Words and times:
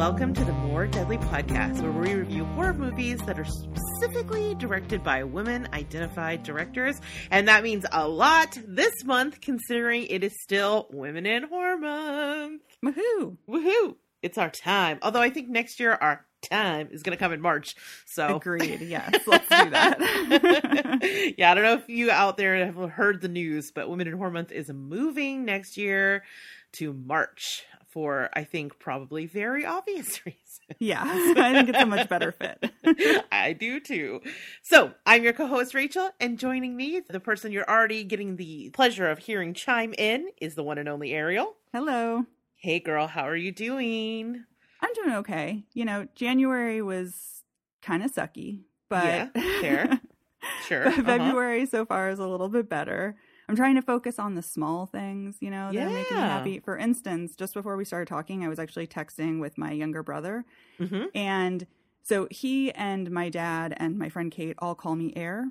welcome 0.00 0.32
to 0.32 0.42
the 0.46 0.52
More 0.52 0.86
Deadly 0.86 1.18
Podcast, 1.18 1.82
where 1.82 1.92
we 1.92 2.14
review 2.14 2.46
horror 2.46 2.72
movies 2.72 3.18
that 3.26 3.38
are 3.38 3.44
specifically 3.44 4.54
directed 4.54 5.04
by 5.04 5.24
women 5.24 5.68
identified 5.74 6.42
directors. 6.42 6.98
And 7.30 7.48
that 7.48 7.62
means 7.62 7.84
a 7.92 8.08
lot 8.08 8.58
this 8.66 9.04
month, 9.04 9.42
considering 9.42 10.06
it 10.06 10.24
is 10.24 10.40
still 10.40 10.86
Women 10.90 11.26
in 11.26 11.42
Horror 11.42 11.76
Month. 11.76 12.62
Woohoo! 12.82 13.36
Woohoo! 13.46 13.96
It's 14.22 14.38
our 14.38 14.48
time. 14.48 15.00
Although 15.02 15.20
I 15.20 15.28
think 15.28 15.50
next 15.50 15.78
year 15.78 15.92
our 15.92 16.24
time 16.40 16.88
is 16.92 17.02
going 17.02 17.14
to 17.14 17.22
come 17.22 17.34
in 17.34 17.42
March. 17.42 17.76
So 18.06 18.36
agreed. 18.36 18.80
Yes, 18.88 19.20
let's 19.26 19.48
do 19.50 19.68
that. 19.68 21.34
yeah, 21.36 21.50
I 21.50 21.54
don't 21.54 21.64
know 21.64 21.74
if 21.74 21.90
you 21.90 22.10
out 22.10 22.38
there 22.38 22.64
have 22.64 22.88
heard 22.88 23.20
the 23.20 23.28
news, 23.28 23.70
but 23.70 23.90
Women 23.90 24.08
in 24.08 24.16
Horror 24.16 24.30
Month 24.30 24.50
is 24.50 24.72
moving 24.72 25.44
next 25.44 25.76
year 25.76 26.24
to 26.72 26.94
March 26.94 27.64
for 27.90 28.30
I 28.32 28.44
think 28.44 28.78
probably 28.78 29.26
very 29.26 29.64
obvious 29.66 30.24
reasons. 30.26 30.60
Yeah, 30.78 31.02
I 31.04 31.52
think 31.52 31.68
it's 31.68 31.82
a 31.82 31.86
much 31.86 32.08
better 32.08 32.32
fit. 32.32 32.70
I 33.32 33.52
do 33.52 33.80
too. 33.80 34.20
So 34.62 34.92
I'm 35.04 35.22
your 35.24 35.32
co-host 35.32 35.74
Rachel, 35.74 36.10
and 36.20 36.38
joining 36.38 36.76
me, 36.76 37.00
the 37.08 37.20
person 37.20 37.52
you're 37.52 37.68
already 37.68 38.04
getting 38.04 38.36
the 38.36 38.70
pleasure 38.70 39.08
of 39.08 39.18
hearing 39.18 39.54
chime 39.54 39.94
in, 39.98 40.30
is 40.40 40.54
the 40.54 40.62
one 40.62 40.78
and 40.78 40.88
only 40.88 41.12
Ariel. 41.12 41.54
Hello. 41.72 42.24
Hey 42.56 42.78
girl, 42.80 43.06
how 43.06 43.26
are 43.26 43.36
you 43.36 43.52
doing? 43.52 44.44
I'm 44.80 44.94
doing 44.94 45.16
okay. 45.16 45.64
You 45.72 45.84
know, 45.84 46.06
January 46.14 46.82
was 46.82 47.42
kind 47.82 48.02
of 48.02 48.12
sucky, 48.12 48.62
but 48.88 49.04
yeah, 49.04 49.60
fair. 49.60 50.00
Sure. 50.66 50.84
but 50.84 51.04
February 51.04 51.62
uh-huh. 51.62 51.70
so 51.70 51.84
far 51.84 52.10
is 52.10 52.18
a 52.18 52.26
little 52.26 52.48
bit 52.48 52.68
better. 52.68 53.16
I'm 53.50 53.56
trying 53.56 53.74
to 53.74 53.82
focus 53.82 54.20
on 54.20 54.36
the 54.36 54.42
small 54.42 54.86
things, 54.86 55.38
you 55.40 55.50
know, 55.50 55.72
that 55.72 55.74
yeah. 55.74 55.88
making 55.88 56.16
me 56.16 56.22
happy. 56.22 56.60
For 56.60 56.78
instance, 56.78 57.34
just 57.34 57.52
before 57.52 57.76
we 57.76 57.84
started 57.84 58.06
talking, 58.06 58.44
I 58.44 58.48
was 58.48 58.60
actually 58.60 58.86
texting 58.86 59.40
with 59.40 59.58
my 59.58 59.72
younger 59.72 60.04
brother. 60.04 60.44
Mm-hmm. 60.78 61.06
And 61.16 61.66
so 62.04 62.28
he 62.30 62.70
and 62.70 63.10
my 63.10 63.28
dad 63.28 63.74
and 63.76 63.98
my 63.98 64.08
friend 64.08 64.30
Kate 64.30 64.54
all 64.60 64.76
call 64.76 64.94
me 64.94 65.12
Air. 65.16 65.48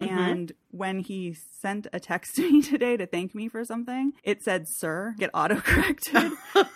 Mm-hmm. 0.00 0.18
And 0.18 0.52
when 0.70 1.00
he 1.00 1.34
sent 1.34 1.88
a 1.92 1.98
text 1.98 2.34
to 2.36 2.48
me 2.48 2.62
today 2.62 2.96
to 2.96 3.06
thank 3.06 3.34
me 3.34 3.48
for 3.48 3.64
something, 3.64 4.12
it 4.22 4.44
said 4.44 4.68
"Sir." 4.68 5.16
Get 5.18 5.30
auto 5.34 5.56
corrected. 5.56 6.14
I 6.54 6.68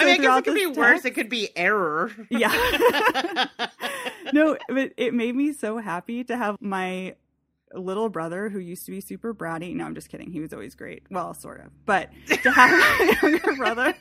mean, 0.00 0.10
I 0.10 0.16
guess 0.18 0.38
it 0.38 0.44
could 0.44 0.54
be 0.54 0.64
text, 0.66 0.78
worse. 0.78 1.04
It 1.04 1.10
could 1.10 1.28
be 1.28 1.48
error. 1.56 2.12
Yeah. 2.30 3.48
no, 4.32 4.56
but 4.68 4.92
it 4.96 5.12
made 5.12 5.34
me 5.34 5.52
so 5.52 5.78
happy 5.78 6.22
to 6.22 6.36
have 6.36 6.56
my 6.60 7.16
little 7.74 8.08
brother 8.08 8.48
who 8.48 8.58
used 8.58 8.86
to 8.86 8.92
be 8.92 9.00
super 9.00 9.34
bratty. 9.34 9.74
No, 9.74 9.84
I'm 9.84 9.94
just 9.94 10.08
kidding. 10.08 10.30
He 10.30 10.40
was 10.40 10.52
always 10.52 10.74
great. 10.74 11.02
Well, 11.10 11.34
sort 11.34 11.60
of. 11.60 11.70
But 11.84 12.10
to 12.42 12.50
have 12.50 13.00
a 13.00 13.14
younger 13.22 13.56
brother. 13.56 13.94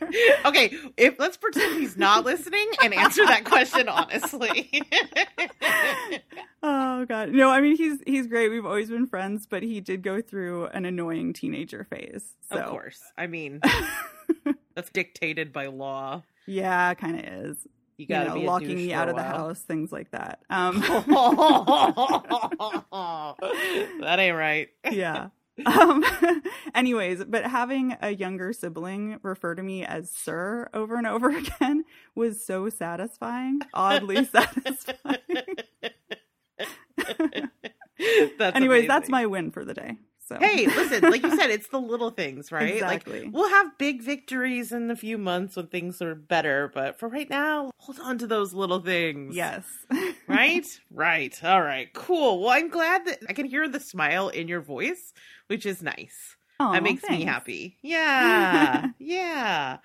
Okay, 0.46 0.76
if 0.98 1.20
let's 1.20 1.38
pretend 1.38 1.80
he's 1.80 1.98
not 1.98 2.26
listening 2.26 2.68
and 2.84 2.94
answer 2.94 3.26
that 3.26 3.46
question 3.46 3.90
honestly. 3.90 4.70
oh 6.64 7.06
god. 7.06 7.30
No, 7.32 7.50
I 7.50 7.62
mean 7.62 7.76
he's 7.76 8.00
he's 8.06 8.28
great. 8.28 8.50
We've 8.50 8.66
always 8.66 8.90
been 8.90 9.08
friends, 9.08 9.46
but 9.48 9.64
he 9.64 9.82
did 9.82 10.04
go 10.04 10.22
through 10.22 10.68
an 10.68 10.86
annoying 10.86 11.34
teenager 11.34 11.84
phase. 11.84 12.36
So. 12.50 12.58
Of 12.58 12.70
course. 12.70 13.02
I 13.18 13.28
mean 13.28 13.62
that's 14.76 14.90
dictated 14.92 15.52
by 15.52 15.68
law. 15.68 16.24
Yeah, 16.46 16.94
kind 16.94 17.20
of 17.20 17.26
is. 17.26 17.58
You 17.98 18.08
gotta 18.08 18.26
you 18.26 18.30
know, 18.30 18.42
be 18.42 18.48
locking 18.48 18.76
me 18.76 18.94
out 18.94 19.10
of 19.10 19.16
the 19.16 19.24
house, 19.24 19.62
things 19.62 19.92
like 19.92 20.12
that. 20.12 20.40
Um, 20.50 20.80
that 24.02 24.20
ain't 24.20 24.36
right. 24.36 24.70
yeah. 24.92 25.30
Um, 25.66 26.04
anyways, 26.74 27.24
but 27.24 27.46
having 27.46 27.96
a 28.02 28.14
younger 28.14 28.52
sibling 28.52 29.20
refer 29.24 29.56
to 29.56 29.64
me 29.64 29.86
as 29.86 30.12
sir 30.12 30.70
over 30.74 30.98
and 30.98 31.08
over 31.08 31.30
again 31.30 31.86
was 32.14 32.46
so 32.46 32.68
satisfying, 32.68 33.62
oddly 33.74 34.26
satisfying. 34.26 35.20
that's 38.38 38.56
anyways, 38.56 38.80
amazing. 38.80 38.88
that's 38.90 39.08
my 39.08 39.26
win 39.26 39.50
for 39.50 39.64
the 39.64 39.74
day. 39.74 39.98
So 40.28 40.38
Hey, 40.40 40.66
listen, 40.66 41.04
like 41.04 41.22
you 41.22 41.36
said, 41.38 41.50
it's 41.52 41.68
the 41.68 41.80
little 41.80 42.10
things, 42.10 42.52
right? 42.52 42.74
Exactly. 42.74 43.26
Like 43.26 43.34
we'll 43.34 43.50
have 43.50 43.78
big 43.78 44.02
victories 44.02 44.72
in 44.72 44.90
a 44.90 44.96
few 44.96 45.18
months 45.20 45.56
when 45.56 45.68
things 45.68 46.02
are 46.02 46.16
better, 46.16 46.72
but 46.74 46.98
for 47.00 47.08
right 47.08 47.30
now, 47.30 47.72
hold 47.78 48.00
on 48.00 48.18
to 48.18 48.28
those 48.28 48.54
little 48.54 48.80
things. 48.80 49.36
yes. 49.36 49.66
Right? 50.28 50.66
right. 50.90 51.40
All 51.44 51.62
right. 51.62 51.94
Cool. 51.94 52.40
Well, 52.42 52.50
I'm 52.50 52.70
glad 52.70 53.06
that 53.06 53.20
I 53.30 53.34
can 53.34 53.46
hear 53.46 53.70
the 53.70 53.80
smile 53.80 54.30
in 54.30 54.48
your 54.48 54.60
voice, 54.60 55.14
which 55.48 55.68
is 55.68 55.84
nice. 55.84 56.36
Aw, 56.60 56.72
that 56.72 56.82
makes 56.82 57.08
me 57.08 57.24
happy. 57.24 57.78
Yeah. 57.84 58.88
yeah. 59.00 59.78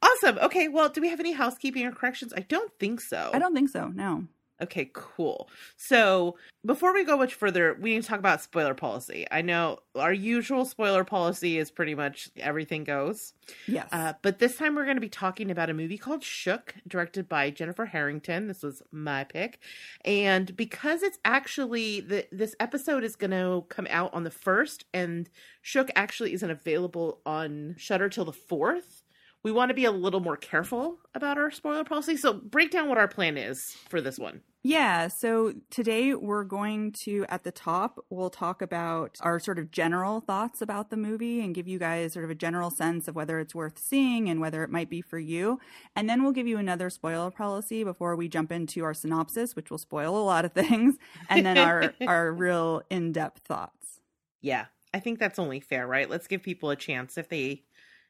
Awesome. 0.00 0.38
Okay. 0.38 0.68
Well, 0.68 0.88
do 0.88 1.00
we 1.00 1.08
have 1.08 1.18
any 1.18 1.32
housekeeping 1.32 1.84
or 1.84 1.90
corrections? 1.90 2.32
I 2.36 2.40
don't 2.40 2.70
think 2.78 3.00
so. 3.00 3.30
I 3.34 3.40
don't 3.40 3.54
think 3.54 3.70
so. 3.70 3.88
No. 3.88 4.24
Okay, 4.60 4.90
cool. 4.92 5.48
So 5.76 6.36
before 6.66 6.92
we 6.92 7.04
go 7.04 7.16
much 7.16 7.34
further, 7.34 7.76
we 7.80 7.94
need 7.94 8.02
to 8.02 8.08
talk 8.08 8.18
about 8.18 8.42
spoiler 8.42 8.74
policy. 8.74 9.24
I 9.30 9.40
know 9.40 9.78
our 9.94 10.12
usual 10.12 10.64
spoiler 10.64 11.04
policy 11.04 11.58
is 11.58 11.70
pretty 11.70 11.94
much 11.94 12.28
everything 12.36 12.82
goes. 12.82 13.34
Yes. 13.66 13.88
Uh, 13.92 14.14
but 14.20 14.40
this 14.40 14.56
time 14.56 14.74
we're 14.74 14.84
going 14.84 14.96
to 14.96 15.00
be 15.00 15.08
talking 15.08 15.50
about 15.50 15.70
a 15.70 15.74
movie 15.74 15.96
called 15.96 16.24
Shook, 16.24 16.74
directed 16.88 17.28
by 17.28 17.50
Jennifer 17.50 17.86
Harrington. 17.86 18.48
This 18.48 18.62
was 18.62 18.82
my 18.90 19.22
pick. 19.24 19.60
And 20.04 20.56
because 20.56 21.02
it's 21.04 21.18
actually, 21.24 22.00
the, 22.00 22.26
this 22.32 22.56
episode 22.58 23.04
is 23.04 23.14
going 23.14 23.30
to 23.30 23.64
come 23.68 23.86
out 23.90 24.12
on 24.12 24.24
the 24.24 24.30
1st, 24.30 24.84
and 24.92 25.30
Shook 25.62 25.90
actually 25.94 26.32
isn't 26.34 26.50
available 26.50 27.20
on 27.24 27.76
Shudder 27.78 28.08
till 28.08 28.24
the 28.24 28.32
4th, 28.32 28.97
we 29.44 29.52
want 29.52 29.68
to 29.70 29.74
be 29.74 29.84
a 29.84 29.92
little 29.92 30.20
more 30.20 30.36
careful 30.36 30.98
about 31.14 31.38
our 31.38 31.50
spoiler 31.50 31.84
policy. 31.84 32.16
So 32.16 32.32
break 32.32 32.70
down 32.70 32.88
what 32.88 32.98
our 32.98 33.08
plan 33.08 33.36
is 33.36 33.76
for 33.88 34.00
this 34.00 34.18
one. 34.18 34.42
Yeah, 34.64 35.06
so 35.06 35.54
today 35.70 36.14
we're 36.14 36.42
going 36.42 36.92
to, 37.04 37.24
at 37.28 37.44
the 37.44 37.52
top, 37.52 38.04
we'll 38.10 38.28
talk 38.28 38.60
about 38.60 39.16
our 39.20 39.38
sort 39.38 39.58
of 39.58 39.70
general 39.70 40.20
thoughts 40.20 40.60
about 40.60 40.90
the 40.90 40.96
movie 40.96 41.40
and 41.40 41.54
give 41.54 41.68
you 41.68 41.78
guys 41.78 42.12
sort 42.12 42.24
of 42.24 42.30
a 42.30 42.34
general 42.34 42.70
sense 42.70 43.06
of 43.06 43.14
whether 43.14 43.38
it's 43.38 43.54
worth 43.54 43.78
seeing 43.78 44.28
and 44.28 44.40
whether 44.40 44.64
it 44.64 44.70
might 44.70 44.90
be 44.90 45.00
for 45.00 45.18
you. 45.18 45.60
And 45.94 46.10
then 46.10 46.22
we'll 46.24 46.32
give 46.32 46.48
you 46.48 46.58
another 46.58 46.90
spoiler 46.90 47.30
policy 47.30 47.84
before 47.84 48.16
we 48.16 48.28
jump 48.28 48.50
into 48.50 48.82
our 48.82 48.94
synopsis, 48.94 49.54
which 49.54 49.70
will 49.70 49.78
spoil 49.78 50.18
a 50.18 50.24
lot 50.24 50.44
of 50.44 50.52
things, 50.54 50.96
and 51.30 51.46
then 51.46 51.56
our, 51.56 51.94
our 52.06 52.32
real 52.32 52.82
in 52.90 53.12
depth 53.12 53.42
thoughts. 53.46 54.00
Yeah, 54.40 54.66
I 54.92 54.98
think 54.98 55.20
that's 55.20 55.38
only 55.38 55.60
fair, 55.60 55.86
right? 55.86 56.10
Let's 56.10 56.26
give 56.26 56.42
people 56.42 56.70
a 56.70 56.76
chance 56.76 57.16
if 57.16 57.28
they 57.28 57.62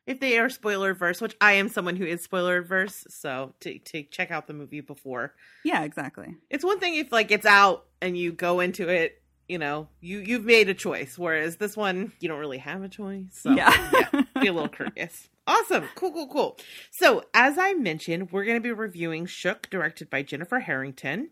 if 0.09 0.19
they 0.21 0.39
are 0.39 0.49
spoiler 0.49 0.95
verse, 0.95 1.21
which 1.21 1.37
I 1.41 1.53
am 1.53 1.69
someone 1.69 1.95
who 1.97 2.05
is 2.07 2.23
spoiler 2.23 2.63
verse, 2.63 3.07
so 3.09 3.55
to 3.61 3.79
to 3.79 4.03
check 4.03 4.31
out 4.33 4.47
the 4.49 4.55
movie 4.55 4.81
before. 4.81 5.35
Yeah, 5.65 5.85
exactly. 5.85 6.35
It's 6.51 6.65
one 6.65 6.81
thing 6.81 6.97
if 6.97 7.13
like 7.13 7.31
it's 7.31 7.47
out 7.47 7.87
and 8.01 8.17
you 8.17 8.33
go 8.33 8.59
into 8.61 8.89
it, 8.89 9.23
you 9.49 9.59
know, 9.59 9.89
you 10.01 10.19
you've 10.19 10.45
made 10.45 10.69
a 10.69 10.75
choice, 10.75 11.17
whereas 11.19 11.57
this 11.57 11.77
one 11.77 12.13
you 12.21 12.29
don't 12.29 12.41
really 12.41 12.59
have 12.59 12.83
a 12.83 12.89
choice. 12.89 13.27
So 13.33 13.51
Yeah. 13.53 13.73
yeah 13.93 14.23
be 14.41 14.49
a 14.49 14.53
little 14.53 14.69
curious. 14.81 15.29
Awesome. 15.47 15.85
Cool, 15.95 16.13
cool, 16.13 16.29
cool. 16.29 16.59
So, 16.91 17.25
as 17.33 17.57
I 17.57 17.73
mentioned, 17.73 18.33
we're 18.33 18.45
going 18.45 18.59
to 18.59 18.63
be 18.63 18.71
reviewing 18.73 19.25
Shook, 19.25 19.71
directed 19.71 20.11
by 20.11 20.23
Jennifer 20.23 20.61
Harrington. 20.61 21.31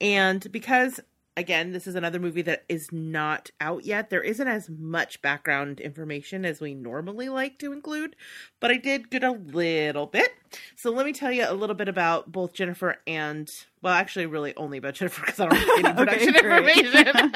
And 0.00 0.50
because, 0.50 1.00
again, 1.38 1.72
this 1.72 1.86
is 1.86 1.94
another 1.94 2.18
movie 2.18 2.42
that 2.42 2.64
is 2.68 2.90
not 2.90 3.50
out 3.60 3.84
yet, 3.84 4.10
there 4.10 4.22
isn't 4.22 4.48
as 4.48 4.68
much 4.68 5.22
background 5.22 5.80
information 5.80 6.44
as 6.44 6.60
we 6.60 6.74
normally 6.74 7.28
like 7.28 7.58
to 7.60 7.72
include, 7.72 8.16
but 8.58 8.72
I 8.72 8.76
did 8.76 9.08
get 9.08 9.22
a 9.22 9.30
little 9.30 10.06
bit. 10.06 10.32
So, 10.76 10.90
let 10.90 11.06
me 11.06 11.12
tell 11.12 11.30
you 11.30 11.44
a 11.46 11.54
little 11.54 11.76
bit 11.76 11.88
about 11.88 12.32
both 12.32 12.52
Jennifer 12.52 12.96
and, 13.06 13.48
well, 13.82 13.94
actually, 13.94 14.26
really 14.26 14.54
only 14.56 14.78
about 14.78 14.94
Jennifer 14.94 15.20
because 15.24 15.38
I 15.38 15.46
don't 15.46 15.58
have 15.58 15.84
any 15.84 15.94
production 15.96 16.32
great. 16.32 16.78
information. 16.78 17.32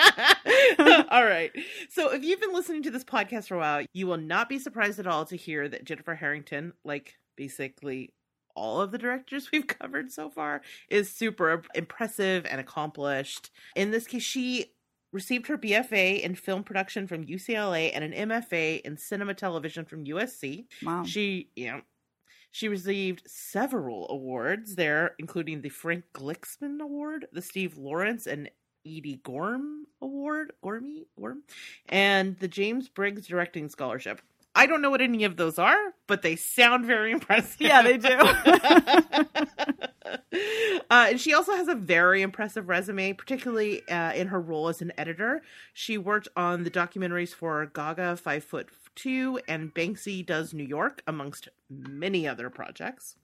all 1.11 1.25
right. 1.25 1.53
So, 1.91 2.13
if 2.13 2.25
you've 2.25 2.41
been 2.41 2.53
listening 2.53 2.83
to 2.85 2.91
this 2.91 3.05
podcast 3.05 3.49
for 3.49 3.55
a 3.55 3.59
while, 3.59 3.87
you 3.93 4.07
will 4.09 4.17
not 4.19 4.49
be 4.49 4.59
surprised 4.59 4.99
at 4.99 5.07
all 5.07 5.25
to 5.27 5.37
hear 5.37 5.69
that 5.69 5.85
Jennifer 5.85 6.15
Harrington, 6.15 6.73
like 6.85 7.15
basically 7.37 8.13
all 8.55 8.81
of 8.81 8.91
the 8.91 8.99
directors 8.99 9.51
we've 9.53 9.67
covered 9.67 10.13
so 10.13 10.31
far, 10.31 10.63
is 10.89 11.11
super 11.11 11.63
impressive 11.75 12.47
and 12.49 12.61
accomplished. 12.61 13.51
In 13.77 13.91
this 13.91 14.07
case, 14.07 14.23
she 14.23 14.73
received 15.13 15.47
her 15.47 15.59
BFA 15.59 16.21
in 16.23 16.35
film 16.35 16.65
production 16.65 17.07
from 17.07 17.27
UCLA 17.27 17.91
and 17.95 18.03
an 18.03 18.29
MFA 18.29 18.81
in 18.81 18.97
cinema 18.97 19.35
television 19.35 19.85
from 19.85 20.05
USC. 20.05 20.67
Wow. 20.83 21.05
She, 21.05 21.51
know, 21.57 21.83
she 22.51 22.69
received 22.69 23.23
several 23.27 24.07
awards 24.11 24.75
there, 24.75 25.15
including 25.19 25.61
the 25.61 25.69
Frank 25.69 26.05
Glicksman 26.15 26.81
Award, 26.81 27.27
the 27.33 27.43
Steve 27.43 27.77
Lawrence 27.77 28.27
and 28.27 28.51
Edie 28.85 29.21
Gorm 29.23 29.87
Award, 30.01 30.53
Gormy, 30.65 31.07
Gorm, 31.19 31.43
and 31.89 32.39
the 32.39 32.49
James 32.49 32.89
Briggs 32.89 33.27
Directing 33.27 33.69
Scholarship. 33.69 34.21
I 34.55 34.67
don't 34.67 34.83
know 34.83 34.91
what 34.91 35.01
any 35.01 35.25
of 35.25 35.37
those 35.37 35.59
are, 35.59 35.95
but 36.07 36.23
they 36.23 36.37
sound 36.37 36.85
very 36.85 37.13
impressive. 37.13 37.61
Yeah, 37.61 37.83
they 37.83 37.97
do. 37.97 38.11
uh, 40.91 40.93
and 41.11 41.21
she 41.21 41.33
also 41.33 41.53
has 41.53 41.69
a 41.69 41.75
very 41.75 42.23
impressive 42.23 42.69
resume, 42.69 43.15
particularly 43.15 43.87
uh, 43.89 44.13
in 44.13 44.29
her 44.29 44.41
role 44.41 44.69
as 44.69 44.83
an 44.83 44.93
editor. 44.99 45.43
She 45.73 45.97
worked 45.97 46.29
on 46.37 46.65
the 46.65 46.71
documentaries 46.71 47.35
for 47.35 47.65
Gaga 47.67 48.17
Five 48.17 48.45
Foot 48.45 48.69
Two 48.95 49.41
and 49.49 49.75
Banksy 49.75 50.25
Does 50.25 50.53
New 50.53 50.67
York, 50.67 51.03
amongst 51.07 51.49
many 51.71 52.29
other 52.29 52.51
projects. 52.51 53.17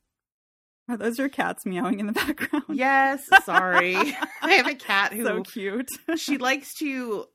Are 0.89 0.97
those 0.97 1.19
your 1.19 1.29
cats 1.29 1.67
meowing 1.67 2.01
in 2.01 2.07
the 2.07 2.13
background? 2.15 2.65
Yes, 2.71 3.29
sorry. 3.45 3.95
I 4.43 4.53
have 4.53 4.67
a 4.67 4.75
cat 4.75 5.13
who 5.13 5.23
so 5.25 5.43
cute. 5.43 5.91
she 6.17 6.39
likes 6.39 6.75
to 6.77 7.27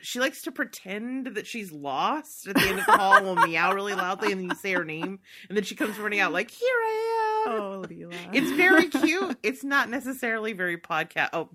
she 0.00 0.20
likes 0.20 0.42
to 0.42 0.52
pretend 0.52 1.26
that 1.34 1.46
she's 1.46 1.72
lost 1.72 2.46
at 2.46 2.54
the 2.54 2.62
end 2.62 2.78
of 2.78 2.86
the 2.86 2.92
hall 2.96 3.22
will 3.22 3.34
meow 3.34 3.74
really 3.74 3.94
loudly 3.94 4.30
and 4.30 4.40
then 4.40 4.48
you 4.48 4.54
say 4.54 4.72
her 4.72 4.84
name 4.84 5.18
and 5.48 5.56
then 5.56 5.64
she 5.64 5.74
comes 5.74 5.98
running 5.98 6.20
out 6.20 6.32
like, 6.32 6.50
Here 6.50 6.68
I 6.68 7.44
am. 7.48 7.52
Oh, 7.52 7.84
Leela. 7.88 8.14
It's 8.32 8.50
very 8.52 8.86
cute. 8.88 9.36
It's 9.42 9.64
not 9.64 9.90
necessarily 9.90 10.52
very 10.52 10.76
podcast 10.76 11.30
oh 11.32 11.48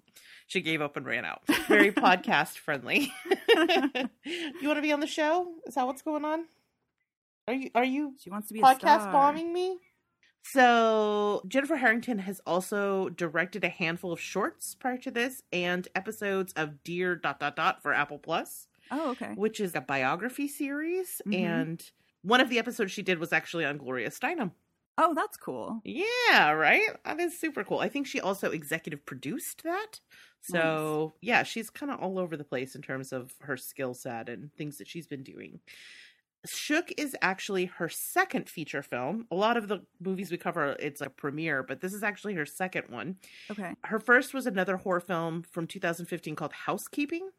she 0.47 0.61
gave 0.61 0.79
up 0.81 0.95
and 0.95 1.05
ran 1.07 1.25
out. 1.25 1.41
Very 1.67 1.91
podcast 1.91 2.57
friendly. 2.57 3.11
you 3.25 4.67
want 4.67 4.77
to 4.77 4.81
be 4.81 4.91
on 4.91 4.99
the 4.99 5.07
show? 5.07 5.47
Is 5.65 5.73
that 5.73 5.87
what's 5.87 6.03
going 6.03 6.23
on? 6.25 6.45
Are 7.47 7.53
you 7.53 7.69
are 7.73 7.83
you 7.85 8.13
she 8.19 8.29
wants 8.29 8.49
to 8.49 8.53
be 8.53 8.59
podcast 8.59 9.11
bombing 9.11 9.53
me? 9.53 9.79
So, 10.47 11.41
Jennifer 11.47 11.75
Harrington 11.75 12.19
has 12.19 12.39
also 12.45 13.09
directed 13.09 13.63
a 13.63 13.69
handful 13.69 14.11
of 14.11 14.19
shorts 14.19 14.75
prior 14.75 14.97
to 14.99 15.09
this 15.09 15.41
and 15.51 15.87
episodes 15.95 16.53
of 16.53 16.83
Dear 16.83 17.15
dot 17.15 17.39
dot 17.39 17.55
dot 17.55 17.81
for 17.81 17.93
Apple 17.93 18.19
Plus, 18.19 18.67
Oh, 18.91 19.11
okay. 19.11 19.35
which 19.35 19.59
is 19.59 19.73
a 19.75 19.81
biography 19.81 20.47
series. 20.47 21.21
Mhm. 21.25 21.35
And 21.35 21.91
one 22.21 22.41
of 22.41 22.49
the 22.49 22.59
episodes 22.59 22.91
she 22.91 23.01
did 23.03 23.19
was 23.19 23.33
actually 23.33 23.65
on 23.65 23.77
Gloria 23.77 24.09
Steinem. 24.11 24.53
Oh, 24.97 25.13
that's 25.13 25.37
cool. 25.37 25.83
Yeah, 25.83 26.51
right? 26.51 26.89
That 27.05 27.19
is 27.19 27.37
super 27.39 27.63
cool. 27.63 27.79
I 27.79 27.89
think 27.89 28.07
she 28.07 28.19
also 28.19 28.51
executive 28.51 29.05
produced 29.05 29.63
that. 29.63 29.99
So, 30.41 31.15
yeah, 31.21 31.43
she's 31.43 31.69
kind 31.69 31.91
of 31.91 31.99
all 31.99 32.17
over 32.19 32.37
the 32.37 32.43
place 32.43 32.75
in 32.75 32.81
terms 32.81 33.11
of 33.11 33.33
her 33.41 33.57
skill 33.57 33.93
set 33.93 34.29
and 34.29 34.53
things 34.55 34.77
that 34.77 34.87
she's 34.87 35.07
been 35.07 35.23
doing. 35.23 35.59
Shook 36.45 36.91
is 36.97 37.15
actually 37.21 37.65
her 37.65 37.89
second 37.89 38.49
feature 38.49 38.81
film. 38.81 39.27
A 39.31 39.35
lot 39.35 39.57
of 39.57 39.67
the 39.67 39.81
movies 39.99 40.31
we 40.31 40.37
cover, 40.37 40.75
it's 40.79 41.01
a 41.01 41.09
premiere, 41.09 41.63
but 41.63 41.81
this 41.81 41.93
is 41.93 42.03
actually 42.03 42.33
her 42.35 42.45
second 42.45 42.89
one. 42.89 43.17
Okay. 43.49 43.73
Her 43.83 43.99
first 43.99 44.33
was 44.33 44.45
another 44.45 44.77
horror 44.77 44.99
film 44.99 45.43
from 45.43 45.67
2015 45.67 46.35
called 46.35 46.53
Housekeeping, 46.53 47.29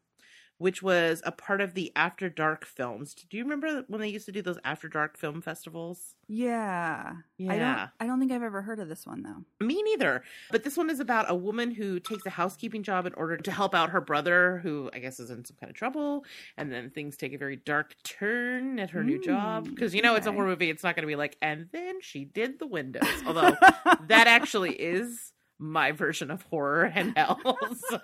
which 0.57 0.81
was 0.81 1.21
a 1.25 1.31
part 1.31 1.61
of 1.61 1.73
the 1.73 1.91
After 1.95 2.29
Dark 2.29 2.65
films. 2.65 3.13
Do 3.13 3.37
you 3.37 3.43
remember 3.43 3.83
when 3.87 4.01
they 4.01 4.07
used 4.09 4.25
to 4.25 4.31
do 4.31 4.41
those 4.41 4.57
After 4.63 4.87
Dark 4.87 5.17
film 5.17 5.41
festivals? 5.41 6.15
Yeah. 6.27 7.13
I 7.13 7.21
Yeah. 7.37 7.75
don't 7.75 7.89
I 7.99 8.07
don't 8.07 8.19
think 8.19 8.31
I've 8.31 8.43
ever 8.43 8.61
heard 8.61 8.79
of 8.79 8.89
this 8.89 9.05
one 9.05 9.21
though. 9.23 9.65
Me 9.65 9.81
neither. 9.83 10.23
But 10.51 10.63
this 10.63 10.75
one 10.75 10.89
is 10.89 10.99
about 10.99 11.29
a 11.29 11.35
woman 11.35 11.71
who 11.71 11.99
takes 11.99 12.25
a 12.25 12.29
housekeeping 12.31 12.83
job 12.83 13.05
in 13.05 13.13
order 13.13 13.37
to 13.37 13.51
help 13.51 13.73
out 13.75 13.91
her 13.91 14.01
brother, 14.01 14.59
who 14.63 14.89
I 14.93 14.99
guess 14.99 15.19
is 15.19 15.29
in 15.29 15.45
some 15.45 15.55
kind 15.59 15.69
of 15.69 15.75
trouble. 15.75 16.25
And 16.57 16.71
then 16.71 16.89
things 16.89 17.17
take 17.17 17.33
a 17.33 17.37
very 17.37 17.55
dark 17.55 17.95
turn 18.03 18.79
at 18.79 18.89
her 18.91 19.03
new 19.03 19.21
job. 19.21 19.67
Mm, 19.67 19.75
Because, 19.75 19.93
you 19.95 20.01
know, 20.01 20.15
it's 20.15 20.27
a 20.27 20.31
horror 20.31 20.47
movie. 20.47 20.69
It's 20.69 20.83
not 20.83 20.95
going 20.95 21.03
to 21.03 21.07
be 21.07 21.15
like, 21.15 21.37
and 21.41 21.67
then 21.71 22.01
she 22.01 22.25
did 22.25 22.59
the 22.59 22.67
windows. 22.67 23.07
Although 23.25 23.55
that 24.07 24.27
actually 24.27 24.71
is 24.73 25.33
my 25.59 25.91
version 25.91 26.31
of 26.31 26.41
horror 26.43 26.85
and 26.93 27.13
hell. 27.17 27.39
So, 27.89 27.99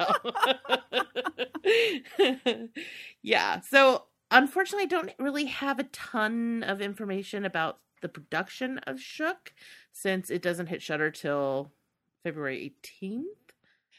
yeah. 3.22 3.60
So, 3.62 4.04
unfortunately, 4.32 4.84
I 4.84 4.88
don't 4.88 5.12
really 5.20 5.46
have 5.46 5.80
a 5.80 5.84
ton 5.86 6.64
of 6.64 6.82
information 6.82 7.46
about 7.46 7.80
the 8.02 8.10
production 8.10 8.80
of 8.80 9.00
Shook 9.00 9.54
since 9.92 10.30
it 10.30 10.42
doesn't 10.42 10.68
hit 10.68 10.82
Shudder 10.82 11.12
till 11.12 11.72
February 12.24 12.74
18th. 12.84 13.24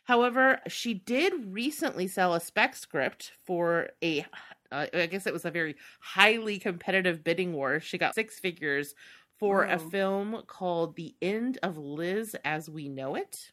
However, 0.04 0.60
she 0.68 0.94
did 0.94 1.32
recently 1.46 2.06
sell 2.06 2.34
a 2.34 2.40
spec 2.40 2.76
script 2.76 3.32
for 3.46 3.88
a, 4.02 4.26
uh, 4.70 4.86
I 4.92 5.06
guess 5.06 5.26
it 5.26 5.32
was 5.32 5.46
a 5.46 5.50
very 5.50 5.76
highly 6.00 6.58
competitive 6.58 7.24
bidding 7.24 7.54
war. 7.54 7.80
She 7.80 7.96
got 7.96 8.14
six 8.14 8.38
figures 8.38 8.94
for 9.38 9.64
a 9.64 9.76
mm-hmm. 9.76 9.88
film 9.88 10.42
called 10.46 10.96
The 10.96 11.14
End 11.20 11.58
of 11.62 11.76
Liz 11.76 12.36
as 12.44 12.70
We 12.70 12.88
Know 12.88 13.14
It, 13.14 13.52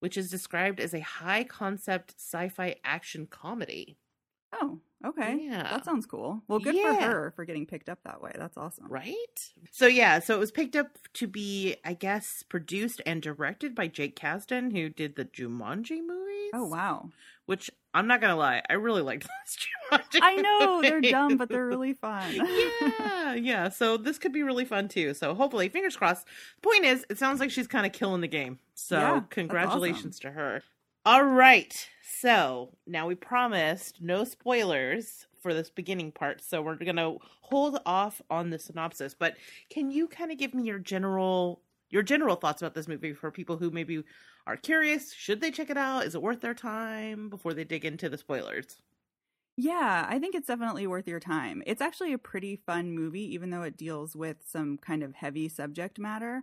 which 0.00 0.16
is 0.16 0.30
described 0.30 0.80
as 0.80 0.94
a 0.94 1.00
high 1.00 1.44
concept 1.44 2.14
sci 2.18 2.48
fi 2.48 2.76
action 2.84 3.26
comedy. 3.26 3.98
Oh, 4.52 4.80
okay. 5.06 5.38
Yeah. 5.40 5.62
That 5.62 5.84
sounds 5.84 6.04
cool. 6.04 6.42
Well, 6.46 6.58
good 6.58 6.74
Yeah. 6.74 6.94
for 6.94 7.02
her 7.02 7.32
for 7.34 7.44
getting 7.44 7.66
picked 7.66 7.88
up 7.88 8.00
that 8.04 8.20
way. 8.20 8.32
That's 8.34 8.56
awesome. 8.58 8.86
Right? 8.88 9.52
So, 9.70 9.86
yeah, 9.86 10.18
so 10.18 10.34
it 10.34 10.38
was 10.38 10.52
picked 10.52 10.76
up 10.76 10.98
to 11.14 11.26
be, 11.26 11.76
I 11.84 11.94
guess, 11.94 12.42
produced 12.42 13.00
and 13.06 13.22
directed 13.22 13.74
by 13.74 13.88
Jake 13.88 14.14
Kasdan, 14.14 14.72
who 14.72 14.90
did 14.90 15.16
the 15.16 15.24
Jumanji 15.24 16.00
movies. 16.06 16.31
Oh, 16.52 16.66
wow. 16.66 17.10
Which 17.46 17.70
I'm 17.94 18.06
not 18.06 18.20
going 18.20 18.30
to 18.30 18.36
lie, 18.36 18.62
I 18.68 18.74
really 18.74 19.02
liked 19.02 19.26
those 19.90 20.00
Jumanji 20.00 20.20
I 20.22 20.36
know 20.36 20.80
they're 20.82 21.00
dumb, 21.00 21.36
but 21.36 21.48
they're 21.48 21.66
really 21.66 21.94
fun. 21.94 22.34
yeah, 23.00 23.34
yeah. 23.34 23.68
So 23.68 23.96
this 23.96 24.18
could 24.18 24.32
be 24.32 24.42
really 24.42 24.64
fun 24.64 24.88
too. 24.88 25.14
So 25.14 25.34
hopefully, 25.34 25.68
fingers 25.68 25.96
crossed. 25.96 26.26
The 26.26 26.68
Point 26.68 26.84
is, 26.84 27.04
it 27.10 27.18
sounds 27.18 27.40
like 27.40 27.50
she's 27.50 27.66
kind 27.66 27.84
of 27.86 27.92
killing 27.92 28.20
the 28.20 28.28
game. 28.28 28.58
So 28.74 28.96
Yeah, 28.96 29.20
congratulations 29.30 30.18
to 30.20 30.30
her. 30.30 30.62
All 31.04 31.24
right. 31.24 31.88
So 32.20 32.70
now 32.86 33.08
we 33.08 33.14
promised 33.16 34.00
no 34.00 34.24
spoilers 34.24 35.26
for 35.42 35.52
this 35.52 35.68
beginning 35.68 36.12
part. 36.12 36.40
So 36.42 36.62
we're 36.62 36.76
gonna 36.76 37.16
hold 37.40 37.80
off 37.84 38.22
on 38.30 38.50
the 38.50 38.58
synopsis. 38.58 39.14
But 39.14 39.36
can 39.68 39.90
you 39.90 40.06
kind 40.06 40.30
of 40.30 40.38
give 40.38 40.54
me 40.54 40.62
your 40.62 40.78
general 40.78 41.60
your 41.90 42.02
general 42.02 42.36
thoughts 42.36 42.62
about 42.62 42.74
this 42.74 42.88
movie 42.88 43.12
for 43.12 43.30
people 43.30 43.58
who 43.58 43.70
maybe 43.70 44.02
are 44.46 44.56
curious? 44.56 45.12
Should 45.12 45.40
they 45.40 45.50
check 45.50 45.70
it 45.70 45.76
out? 45.76 46.04
Is 46.04 46.14
it 46.14 46.22
worth 46.22 46.40
their 46.40 46.54
time 46.54 47.28
before 47.28 47.54
they 47.54 47.64
dig 47.64 47.84
into 47.84 48.08
the 48.08 48.18
spoilers? 48.18 48.82
Yeah, 49.56 50.06
I 50.08 50.18
think 50.18 50.34
it's 50.34 50.46
definitely 50.46 50.86
worth 50.86 51.06
your 51.06 51.20
time. 51.20 51.62
It's 51.66 51.82
actually 51.82 52.12
a 52.12 52.18
pretty 52.18 52.56
fun 52.56 52.92
movie, 52.92 53.34
even 53.34 53.50
though 53.50 53.62
it 53.62 53.76
deals 53.76 54.16
with 54.16 54.38
some 54.46 54.78
kind 54.78 55.02
of 55.02 55.14
heavy 55.14 55.48
subject 55.48 55.98
matter. 55.98 56.42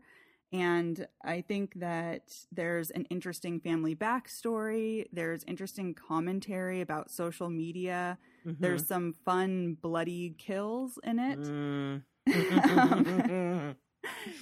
And 0.51 1.07
I 1.23 1.41
think 1.41 1.73
that 1.75 2.33
there's 2.51 2.89
an 2.91 3.05
interesting 3.05 3.59
family 3.59 3.95
backstory. 3.95 5.05
There's 5.11 5.43
interesting 5.43 5.93
commentary 5.93 6.81
about 6.81 7.11
social 7.11 7.49
media. 7.49 8.17
There's 8.45 8.87
some 8.87 9.13
fun, 9.25 9.77
bloody 9.79 10.33
kills 10.37 10.97
in 11.03 11.19
it. 11.19 11.39
Mm. 11.39 12.03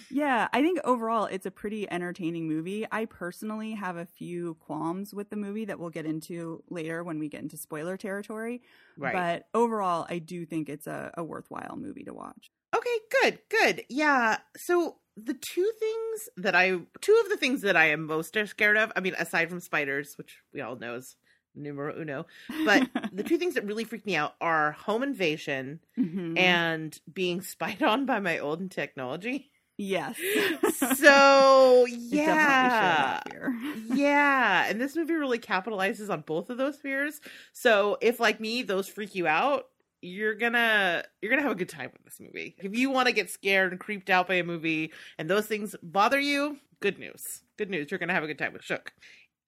Yeah, 0.09 0.47
I 0.53 0.61
think 0.61 0.79
overall 0.83 1.25
it's 1.25 1.45
a 1.45 1.51
pretty 1.51 1.89
entertaining 1.91 2.47
movie. 2.47 2.85
I 2.91 3.05
personally 3.05 3.73
have 3.73 3.97
a 3.97 4.05
few 4.05 4.55
qualms 4.55 5.13
with 5.13 5.29
the 5.29 5.35
movie 5.35 5.65
that 5.65 5.79
we'll 5.79 5.89
get 5.89 6.05
into 6.05 6.63
later 6.69 7.03
when 7.03 7.19
we 7.19 7.29
get 7.29 7.41
into 7.41 7.57
spoiler 7.57 7.97
territory. 7.97 8.61
right. 8.97 9.13
But 9.13 9.47
overall, 9.53 10.05
I 10.09 10.19
do 10.19 10.45
think 10.45 10.69
it's 10.69 10.87
a, 10.87 11.11
a 11.17 11.23
worthwhile 11.23 11.75
movie 11.77 12.03
to 12.03 12.13
watch. 12.13 12.51
Okay, 12.75 12.97
good, 13.21 13.39
good. 13.49 13.83
Yeah. 13.89 14.37
So 14.55 14.97
the 15.15 15.33
two 15.33 15.71
things 15.79 16.29
that 16.37 16.55
I, 16.55 16.79
two 17.01 17.21
of 17.23 17.29
the 17.29 17.37
things 17.37 17.61
that 17.61 17.75
I 17.75 17.89
am 17.89 18.05
most 18.05 18.37
scared 18.45 18.77
of, 18.77 18.91
I 18.95 18.99
mean, 18.99 19.15
aside 19.17 19.49
from 19.49 19.59
spiders, 19.59 20.13
which 20.17 20.37
we 20.53 20.61
all 20.61 20.75
know 20.75 20.95
is 20.95 21.15
numero 21.57 21.93
uno, 21.99 22.25
but 22.65 22.87
the 23.11 23.23
two 23.23 23.37
things 23.37 23.55
that 23.55 23.65
really 23.65 23.83
freak 23.83 24.05
me 24.05 24.15
out 24.15 24.35
are 24.41 24.71
home 24.73 25.03
invasion 25.03 25.79
Mhm. 25.97 26.37
and 26.37 26.99
being 27.11 27.41
spied 27.41 27.81
on 27.83 28.05
by 28.05 28.19
my 28.19 28.39
old 28.39 28.69
technology. 28.71 29.51
yes, 29.77 30.17
So 30.97 31.85
It 31.87 32.25
definitely 32.25 33.31
share 33.31 33.53
yeah, 33.53 33.73
yeah, 33.95 34.65
and 34.69 34.79
this 34.81 34.95
movie 34.95 35.13
really 35.13 35.39
capitalizes 35.39 36.09
on 36.09 36.21
both 36.21 36.49
of 36.49 36.57
those 36.57 36.77
fears. 36.77 37.19
So 37.53 37.97
if 38.01 38.19
like 38.19 38.39
me, 38.39 38.63
those 38.63 38.87
freak 38.87 39.15
you 39.15 39.27
out, 39.27 39.65
you're 40.01 40.35
gonna 40.35 41.03
you're 41.21 41.29
gonna 41.31 41.41
have 41.41 41.51
a 41.51 41.55
good 41.55 41.69
time 41.69 41.89
with 41.93 42.03
this 42.05 42.19
movie. 42.19 42.55
If 42.59 42.75
you 42.77 42.89
want 42.91 43.07
to 43.07 43.13
get 43.13 43.29
scared 43.29 43.71
and 43.71 43.79
creeped 43.79 44.09
out 44.09 44.27
by 44.27 44.35
a 44.35 44.43
movie 44.43 44.93
and 45.17 45.29
those 45.29 45.47
things 45.47 45.75
bother 45.81 46.19
you, 46.19 46.57
good 46.79 46.99
news. 46.99 47.41
Good 47.57 47.69
news. 47.71 47.89
You're 47.89 47.97
gonna 47.99 48.13
have 48.13 48.23
a 48.23 48.27
good 48.27 48.37
time 48.37 48.53
with 48.53 48.63
Shook. 48.63 48.93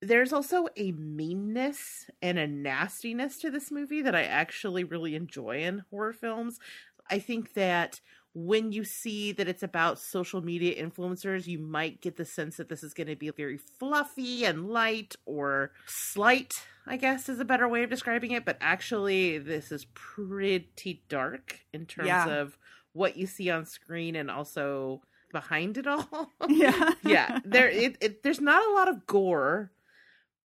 There's 0.02 0.32
also 0.32 0.68
a 0.76 0.92
meanness 0.92 2.06
and 2.22 2.38
a 2.38 2.46
nastiness 2.46 3.38
to 3.38 3.50
this 3.50 3.70
movie 3.70 4.02
that 4.02 4.14
I 4.14 4.22
actually 4.22 4.84
really 4.84 5.14
enjoy 5.14 5.62
in 5.62 5.82
horror 5.90 6.12
films. 6.14 6.58
I 7.10 7.18
think 7.18 7.54
that 7.54 8.00
when 8.32 8.70
you 8.72 8.84
see 8.84 9.32
that 9.32 9.48
it's 9.48 9.62
about 9.64 9.98
social 9.98 10.40
media 10.40 10.80
influencers, 10.82 11.46
you 11.46 11.58
might 11.58 12.00
get 12.00 12.16
the 12.16 12.24
sense 12.24 12.56
that 12.56 12.68
this 12.68 12.82
is 12.84 12.94
going 12.94 13.08
to 13.08 13.16
be 13.16 13.30
very 13.30 13.58
fluffy 13.58 14.44
and 14.44 14.68
light 14.68 15.16
or 15.26 15.72
slight, 15.86 16.54
I 16.86 16.96
guess 16.96 17.28
is 17.28 17.40
a 17.40 17.44
better 17.44 17.66
way 17.68 17.82
of 17.82 17.90
describing 17.90 18.30
it. 18.30 18.44
But 18.44 18.56
actually, 18.60 19.38
this 19.38 19.72
is 19.72 19.86
pretty 19.94 21.02
dark 21.08 21.58
in 21.72 21.86
terms 21.86 22.06
Yeah. 22.06 22.28
of 22.28 22.56
what 22.92 23.16
you 23.16 23.26
see 23.26 23.50
on 23.50 23.66
screen 23.66 24.14
and 24.16 24.30
also 24.30 25.02
behind 25.32 25.76
it 25.76 25.86
all. 25.86 26.30
yeah, 26.48 26.92
yeah, 27.02 27.40
there 27.44 27.68
it, 27.68 27.96
it 28.00 28.22
there's 28.22 28.40
not 28.40 28.64
a 28.68 28.72
lot 28.74 28.88
of 28.88 29.06
gore, 29.06 29.72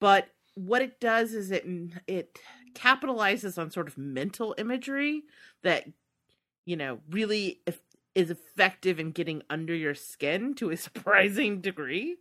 but 0.05 0.27
what 0.53 0.83
it 0.83 1.00
does 1.00 1.33
is 1.33 1.50
it 1.50 1.65
it 2.05 2.38
capitalizes 2.75 3.57
on 3.57 3.71
sort 3.71 3.88
of 3.88 3.97
mental 3.97 4.53
imagery 4.55 5.24
that 5.63 5.88
you 6.63 6.77
know 6.77 7.00
really 7.09 7.63
is 8.13 8.29
effective 8.29 9.00
in 9.00 9.09
getting 9.09 9.41
under 9.50 9.74
your 9.74 9.95
skin 9.95 10.53
to 10.53 10.69
a 10.69 10.77
surprising 10.88 11.59
degree. 11.59 12.17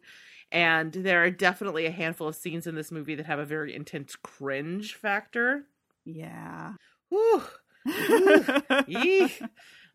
And 0.51 0.95
there 0.95 1.25
are 1.25 1.31
definitely 1.31 1.85
a 1.85 1.91
handful 1.91 2.29
of 2.29 2.37
scenes 2.37 2.67
in 2.67 2.75
this 2.75 2.91
movie 2.91 3.17
that 3.17 3.27
have 3.27 3.39
a 3.39 3.45
very 3.45 3.75
intense 3.75 4.17
cringe 4.17 4.95
factor. 4.95 5.65
yeah. 6.07 6.73
Whew. 7.11 7.43
Eek. 8.89 9.43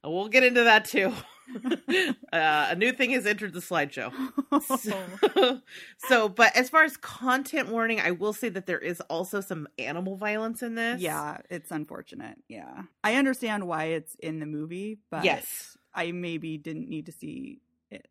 We'll 0.03 0.29
get 0.29 0.43
into 0.43 0.65
that 0.65 0.86
too. 0.86 1.12
uh, 2.34 2.68
a 2.70 2.75
new 2.75 2.91
thing 2.91 3.12
has 3.12 3.25
entered 3.25 3.53
the 3.53 3.60
slideshow. 3.60 4.12
So, 4.77 5.62
so, 6.08 6.29
but 6.29 6.56
as 6.56 6.70
far 6.70 6.84
as 6.84 6.98
content 6.98 7.70
warning, 7.70 8.00
I 8.00 8.12
will 8.12 8.34
say 8.34 8.50
that 8.50 8.65
there 8.65 8.79
is 8.79 9.01
also 9.01 9.41
some 9.41 9.68
animal 9.77 10.15
violence 10.15 10.62
in 10.62 10.75
this. 10.75 11.01
Yeah, 11.01 11.38
it's 11.50 11.72
unfortunate. 11.72 12.38
Yeah. 12.48 12.84
I 13.03 13.15
understand 13.15 13.68
why 13.68 13.86
it's 13.86 14.15
in 14.15 14.39
the 14.39 14.46
movie, 14.46 15.00
but 15.10 15.24
Yes. 15.24 15.77
I 15.94 16.12
maybe 16.12 16.58
didn't 16.58 16.88
need 16.88 17.08
to 17.08 17.12
see 17.12 17.62
it. 17.89 18.08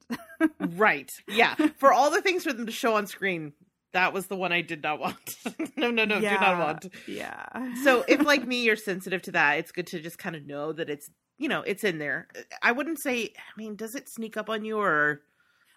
Right. 0.58 1.12
Yeah. 1.28 1.54
For 1.78 1.92
all 1.92 2.10
the 2.10 2.20
things 2.20 2.44
for 2.44 2.52
them 2.52 2.66
to 2.66 2.72
show 2.72 2.94
on 2.94 3.06
screen, 3.06 3.52
that 3.92 4.12
was 4.12 4.26
the 4.26 4.36
one 4.36 4.52
I 4.52 4.60
did 4.60 4.82
not 4.82 4.98
want. 4.98 5.36
no, 5.76 5.90
no, 5.90 6.04
no, 6.04 6.20
do 6.20 6.26
not 6.26 6.58
want. 6.58 6.92
Yeah. 7.06 7.46
So 7.84 8.04
if 8.06 8.24
like 8.24 8.46
me, 8.46 8.62
you're 8.62 8.76
sensitive 8.76 9.22
to 9.22 9.32
that, 9.32 9.58
it's 9.58 9.72
good 9.72 9.86
to 9.88 10.00
just 10.00 10.18
kind 10.18 10.36
of 10.36 10.46
know 10.46 10.72
that 10.72 10.90
it's 10.90 11.10
you 11.38 11.48
know 11.48 11.62
it's 11.62 11.84
in 11.84 11.98
there. 11.98 12.28
I 12.62 12.72
wouldn't 12.72 12.98
say. 12.98 13.32
I 13.36 13.52
mean, 13.56 13.76
does 13.76 13.94
it 13.94 14.08
sneak 14.08 14.36
up 14.36 14.50
on 14.50 14.64
you 14.64 14.78
or? 14.78 15.22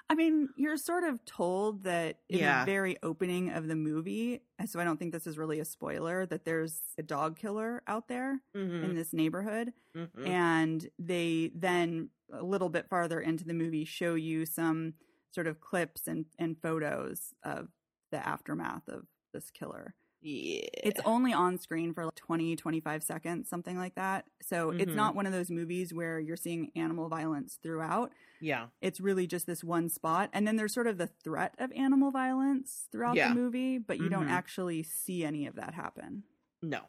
I 0.09 0.15
mean, 0.15 0.49
you're 0.57 0.77
sort 0.77 1.03
of 1.05 1.23
told 1.25 1.83
that 1.83 2.19
in 2.31 2.39
Yeah. 2.39 2.59
the 2.59 2.65
very 2.65 2.97
opening 3.01 3.49
of 3.51 3.67
the 3.67 3.75
movie, 3.75 4.41
so 4.65 4.79
I 4.79 4.83
don't 4.83 4.97
think 4.97 5.13
this 5.13 5.25
is 5.27 5.37
really 5.37 5.59
a 5.59 5.65
spoiler, 5.65 6.25
that 6.25 6.43
there's 6.43 6.81
a 6.97 7.03
dog 7.03 7.37
killer 7.37 7.81
out 7.87 8.07
there 8.09 8.41
Mhm, 8.53 8.83
in 8.83 8.95
this 8.95 9.13
neighborhood. 9.13 9.73
mhm. 9.95 10.25
And 10.25 10.89
they 10.99 11.51
then, 11.55 12.09
a 12.31 12.43
little 12.43 12.69
bit 12.69 12.89
farther 12.89 13.21
into 13.21 13.45
the 13.45 13.53
movie, 13.53 13.85
show 13.85 14.15
you 14.15 14.45
some 14.45 14.95
sort 15.31 15.47
of 15.47 15.61
clips 15.61 16.07
and, 16.07 16.25
and 16.37 16.61
photos 16.61 17.33
of 17.43 17.69
the 18.11 18.17
aftermath 18.27 18.87
of 18.89 19.07
this 19.33 19.49
killer. 19.49 19.95
Yeah. 20.21 20.61
It's 20.83 21.01
only 21.05 21.33
on 21.33 21.57
screen 21.57 21.93
for 21.93 22.05
like 22.05 22.15
20, 22.15 22.55
25 22.55 23.03
seconds, 23.03 23.49
something 23.49 23.77
like 23.77 23.95
that. 23.95 24.25
So 24.41 24.69
it's 24.71 24.91
Mhm. 24.91 24.95
not 24.95 25.15
one 25.15 25.25
of 25.25 25.31
those 25.33 25.49
movies 25.51 25.93
where 25.93 26.19
you're 26.19 26.37
seeing 26.37 26.71
animal 26.75 27.09
violence 27.09 27.57
throughout. 27.61 28.11
yeah. 28.43 28.67
It's 28.81 28.99
really 28.99 29.27
just 29.27 29.45
this 29.45 29.63
one 29.63 29.87
spot. 29.87 30.29
And 30.33 30.47
then 30.47 30.55
there's 30.55 30.73
sort 30.73 30.87
of 30.87 30.97
the 30.97 31.05
threat 31.07 31.53
of 31.59 31.71
animal 31.73 32.09
violence 32.09 32.87
throughout 32.91 33.15
Yeah. 33.15 33.29
the 33.29 33.35
movie, 33.35 33.77
but 33.77 33.99
you 33.99 34.09
don't 34.09 34.25
Mhm. 34.27 34.31
actually 34.31 34.81
see 34.83 35.23
any 35.23 35.45
of 35.45 35.53
that 35.55 35.75
happen. 35.75 36.23
No. 36.61 36.81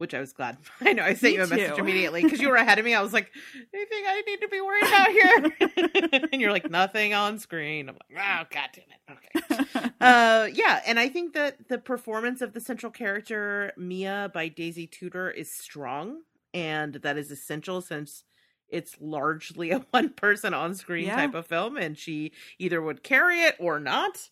Which 0.00 0.14
I 0.14 0.20
was 0.20 0.32
glad. 0.32 0.56
I 0.80 0.94
know. 0.94 1.02
I 1.02 1.12
sent 1.12 1.32
Me 1.34 1.34
you 1.34 1.42
a 1.42 1.46
message 1.46 1.74
too. 1.76 1.82
immediately 1.82 2.22
because 2.22 2.40
you 2.40 2.48
were 2.48 2.56
ahead 2.56 2.78
of 2.78 2.86
me. 2.86 2.94
I 2.94 3.02
was 3.02 3.12
like, 3.12 3.30
anything 3.74 4.02
I 4.08 4.22
need 4.26 4.40
to 4.40 4.48
be 4.48 4.60
worried 4.62 4.84
about 4.84 5.08
here? 5.10 6.20
and 6.32 6.40
you're 6.40 6.52
like, 6.52 6.70
nothing 6.70 7.12
on 7.12 7.38
screen. 7.38 7.90
I'm 7.90 7.96
like, 7.96 8.18
oh, 8.18 8.46
god 8.50 8.70
damn 8.72 8.84
it. 8.88 9.82
Okay. 9.82 9.90
uh 10.00 10.48
yeah 10.54 10.80
and 10.86 10.98
i 10.98 11.08
think 11.08 11.34
that 11.34 11.68
the 11.68 11.76
performance 11.78 12.40
of 12.40 12.52
the 12.54 12.60
central 12.60 12.90
character 12.92 13.72
mia 13.76 14.30
by 14.32 14.48
daisy 14.48 14.86
tudor 14.86 15.28
is 15.30 15.52
strong 15.52 16.20
and 16.54 16.94
that 16.94 17.18
is 17.18 17.30
essential 17.30 17.80
since 17.82 18.24
it's 18.68 18.96
largely 19.00 19.70
a 19.72 19.80
one 19.90 20.08
person 20.10 20.54
on 20.54 20.74
screen 20.74 21.06
Yeah. 21.06 21.16
type 21.16 21.34
of 21.34 21.46
film 21.46 21.76
and 21.76 21.98
she 21.98 22.32
either 22.58 22.80
would 22.80 23.02
carry 23.02 23.40
it 23.40 23.56
or 23.58 23.78
not 23.80 24.28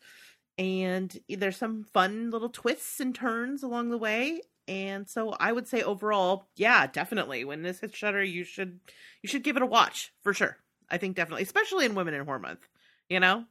and 0.57 1.19
there's 1.29 1.57
some 1.57 1.85
fun 1.93 2.31
little 2.31 2.49
twists 2.49 2.99
and 3.01 3.15
turns 3.15 3.63
along 3.63 3.91
the 3.91 3.99
way 3.99 4.41
and 4.69 5.09
so 5.09 5.31
i 5.41 5.51
would 5.51 5.67
say 5.67 5.83
overall 5.83 6.47
yeah 6.57 6.87
definitely 6.87 7.45
when 7.45 7.63
this 7.63 7.81
hits 7.81 7.97
Shudder 7.97 8.23
you 8.23 8.45
should 8.45 8.79
you 9.23 9.29
should 9.29 9.43
give 9.43 9.57
it 9.57 9.63
a 9.63 9.67
watch 9.67 10.13
for 10.23 10.33
sure 10.33 10.57
i 10.91 10.99
think 10.99 11.17
definitely 11.17 11.43
especially 11.43 11.87
in 11.87 11.95
women 11.97 12.15
in 12.15 12.25
horror 12.25 12.39
month 12.39 12.69
you 13.09 13.19
know 13.19 13.45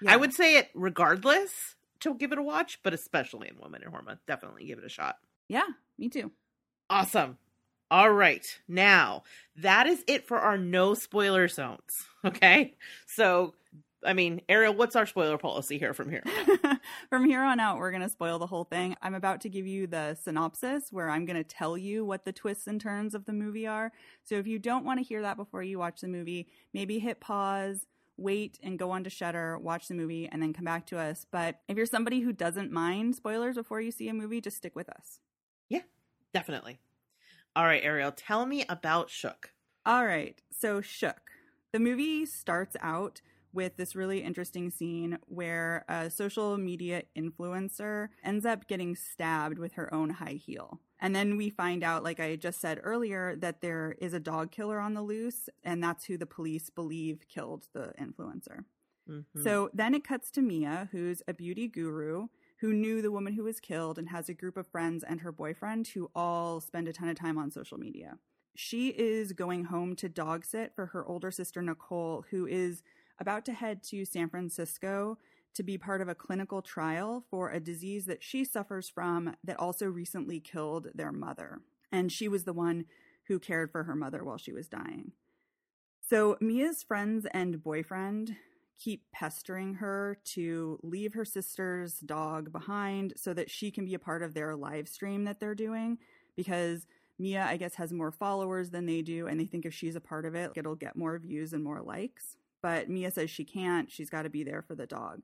Yeah. 0.00 0.12
I 0.12 0.16
would 0.16 0.32
say 0.32 0.56
it 0.56 0.70
regardless 0.74 1.76
to 2.00 2.14
give 2.14 2.32
it 2.32 2.38
a 2.38 2.42
watch, 2.42 2.78
but 2.82 2.94
especially 2.94 3.48
in 3.48 3.58
Women 3.60 3.82
in 3.82 3.90
Horror 3.90 4.02
Month, 4.04 4.20
definitely 4.26 4.64
give 4.64 4.78
it 4.78 4.84
a 4.86 4.88
shot. 4.88 5.16
Yeah, 5.48 5.66
me 5.98 6.08
too. 6.08 6.30
Awesome. 6.88 7.36
All 7.90 8.10
right. 8.10 8.46
Now, 8.66 9.24
that 9.56 9.86
is 9.86 10.02
it 10.06 10.26
for 10.26 10.38
our 10.38 10.56
no 10.56 10.94
spoiler 10.94 11.46
zones. 11.48 12.06
Okay. 12.24 12.76
So, 13.06 13.54
I 14.04 14.14
mean, 14.14 14.40
Ariel, 14.48 14.74
what's 14.74 14.96
our 14.96 15.04
spoiler 15.04 15.36
policy 15.36 15.78
here 15.78 15.92
from 15.92 16.10
here? 16.10 16.22
From 17.10 17.24
here 17.24 17.42
on 17.42 17.60
out, 17.60 17.78
we're 17.78 17.90
going 17.90 18.02
to 18.02 18.08
spoil 18.08 18.38
the 18.38 18.46
whole 18.46 18.64
thing. 18.64 18.96
I'm 19.02 19.14
about 19.14 19.40
to 19.42 19.48
give 19.48 19.66
you 19.66 19.86
the 19.86 20.14
synopsis 20.14 20.90
where 20.90 21.10
I'm 21.10 21.26
going 21.26 21.36
to 21.36 21.44
tell 21.44 21.76
you 21.76 22.04
what 22.04 22.24
the 22.24 22.32
twists 22.32 22.66
and 22.66 22.80
turns 22.80 23.14
of 23.14 23.26
the 23.26 23.32
movie 23.32 23.66
are. 23.66 23.92
So 24.24 24.36
if 24.36 24.46
you 24.46 24.58
don't 24.58 24.84
want 24.84 25.00
to 25.00 25.04
hear 25.04 25.20
that 25.22 25.36
before 25.36 25.62
you 25.62 25.78
watch 25.78 26.00
the 26.00 26.08
movie, 26.08 26.48
maybe 26.72 26.98
hit 26.98 27.20
pause, 27.20 27.86
wait, 28.16 28.58
and 28.62 28.78
go 28.78 28.90
on 28.90 29.04
to 29.04 29.10
Shudder, 29.10 29.58
watch 29.58 29.88
the 29.88 29.94
movie, 29.94 30.28
and 30.30 30.40
then 30.42 30.52
come 30.52 30.64
back 30.64 30.86
to 30.86 30.98
us. 30.98 31.26
But 31.30 31.60
if 31.68 31.76
you're 31.76 31.86
somebody 31.86 32.20
who 32.20 32.32
doesn't 32.32 32.72
mind 32.72 33.16
spoilers 33.16 33.56
before 33.56 33.80
you 33.80 33.90
see 33.90 34.08
a 34.08 34.14
movie, 34.14 34.40
just 34.40 34.56
stick 34.56 34.76
with 34.76 34.88
us. 34.88 35.20
Yeah, 35.68 35.82
definitely. 36.32 36.78
All 37.56 37.64
right, 37.64 37.82
Ariel, 37.82 38.12
tell 38.12 38.46
me 38.46 38.64
about 38.68 39.10
Shook. 39.10 39.50
All 39.84 40.06
right, 40.06 40.40
so 40.56 40.80
Shook. 40.80 41.30
The 41.72 41.80
movie 41.80 42.24
starts 42.26 42.76
out 42.80 43.20
with 43.52 43.76
this 43.76 43.96
really 43.96 44.22
interesting 44.22 44.70
scene 44.70 45.18
where 45.26 45.84
a 45.88 46.10
social 46.10 46.56
media 46.56 47.02
influencer 47.16 48.08
ends 48.22 48.46
up 48.46 48.66
getting 48.66 48.94
stabbed 48.94 49.58
with 49.58 49.72
her 49.72 49.92
own 49.92 50.10
high 50.10 50.38
heel. 50.44 50.80
And 51.00 51.16
then 51.16 51.36
we 51.36 51.50
find 51.50 51.82
out, 51.82 52.04
like 52.04 52.20
I 52.20 52.36
just 52.36 52.60
said 52.60 52.80
earlier, 52.82 53.34
that 53.36 53.60
there 53.60 53.96
is 54.00 54.12
a 54.12 54.20
dog 54.20 54.50
killer 54.50 54.78
on 54.78 54.94
the 54.94 55.02
loose, 55.02 55.48
and 55.64 55.82
that's 55.82 56.04
who 56.04 56.18
the 56.18 56.26
police 56.26 56.70
believe 56.70 57.26
killed 57.28 57.68
the 57.72 57.92
influencer. 57.98 58.64
Mhm. 59.08 59.24
So 59.42 59.70
then 59.72 59.94
it 59.94 60.04
cuts 60.04 60.30
to 60.32 60.42
Mia, 60.42 60.88
who's 60.92 61.22
a 61.26 61.34
beauty 61.34 61.68
guru 61.68 62.28
who 62.58 62.74
knew 62.74 63.00
the 63.00 63.10
woman 63.10 63.32
who 63.32 63.44
was 63.44 63.58
killed 63.58 63.98
and 63.98 64.10
has 64.10 64.28
a 64.28 64.34
group 64.34 64.56
of 64.56 64.66
friends 64.66 65.02
and 65.02 65.22
her 65.22 65.32
boyfriend 65.32 65.88
who 65.88 66.10
all 66.14 66.60
spend 66.60 66.86
a 66.86 66.92
ton 66.92 67.08
of 67.08 67.16
time 67.16 67.38
on 67.38 67.50
social 67.50 67.78
media. 67.78 68.18
She 68.54 68.88
is 68.88 69.32
going 69.32 69.64
home 69.64 69.96
to 69.96 70.08
dog 70.08 70.44
sit 70.44 70.74
for 70.74 70.86
her 70.86 71.06
older 71.06 71.30
sister 71.30 71.62
Nicole, 71.62 72.26
who 72.30 72.46
is 72.46 72.82
about 73.20 73.44
to 73.44 73.52
head 73.52 73.82
to 73.84 74.04
San 74.04 74.28
Francisco 74.28 75.18
to 75.54 75.62
be 75.62 75.76
part 75.76 76.00
of 76.00 76.08
a 76.08 76.14
clinical 76.14 76.62
trial 76.62 77.24
for 77.30 77.50
a 77.50 77.60
disease 77.60 78.06
that 78.06 78.22
she 78.22 78.44
suffers 78.44 78.88
from 78.88 79.34
that 79.44 79.58
also 79.58 79.86
recently 79.86 80.40
killed 80.40 80.88
their 80.94 81.12
mother. 81.12 81.60
And 81.92 82.10
she 82.10 82.28
was 82.28 82.44
the 82.44 82.52
one 82.52 82.86
who 83.26 83.38
cared 83.38 83.70
for 83.70 83.84
her 83.84 83.94
mother 83.94 84.24
while 84.24 84.38
she 84.38 84.52
was 84.52 84.68
dying. 84.68 85.12
So 86.08 86.36
Mia's 86.40 86.82
friends 86.82 87.26
and 87.32 87.62
boyfriend 87.62 88.36
keep 88.78 89.04
pestering 89.12 89.74
her 89.74 90.18
to 90.24 90.78
leave 90.82 91.14
her 91.14 91.24
sister's 91.24 92.00
dog 92.00 92.50
behind 92.50 93.12
so 93.16 93.34
that 93.34 93.50
she 93.50 93.70
can 93.70 93.84
be 93.84 93.94
a 93.94 93.98
part 93.98 94.22
of 94.22 94.34
their 94.34 94.56
live 94.56 94.88
stream 94.88 95.24
that 95.24 95.38
they're 95.38 95.54
doing 95.54 95.98
because 96.36 96.86
Mia, 97.18 97.44
I 97.44 97.58
guess, 97.58 97.74
has 97.74 97.92
more 97.92 98.10
followers 98.10 98.70
than 98.70 98.86
they 98.86 99.02
do, 99.02 99.26
and 99.26 99.38
they 99.38 99.44
think 99.44 99.66
if 99.66 99.74
she's 99.74 99.94
a 99.94 100.00
part 100.00 100.24
of 100.24 100.34
it, 100.34 100.52
it'll 100.56 100.74
get 100.74 100.96
more 100.96 101.18
views 101.18 101.52
and 101.52 101.62
more 101.62 101.82
likes. 101.82 102.36
But 102.62 102.88
Mia 102.88 103.10
says 103.10 103.30
she 103.30 103.44
can't, 103.44 103.90
she's 103.90 104.10
got 104.10 104.22
to 104.22 104.30
be 104.30 104.44
there 104.44 104.62
for 104.62 104.74
the 104.74 104.86
dog. 104.86 105.22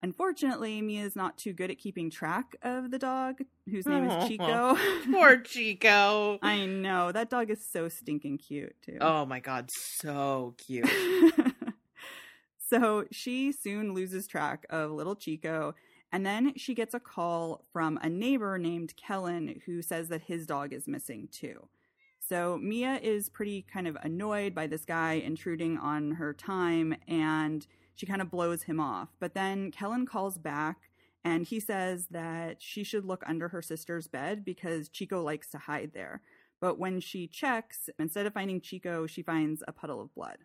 Unfortunately, 0.00 0.80
Mia 0.80 1.04
is 1.04 1.16
not 1.16 1.36
too 1.38 1.52
good 1.52 1.70
at 1.72 1.78
keeping 1.78 2.08
track 2.08 2.54
of 2.62 2.92
the 2.92 2.98
dog, 2.98 3.40
whose 3.68 3.84
name 3.84 4.08
Aw. 4.08 4.22
is 4.22 4.28
Chico. 4.28 4.78
Poor 5.10 5.38
Chico. 5.38 6.38
I 6.40 6.66
know, 6.66 7.10
that 7.10 7.30
dog 7.30 7.50
is 7.50 7.64
so 7.64 7.88
stinking 7.88 8.38
cute, 8.38 8.76
too. 8.80 8.98
Oh 9.00 9.26
my 9.26 9.40
god, 9.40 9.70
so 9.72 10.54
cute. 10.56 10.88
so 12.58 13.06
she 13.10 13.50
soon 13.50 13.92
loses 13.92 14.28
track 14.28 14.66
of 14.70 14.92
little 14.92 15.16
Chico, 15.16 15.74
and 16.12 16.24
then 16.24 16.52
she 16.56 16.74
gets 16.74 16.94
a 16.94 17.00
call 17.00 17.64
from 17.72 17.98
a 18.00 18.08
neighbor 18.08 18.56
named 18.56 18.94
Kellen 18.96 19.60
who 19.66 19.82
says 19.82 20.08
that 20.10 20.22
his 20.22 20.46
dog 20.46 20.72
is 20.72 20.86
missing 20.86 21.28
too. 21.32 21.68
So 22.28 22.58
Mia 22.58 23.00
is 23.02 23.30
pretty 23.30 23.62
kind 23.62 23.88
of 23.88 23.96
annoyed 24.02 24.54
by 24.54 24.66
this 24.66 24.84
guy 24.84 25.14
intruding 25.14 25.78
on 25.78 26.12
her 26.12 26.34
time 26.34 26.94
and 27.06 27.66
she 27.94 28.04
kind 28.06 28.20
of 28.20 28.30
blows 28.30 28.64
him 28.64 28.78
off. 28.78 29.08
But 29.18 29.34
then 29.34 29.70
Kellen 29.70 30.04
calls 30.04 30.36
back 30.36 30.90
and 31.24 31.46
he 31.46 31.58
says 31.58 32.08
that 32.10 32.60
she 32.60 32.84
should 32.84 33.04
look 33.04 33.24
under 33.26 33.48
her 33.48 33.62
sister's 33.62 34.06
bed 34.08 34.44
because 34.44 34.88
Chico 34.88 35.22
likes 35.22 35.50
to 35.50 35.58
hide 35.58 35.92
there. 35.94 36.20
But 36.60 36.78
when 36.78 37.00
she 37.00 37.26
checks, 37.26 37.88
instead 37.98 38.26
of 38.26 38.34
finding 38.34 38.60
Chico, 38.60 39.06
she 39.06 39.22
finds 39.22 39.62
a 39.66 39.72
puddle 39.72 40.00
of 40.00 40.14
blood. 40.14 40.38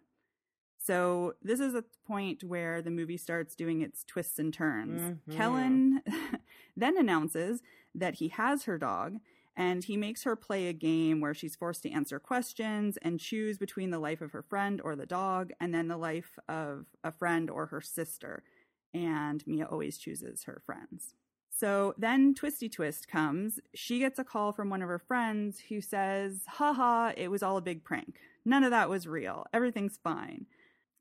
So 0.78 1.34
this 1.42 1.60
is 1.60 1.76
a 1.76 1.86
point 2.06 2.44
where 2.44 2.82
the 2.82 2.92
movie 2.92 3.18
starts 3.18 3.56
doing 3.56 3.82
its 3.82 4.04
twists 4.04 4.40
and 4.40 4.54
turns. 4.54 5.02
Mhm. 5.28 5.36
Kellen 5.36 6.02
then 6.78 6.98
announces 6.98 7.62
that 7.96 8.16
he 8.16 8.30
has 8.30 8.64
her 8.64 8.78
dog 8.78 9.18
and 9.56 9.84
he 9.84 9.98
makes 9.98 10.24
her 10.24 10.36
play 10.36 10.68
a 10.68 10.74
game 10.74 11.22
where 11.22 11.34
she's 11.34 11.56
forced 11.56 11.84
to 11.84 11.92
answer 11.92 12.20
questions 12.20 12.98
and 13.02 13.20
choose 13.20 13.58
between 13.58 13.92
the 13.92 14.00
life 14.00 14.22
of 14.22 14.32
her 14.32 14.42
friend 14.42 14.82
or 14.84 14.96
the 14.96 15.06
dog 15.06 15.52
and 15.60 15.74
then 15.74 15.88
the 15.88 15.98
life 15.98 16.40
of 16.50 16.88
a 17.04 17.12
friend 17.12 17.50
or 17.50 17.68
her 17.68 17.82
sister. 17.82 18.44
And 18.94 19.46
Mia 19.46 19.66
always 19.66 19.98
chooses 19.98 20.44
her 20.46 20.62
friends. 20.66 21.14
So 21.56 21.94
then 21.98 22.34
Twisty 22.34 22.68
Twist 22.68 23.08
comes. 23.08 23.60
She 23.76 24.00
gets 24.00 24.18
a 24.18 24.24
call 24.24 24.54
from 24.54 24.72
one 24.72 24.82
of 24.82 24.90
her 24.90 25.00
friends 25.00 25.60
who 25.70 25.82
says, 25.82 26.42
haha, 26.48 27.12
it 27.16 27.30
was 27.30 27.44
all 27.44 27.58
a 27.58 27.62
big 27.62 27.84
prank. 27.84 28.16
None 28.44 28.64
of 28.64 28.72
that 28.72 28.90
was 28.90 29.08
real. 29.08 29.46
Everything's 29.54 30.00
fine. 30.04 30.48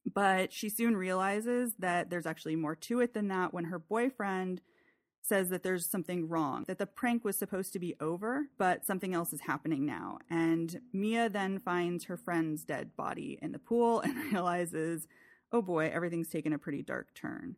But 0.05 0.53
she 0.53 0.69
soon 0.69 0.97
realizes 0.97 1.75
that 1.79 2.11
there's 2.11 2.27
actually 2.27 2.57
more 2.57 2.75
to 2.75 3.01
it 3.01 3.15
than 3.15 3.29
that 3.29 3.55
when 3.55 3.65
her 3.65 3.79
boyfriend 3.79 4.61
says 5.23 5.49
that 5.49 5.63
there's 5.63 5.87
something 5.87 6.29
wrong, 6.29 6.65
that 6.67 6.79
the 6.79 6.87
prank 6.87 7.25
was 7.25 7.37
supposed 7.37 7.73
to 7.73 7.79
be 7.79 7.95
over, 8.01 8.49
but 8.59 8.85
something 8.85 9.15
else 9.15 9.33
is 9.33 9.43
happening 9.43 9.87
now. 9.87 10.19
And 10.29 10.81
Mia 10.93 11.29
then 11.29 11.61
finds 11.61 12.05
her 12.05 12.17
friend's 12.17 12.65
dead 12.65 12.97
body 12.97 13.39
in 13.41 13.53
the 13.53 13.59
pool 13.61 14.01
and 14.01 14.17
realizes, 14.33 15.07
oh 15.53 15.63
boy, 15.63 15.91
everything's 15.95 16.29
taken 16.29 16.53
a 16.53 16.59
pretty 16.59 16.83
dark 16.83 17.15
turn. 17.15 17.57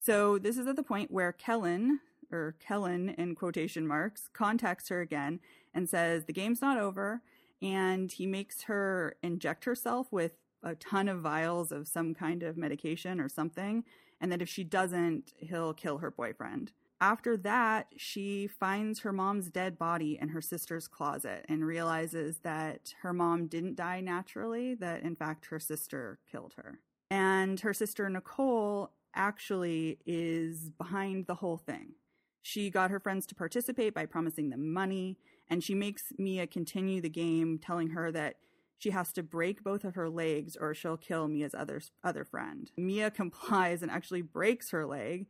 So 0.00 0.38
this 0.38 0.58
is 0.58 0.66
at 0.66 0.76
the 0.76 0.82
point 0.82 1.10
where 1.10 1.32
Kellen, 1.32 2.00
or 2.30 2.56
Kellen 2.60 3.08
in 3.08 3.34
quotation 3.34 3.86
marks, 3.86 4.28
contacts 4.32 4.88
her 4.90 5.00
again 5.00 5.40
and 5.74 5.88
says 5.88 6.26
the 6.26 6.32
game's 6.32 6.60
not 6.60 6.78
over. 6.78 7.22
And 7.62 8.12
he 8.12 8.26
makes 8.26 8.64
her 8.64 9.16
inject 9.22 9.64
herself 9.64 10.12
with 10.12 10.32
a 10.62 10.74
ton 10.74 11.08
of 11.08 11.20
vials 11.20 11.72
of 11.72 11.88
some 11.88 12.14
kind 12.14 12.42
of 12.42 12.56
medication 12.56 13.18
or 13.18 13.28
something. 13.28 13.84
And 14.20 14.32
that 14.32 14.42
if 14.42 14.48
she 14.48 14.64
doesn't, 14.64 15.32
he'll 15.36 15.74
kill 15.74 15.98
her 15.98 16.10
boyfriend. 16.10 16.72
After 17.00 17.36
that, 17.38 17.88
she 17.96 18.46
finds 18.46 19.00
her 19.00 19.12
mom's 19.12 19.50
dead 19.50 19.78
body 19.78 20.18
in 20.20 20.30
her 20.30 20.40
sister's 20.40 20.88
closet 20.88 21.44
and 21.48 21.66
realizes 21.66 22.38
that 22.38 22.94
her 23.02 23.12
mom 23.12 23.48
didn't 23.48 23.76
die 23.76 24.00
naturally, 24.00 24.74
that 24.76 25.02
in 25.02 25.14
fact 25.14 25.46
her 25.46 25.60
sister 25.60 26.18
killed 26.30 26.54
her. 26.56 26.80
And 27.10 27.60
her 27.60 27.74
sister 27.74 28.08
Nicole 28.08 28.92
actually 29.14 29.98
is 30.06 30.70
behind 30.70 31.26
the 31.26 31.36
whole 31.36 31.58
thing. 31.58 31.92
She 32.40 32.70
got 32.70 32.90
her 32.90 33.00
friends 33.00 33.26
to 33.26 33.34
participate 33.34 33.92
by 33.92 34.06
promising 34.06 34.50
them 34.50 34.72
money, 34.72 35.18
and 35.50 35.62
she 35.62 35.74
makes 35.74 36.12
Mia 36.16 36.46
continue 36.46 37.00
the 37.00 37.08
game, 37.08 37.58
telling 37.58 37.90
her 37.90 38.10
that 38.12 38.36
she 38.78 38.90
has 38.90 39.12
to 39.14 39.22
break 39.22 39.64
both 39.64 39.84
of 39.84 39.94
her 39.94 40.08
legs 40.08 40.56
or 40.56 40.74
she'll 40.74 40.96
kill 40.96 41.28
Mia's 41.28 41.54
other 41.54 41.80
other 42.04 42.24
friend. 42.24 42.70
Mia 42.76 43.10
complies 43.22 43.82
and 43.82 43.90
actually 43.90 44.22
breaks 44.22 44.70
her 44.70 44.86
leg, 44.86 45.26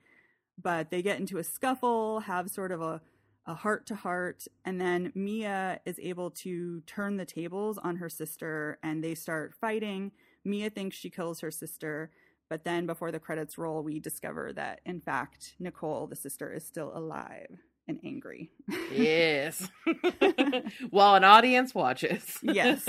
but 0.61 0.91
they 0.91 1.03
get 1.03 1.21
into 1.21 1.39
a 1.39 1.45
scuffle, 1.45 2.21
have 2.21 2.51
sort 2.51 2.73
of 2.73 2.83
a 2.83 3.01
a 3.49 3.55
heart 3.55 3.87
to 3.87 3.95
heart, 3.95 4.45
and 4.65 4.81
then 4.81 5.13
Mia 5.15 5.81
is 5.87 6.01
able 6.03 6.33
to 6.33 6.81
turn 6.81 7.17
the 7.17 7.25
tables 7.25 7.79
on 7.79 7.97
her 7.97 8.09
sister 8.09 8.77
and 8.83 9.05
they 9.05 9.15
start 9.15 9.55
fighting. 9.61 10.11
Mia 10.45 10.69
thinks 10.69 10.97
she 10.97 11.11
kills 11.11 11.41
her 11.41 11.53
sister, 11.53 12.11
but 12.49 12.65
then 12.65 12.87
before 12.87 13.13
the 13.13 13.21
credits 13.21 13.57
roll, 13.57 13.85
we 13.85 14.01
discover 14.01 14.53
that 14.55 14.81
in 14.85 15.01
fact 15.01 15.55
Nicole, 15.61 16.09
the 16.09 16.17
sister, 16.17 16.53
is 16.53 16.67
still 16.67 16.91
alive 16.95 17.66
and 17.89 17.99
angry. 18.05 18.51
yes. 18.93 19.69
While 20.91 21.15
an 21.15 21.25
audience 21.25 21.75
watches. 21.75 22.39
yes. 22.43 22.89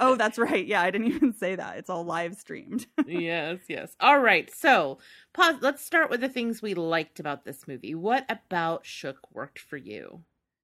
Oh, 0.00 0.16
that's 0.16 0.38
right. 0.38 0.66
Yeah, 0.66 0.82
I 0.82 0.90
didn't 0.90 1.08
even 1.08 1.32
say 1.34 1.56
that. 1.56 1.78
It's 1.78 1.90
all 1.90 2.04
live 2.04 2.36
streamed. 2.36 2.86
yes, 3.06 3.60
yes. 3.68 3.94
All 4.00 4.20
right. 4.20 4.52
So, 4.54 4.98
pause. 5.32 5.56
Let's 5.60 5.84
start 5.84 6.10
with 6.10 6.20
the 6.20 6.28
things 6.28 6.60
we 6.62 6.74
liked 6.74 7.20
about 7.20 7.44
this 7.44 7.66
movie. 7.66 7.94
What 7.94 8.26
about 8.28 8.84
Shook 8.86 9.18
worked 9.32 9.58
for 9.58 9.76
you? 9.76 10.22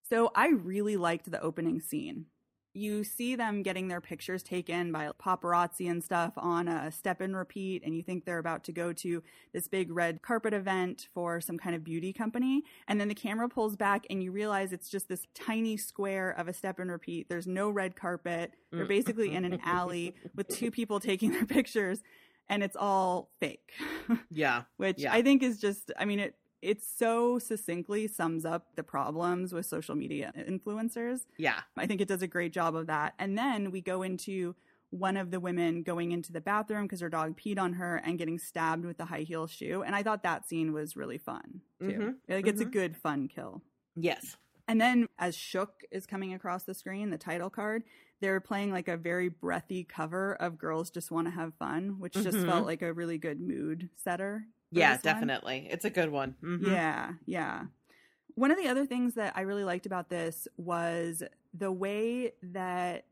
So, 0.08 0.30
I 0.34 0.48
really 0.48 0.96
liked 0.96 1.30
the 1.30 1.40
opening 1.40 1.80
scene 1.80 2.26
you 2.74 3.04
see 3.04 3.36
them 3.36 3.62
getting 3.62 3.88
their 3.88 4.00
pictures 4.00 4.42
taken 4.42 4.92
by 4.92 5.10
paparazzi 5.20 5.90
and 5.90 6.02
stuff 6.02 6.32
on 6.36 6.68
a 6.68 6.90
step 6.90 7.20
and 7.20 7.36
repeat 7.36 7.82
and 7.84 7.94
you 7.94 8.02
think 8.02 8.24
they're 8.24 8.38
about 8.38 8.64
to 8.64 8.72
go 8.72 8.92
to 8.92 9.22
this 9.52 9.68
big 9.68 9.90
red 9.90 10.22
carpet 10.22 10.54
event 10.54 11.08
for 11.12 11.40
some 11.40 11.58
kind 11.58 11.76
of 11.76 11.84
beauty 11.84 12.12
company 12.12 12.62
and 12.88 13.00
then 13.00 13.08
the 13.08 13.14
camera 13.14 13.48
pulls 13.48 13.76
back 13.76 14.06
and 14.08 14.22
you 14.22 14.32
realize 14.32 14.72
it's 14.72 14.88
just 14.88 15.08
this 15.08 15.26
tiny 15.34 15.76
square 15.76 16.30
of 16.30 16.48
a 16.48 16.52
step 16.52 16.78
and 16.78 16.90
repeat. 16.90 17.28
There's 17.28 17.46
no 17.46 17.70
red 17.70 17.96
carpet. 17.96 18.54
They're 18.70 18.84
mm. 18.84 18.88
basically 18.88 19.34
in 19.34 19.44
an 19.44 19.60
alley 19.64 20.14
with 20.34 20.48
two 20.48 20.70
people 20.70 21.00
taking 21.00 21.32
their 21.32 21.46
pictures 21.46 22.02
and 22.48 22.62
it's 22.62 22.76
all 22.76 23.30
fake. 23.40 23.72
Yeah. 24.30 24.62
Which 24.76 25.00
yeah. 25.00 25.12
i 25.12 25.22
think 25.22 25.42
is 25.42 25.60
just 25.60 25.92
i 25.96 26.04
mean 26.04 26.18
it 26.18 26.34
it 26.62 26.80
so 26.80 27.38
succinctly 27.38 28.06
sums 28.06 28.44
up 28.44 28.68
the 28.76 28.84
problems 28.84 29.52
with 29.52 29.66
social 29.66 29.94
media 29.94 30.32
influencers. 30.38 31.26
Yeah. 31.36 31.60
I 31.76 31.86
think 31.86 32.00
it 32.00 32.08
does 32.08 32.22
a 32.22 32.28
great 32.28 32.52
job 32.52 32.76
of 32.76 32.86
that. 32.86 33.14
And 33.18 33.36
then 33.36 33.72
we 33.72 33.80
go 33.80 34.02
into 34.02 34.54
one 34.90 35.16
of 35.16 35.30
the 35.30 35.40
women 35.40 35.82
going 35.82 36.12
into 36.12 36.32
the 36.32 36.40
bathroom 36.40 36.84
because 36.84 37.00
her 37.00 37.08
dog 37.08 37.38
peed 37.38 37.58
on 37.58 37.74
her 37.74 37.96
and 37.96 38.18
getting 38.18 38.38
stabbed 38.38 38.84
with 38.84 38.98
the 38.98 39.06
high 39.06 39.22
heel 39.22 39.46
shoe. 39.46 39.82
And 39.84 39.94
I 39.94 40.02
thought 40.02 40.22
that 40.22 40.46
scene 40.46 40.72
was 40.72 40.96
really 40.96 41.18
fun 41.18 41.62
too. 41.80 41.86
Mm-hmm. 41.86 42.10
Like 42.28 42.46
it's 42.46 42.60
mm-hmm. 42.60 42.68
a 42.68 42.72
good 42.72 42.96
fun 42.96 43.28
kill. 43.28 43.62
Yes. 43.96 44.36
And 44.68 44.80
then 44.80 45.08
as 45.18 45.34
Shook 45.34 45.82
is 45.90 46.06
coming 46.06 46.32
across 46.32 46.62
the 46.62 46.74
screen, 46.74 47.10
the 47.10 47.18
title 47.18 47.50
card, 47.50 47.82
they're 48.20 48.40
playing 48.40 48.70
like 48.70 48.86
a 48.86 48.96
very 48.96 49.28
breathy 49.28 49.82
cover 49.82 50.34
of 50.34 50.56
Girls 50.56 50.90
Just 50.90 51.10
Want 51.10 51.26
to 51.26 51.32
Have 51.32 51.54
Fun, 51.54 51.96
which 51.98 52.12
mm-hmm. 52.12 52.30
just 52.30 52.46
felt 52.46 52.66
like 52.66 52.82
a 52.82 52.92
really 52.92 53.18
good 53.18 53.40
mood 53.40 53.90
setter 53.96 54.46
yeah, 54.72 54.98
definitely. 54.98 55.62
One. 55.62 55.70
It's 55.70 55.84
a 55.84 55.90
good 55.90 56.10
one. 56.10 56.36
Mm-hmm. 56.42 56.72
Yeah, 56.72 57.12
yeah. 57.26 57.64
One 58.34 58.50
of 58.50 58.56
the 58.56 58.68
other 58.68 58.86
things 58.86 59.14
that 59.14 59.34
I 59.36 59.42
really 59.42 59.64
liked 59.64 59.86
about 59.86 60.08
this 60.08 60.48
was 60.56 61.22
the 61.52 61.70
way 61.70 62.32
that 62.42 63.04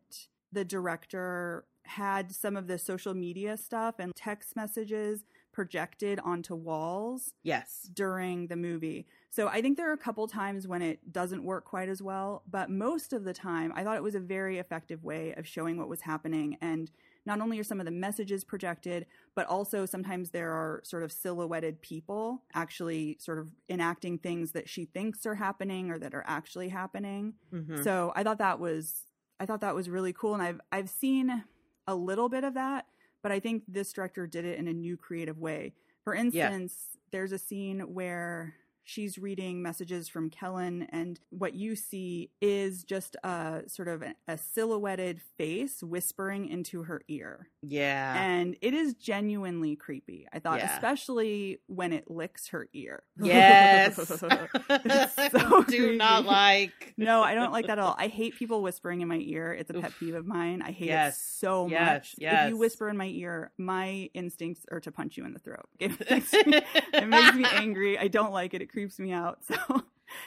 the 0.53 0.64
director 0.64 1.66
had 1.85 2.33
some 2.33 2.57
of 2.57 2.66
the 2.66 2.79
social 2.79 3.14
media 3.14 3.57
stuff 3.57 3.96
and 3.99 4.14
text 4.14 4.57
messages 4.57 5.25
projected 5.53 6.20
onto 6.20 6.55
walls. 6.55 7.35
Yes. 7.42 7.90
During 7.92 8.46
the 8.46 8.57
movie. 8.57 9.07
So 9.31 9.49
I 9.49 9.61
think 9.61 9.77
there 9.77 9.90
are 9.90 9.94
a 9.94 9.99
couple 9.99 10.27
times 10.27 10.66
when 10.66 10.83
it 10.83 11.12
doesn't 11.12 11.44
work 11.44 11.64
quite 11.64 11.88
as 11.88 12.01
well, 12.01 12.42
but 12.51 12.70
most 12.70 13.12
of 13.12 13.25
the 13.25 13.33
time 13.35 13.73
I 13.75 13.85
thought 13.85 13.96
it 13.96 14.03
was 14.03 14.14
a 14.14 14.20
very 14.20 14.59
effective 14.59 15.05
way 15.05 15.35
of 15.37 15.46
showing 15.46 15.77
what 15.77 15.88
was 15.88 16.03
happening 16.03 16.57
and 16.61 16.90
not 17.26 17.40
only 17.40 17.59
are 17.59 17.64
some 17.64 17.80
of 17.80 17.87
the 17.87 17.92
messages 17.92 18.44
projected, 18.44 19.06
but 19.35 19.46
also 19.46 19.87
sometimes 19.87 20.30
there 20.30 20.50
are 20.52 20.80
sort 20.85 21.02
of 21.02 21.12
silhouetted 21.12 21.83
people 21.83 22.42
actually 22.54 23.16
sort 23.20 23.38
of 23.38 23.50
enacting 23.68 24.18
things 24.18 24.52
that 24.52 24.68
she 24.68 24.87
thinks 24.87 25.26
are 25.26 25.35
happening 25.35 25.90
or 25.90 25.98
that 25.98 26.14
are 26.14 26.24
actually 26.26 26.68
happening. 26.68 27.35
Mm-hmm. 27.52 27.83
So 27.83 28.12
I 28.16 28.22
thought 28.22 28.38
that 28.38 28.59
was 28.59 29.04
I 29.38 29.46
thought 29.46 29.61
that 29.62 29.74
was 29.74 29.88
really 29.88 30.12
cool 30.12 30.35
and 30.35 30.42
I've 30.42 30.61
I've 30.72 30.90
seen 30.90 31.44
a 31.87 31.94
little 31.94 32.28
bit 32.28 32.44
of 32.44 32.54
that, 32.54 32.87
but 33.22 33.33
I 33.33 33.40
think 33.40 33.64
this 33.68 33.92
director 33.92 34.26
did 34.26 34.44
it 34.44 34.59
in 34.59 34.68
a 34.68 34.72
new 34.72 34.96
creative 34.96 35.38
way. 35.38 35.74
For 36.04 36.14
instance, 36.14 36.88
yeah. 36.92 36.98
there's 37.12 37.33
a 37.33 37.38
scene 37.38 37.80
where 37.80 38.54
she's 38.90 39.18
reading 39.18 39.62
messages 39.62 40.09
from 40.09 40.29
Kellen, 40.31 40.87
and 40.90 41.20
what 41.31 41.55
you 41.55 41.76
see 41.76 42.31
is 42.40 42.83
just 42.83 43.16
a 43.22 43.62
sort 43.68 43.87
of 43.87 44.03
a, 44.26 44.37
silhouetted 44.37 45.20
face 45.38 45.83
whispering 45.83 46.48
into 46.48 46.83
her 46.83 47.03
ear. 47.07 47.48
Yeah. 47.62 48.20
And 48.20 48.57
it 48.61 48.74
is 48.74 48.94
genuinely 48.94 49.76
creepy, 49.76 50.26
I 50.33 50.40
thought, 50.40 50.59
yeah. 50.59 50.74
especially 50.74 51.61
when 51.66 51.92
it 51.92 52.11
licks 52.11 52.48
her 52.48 52.68
ear. 52.72 53.05
Yes. 53.22 53.96
so 54.09 54.29
Do 55.68 55.96
not 55.96 56.24
like. 56.24 56.94
no, 56.96 57.22
I 57.22 57.35
don't 57.35 57.53
like 57.53 57.66
that 57.66 57.79
at 57.79 57.85
all. 57.85 57.94
I 57.96 58.09
hate 58.09 58.35
people 58.35 58.62
whispering 58.62 59.03
in 59.03 59.09
my 59.09 59.18
ear. 59.18 59.53
It's 59.53 59.70
a 59.70 59.74
pet 59.74 59.92
peeve 60.00 60.14
of 60.14 60.26
mine. 60.26 60.62
I 60.62 60.72
hate 60.72 60.88
yes. 60.88 61.16
it 61.16 61.20
so 61.38 61.68
yes. 61.68 61.81
much. 61.81 62.14
Yes. 62.18 62.44
If 62.44 62.50
you 62.50 62.57
whisper 62.57 62.88
in 62.88 62.96
my 62.96 63.07
ear, 63.07 63.53
my 63.57 64.11
instincts 64.14 64.66
are 64.70 64.81
to 64.81 64.90
punch 64.90 65.16
you 65.16 65.24
in 65.24 65.33
the 65.33 65.38
throat. 65.38 65.68
It 65.79 65.92
makes 66.11 66.33
me, 66.33 66.61
it 66.92 67.07
makes 67.07 67.37
me 67.37 67.44
angry. 67.53 67.98
I 67.98 68.09
don't 68.09 68.33
like 68.33 68.55
it. 68.55 68.62
It 68.62 68.66
creeps 68.66 68.80
me 68.99 69.12
out. 69.12 69.40
So 69.49 69.83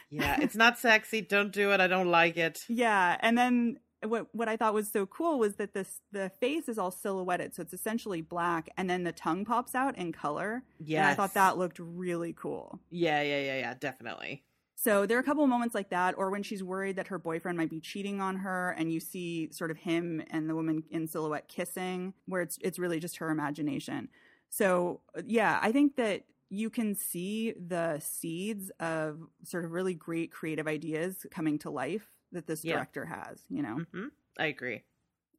yeah, 0.09 0.37
it's 0.39 0.55
not 0.55 0.79
sexy. 0.79 1.19
Don't 1.19 1.51
do 1.51 1.73
it. 1.73 1.81
I 1.81 1.87
don't 1.87 2.09
like 2.09 2.37
it. 2.37 2.63
Yeah, 2.69 3.17
and 3.19 3.37
then 3.37 3.79
what 4.05 4.27
what 4.33 4.47
I 4.47 4.57
thought 4.57 4.73
was 4.73 4.89
so 4.89 5.05
cool 5.05 5.39
was 5.39 5.55
that 5.55 5.73
this 5.73 5.99
the 6.11 6.29
face 6.39 6.69
is 6.69 6.77
all 6.77 6.91
silhouetted, 6.91 7.53
so 7.55 7.61
it's 7.61 7.73
essentially 7.73 8.21
black, 8.21 8.69
and 8.77 8.89
then 8.89 9.03
the 9.03 9.11
tongue 9.11 9.45
pops 9.45 9.75
out 9.75 9.97
in 9.97 10.11
color. 10.11 10.63
Yeah, 10.79 11.09
I 11.09 11.15
thought 11.15 11.33
that 11.33 11.57
looked 11.57 11.79
really 11.79 12.33
cool. 12.33 12.79
Yeah, 12.89 13.21
yeah, 13.21 13.41
yeah, 13.41 13.59
yeah, 13.59 13.73
definitely. 13.79 14.43
So 14.75 15.05
there 15.05 15.17
are 15.17 15.21
a 15.21 15.23
couple 15.23 15.43
of 15.43 15.49
moments 15.49 15.75
like 15.75 15.89
that, 15.91 16.15
or 16.17 16.29
when 16.29 16.43
she's 16.43 16.63
worried 16.63 16.97
that 16.97 17.07
her 17.07 17.17
boyfriend 17.17 17.57
might 17.57 17.69
be 17.69 17.79
cheating 17.79 18.19
on 18.19 18.37
her, 18.37 18.71
and 18.77 18.91
you 18.91 18.99
see 18.99 19.49
sort 19.51 19.71
of 19.71 19.77
him 19.77 20.21
and 20.29 20.49
the 20.49 20.55
woman 20.55 20.83
in 20.91 21.07
silhouette 21.07 21.47
kissing, 21.47 22.13
where 22.25 22.41
it's 22.41 22.57
it's 22.61 22.79
really 22.79 22.99
just 22.99 23.17
her 23.17 23.29
imagination. 23.29 24.09
So 24.49 25.01
yeah, 25.25 25.59
I 25.61 25.71
think 25.71 25.95
that 25.95 26.23
you 26.49 26.69
can 26.69 26.95
see 26.95 27.53
the 27.53 27.99
seeds 27.99 28.71
of 28.79 29.19
sort 29.43 29.65
of 29.65 29.71
really 29.71 29.93
great 29.93 30.31
creative 30.31 30.67
ideas 30.67 31.25
coming 31.31 31.57
to 31.59 31.69
life 31.69 32.09
that 32.31 32.47
this 32.47 32.61
director 32.61 33.07
yeah. 33.09 33.23
has, 33.27 33.43
you 33.49 33.61
know? 33.61 33.77
Mm-hmm. 33.77 34.07
I 34.37 34.45
agree. 34.45 34.83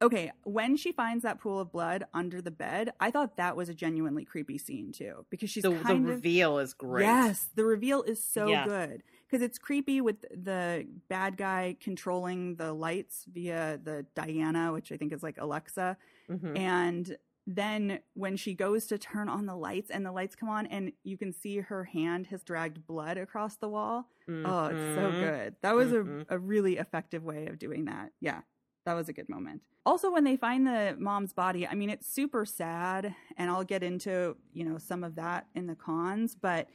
Okay, 0.01 0.29
when 0.43 0.75
she 0.75 0.91
finds 0.91 1.23
that 1.23 1.39
pool 1.39 1.57
of 1.57 1.71
blood 1.71 2.03
under 2.13 2.41
the 2.41 2.51
bed, 2.51 2.91
I 2.99 3.11
thought 3.11 3.37
that 3.37 3.55
was 3.55 3.69
a 3.69 3.73
genuinely 3.73 4.25
creepy 4.25 4.57
scene 4.57 4.91
too, 4.91 5.25
because 5.29 5.49
she's 5.49 5.63
the, 5.63 5.69
the 5.69 5.93
of, 5.93 6.03
reveal 6.03 6.59
is 6.59 6.73
great. 6.73 7.05
Yes, 7.05 7.47
the 7.55 7.63
reveal 7.63 8.03
is 8.03 8.21
so 8.21 8.47
yeah. 8.47 8.65
good 8.65 9.03
because 9.25 9.41
it's 9.41 9.57
creepy 9.57 10.01
with 10.01 10.21
the 10.31 10.85
bad 11.07 11.37
guy 11.37 11.77
controlling 11.79 12.55
the 12.55 12.73
lights 12.73 13.25
via 13.31 13.79
the 13.81 14.05
Diana, 14.15 14.73
which 14.73 14.91
I 14.91 14.97
think 14.97 15.13
is 15.13 15.23
like 15.23 15.37
Alexa, 15.37 15.95
mm-hmm. 16.29 16.57
and 16.57 17.17
then 17.47 17.99
when 18.15 18.35
she 18.37 18.53
goes 18.55 18.87
to 18.87 18.97
turn 18.97 19.29
on 19.29 19.45
the 19.45 19.55
lights 19.55 19.91
and 19.91 20.05
the 20.05 20.11
lights 20.11 20.35
come 20.35 20.49
on 20.49 20.65
and 20.65 20.91
you 21.03 21.17
can 21.17 21.31
see 21.31 21.59
her 21.59 21.83
hand 21.83 22.27
has 22.27 22.43
dragged 22.43 22.87
blood 22.87 23.17
across 23.17 23.57
the 23.57 23.69
wall. 23.69 24.07
Mm-hmm. 24.27 24.45
Oh, 24.45 24.65
it's 24.65 24.95
so 24.95 25.11
mm-hmm. 25.11 25.19
good. 25.21 25.55
That 25.61 25.75
was 25.75 25.91
mm-hmm. 25.91 26.21
a, 26.29 26.35
a 26.35 26.39
really 26.39 26.77
effective 26.77 27.23
way 27.23 27.45
of 27.45 27.59
doing 27.59 27.85
that. 27.85 28.11
Yeah, 28.19 28.41
that 28.85 28.93
was 28.93 29.09
a 29.09 29.13
good 29.13 29.29
moment. 29.29 29.61
Also, 29.85 30.11
when 30.11 30.23
they 30.23 30.35
find 30.35 30.65
the 30.65 30.95
mom's 30.97 31.33
body, 31.33 31.67
I 31.67 31.75
mean, 31.75 31.91
it's 31.91 32.07
super 32.07 32.43
sad, 32.43 33.13
and 33.37 33.51
I'll 33.51 33.63
get 33.63 33.83
into, 33.83 34.35
you 34.51 34.65
know, 34.65 34.79
some 34.79 35.03
of 35.03 35.13
that 35.15 35.45
in 35.53 35.67
the 35.67 35.75
cons, 35.75 36.35
but 36.35 36.67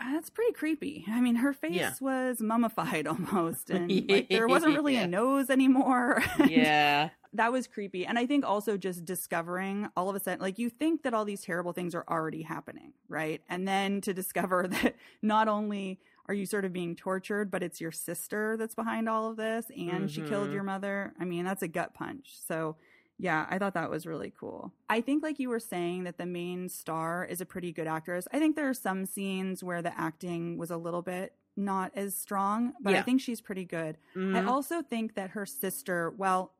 That's 0.00 0.28
pretty 0.28 0.52
creepy. 0.52 1.04
I 1.08 1.20
mean, 1.20 1.36
her 1.36 1.52
face 1.52 1.72
Yeah. 1.74 1.92
was 2.00 2.40
mummified 2.40 3.06
almost, 3.08 3.70
and 3.70 3.90
like 4.10 4.28
there 4.28 4.46
wasn't 4.54 4.74
really 4.74 4.94
Yeah. 4.94 5.04
a 5.04 5.06
nose 5.06 5.50
anymore. 5.50 6.22
Yeah. 6.48 7.10
That 7.34 7.52
was 7.52 7.66
creepy. 7.66 8.06
And 8.06 8.18
I 8.18 8.26
think 8.26 8.44
also 8.44 8.76
just 8.76 9.04
discovering 9.04 9.88
all 9.96 10.08
of 10.08 10.16
a 10.16 10.20
sudden, 10.20 10.40
like 10.40 10.58
you 10.58 10.70
think 10.70 11.02
that 11.02 11.12
all 11.14 11.24
these 11.24 11.42
terrible 11.42 11.72
things 11.72 11.94
are 11.94 12.04
already 12.08 12.42
happening, 12.42 12.92
right? 13.08 13.42
And 13.48 13.66
then 13.68 14.00
to 14.02 14.14
discover 14.14 14.66
that 14.68 14.94
not 15.20 15.48
only 15.48 15.98
are 16.26 16.34
you 16.34 16.46
sort 16.46 16.64
of 16.64 16.72
being 16.72 16.96
tortured, 16.96 17.50
but 17.50 17.62
it's 17.62 17.80
your 17.80 17.92
sister 17.92 18.56
that's 18.56 18.74
behind 18.74 19.08
all 19.10 19.30
of 19.30 19.36
this, 19.36 19.66
and 19.76 20.10
she 20.10 20.22
killed 20.22 20.48
Mhm. 20.48 20.54
your 20.54 20.62
mother. 20.62 21.12
I 21.20 21.24
mean, 21.26 21.44
that's 21.44 21.62
a 21.62 21.68
gut 21.68 21.92
punch. 21.94 22.38
So. 22.40 22.76
Yeah, 23.16 23.46
I 23.48 23.60
thought 23.60 23.74
that 23.74 23.90
was 23.90 24.06
really 24.08 24.32
cool. 24.36 24.72
I 24.90 25.00
think, 25.00 25.22
like 25.22 25.38
you 25.38 25.48
were 25.48 25.60
saying, 25.60 26.02
that 26.02 26.18
the 26.18 26.26
main 26.26 26.68
star 26.68 27.24
is 27.24 27.40
a 27.40 27.46
pretty 27.46 27.70
good 27.70 27.86
actress. 27.86 28.26
I 28.32 28.40
think 28.40 28.56
there 28.56 28.68
are 28.68 28.74
some 28.74 29.06
scenes 29.06 29.62
where 29.62 29.82
the 29.82 29.96
acting 29.96 30.58
was 30.58 30.72
a 30.72 30.76
little 30.76 31.00
bit 31.00 31.32
not 31.56 31.92
as 31.94 32.16
strong, 32.16 32.72
but 32.80 32.92
I 32.96 33.02
think 33.02 33.20
she's 33.20 33.40
pretty 33.40 33.64
good. 33.66 33.98
I 34.16 34.18
Mhm. 34.18 34.48
also 34.48 34.82
think 34.82 35.14
that 35.14 35.30
her 35.30 35.46
sister, 35.46 36.10
well, 36.10 36.53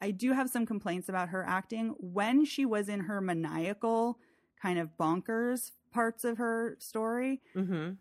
I 0.00 0.10
do 0.10 0.32
have 0.32 0.50
some 0.50 0.66
complaints 0.66 1.08
about 1.08 1.30
her 1.30 1.44
acting. 1.46 1.94
When 1.98 2.44
she 2.44 2.66
was 2.66 2.88
in 2.88 3.00
her 3.00 3.20
maniacal 3.20 4.18
kind 4.60 4.78
of 4.78 4.90
bonkers 4.98 5.72
parts 5.92 6.24
of 6.24 6.38
her 6.38 6.76
story, 6.78 7.40
Mhm. 7.54 7.96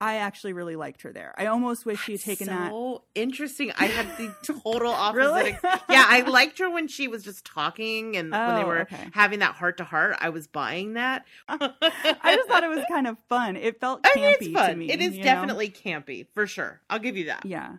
I 0.00 0.16
actually 0.16 0.52
really 0.52 0.76
liked 0.76 1.02
her 1.02 1.12
there. 1.12 1.34
I 1.38 1.46
almost 1.46 1.86
wish 1.86 2.02
she 2.02 2.12
had 2.12 2.20
taken 2.20 2.46
that. 2.48 2.70
so 2.70 3.04
interesting. 3.14 3.72
I 3.78 3.86
had 3.86 4.06
the 4.18 4.34
total 4.62 4.92
opposite. 4.92 5.16
Really? 5.18 5.50
yeah, 5.88 6.04
I 6.08 6.22
liked 6.26 6.58
her 6.58 6.68
when 6.68 6.88
she 6.88 7.08
was 7.08 7.22
just 7.22 7.44
talking 7.46 8.16
and 8.16 8.30
when 8.30 8.54
they 8.56 8.62
Oh, 8.64 8.66
were 8.66 8.80
okay. 8.80 9.08
having 9.12 9.38
that 9.38 9.54
heart 9.54 9.76
to 9.78 9.84
heart. 9.84 10.16
I 10.20 10.28
was 10.30 10.46
buying 10.46 10.94
that. 10.94 11.24
I 11.48 12.34
just 12.36 12.48
thought 12.48 12.64
it 12.64 12.70
was 12.70 12.84
kind 12.90 13.06
of 13.06 13.16
fun. 13.28 13.56
It 13.56 13.80
felt 13.80 14.00
I 14.04 14.10
campy 14.10 14.40
mean, 14.40 14.56
it's 14.56 14.66
to 14.68 14.74
me. 14.74 14.90
it 14.90 15.00
is 15.00 15.12
you 15.12 15.18
know? 15.20 15.24
definitely 15.24 15.70
campy 15.70 16.26
for 16.34 16.46
sure. 16.46 16.80
I'll 16.90 16.98
give 16.98 17.16
you 17.16 17.26
that. 17.26 17.46
Yeah. 17.46 17.76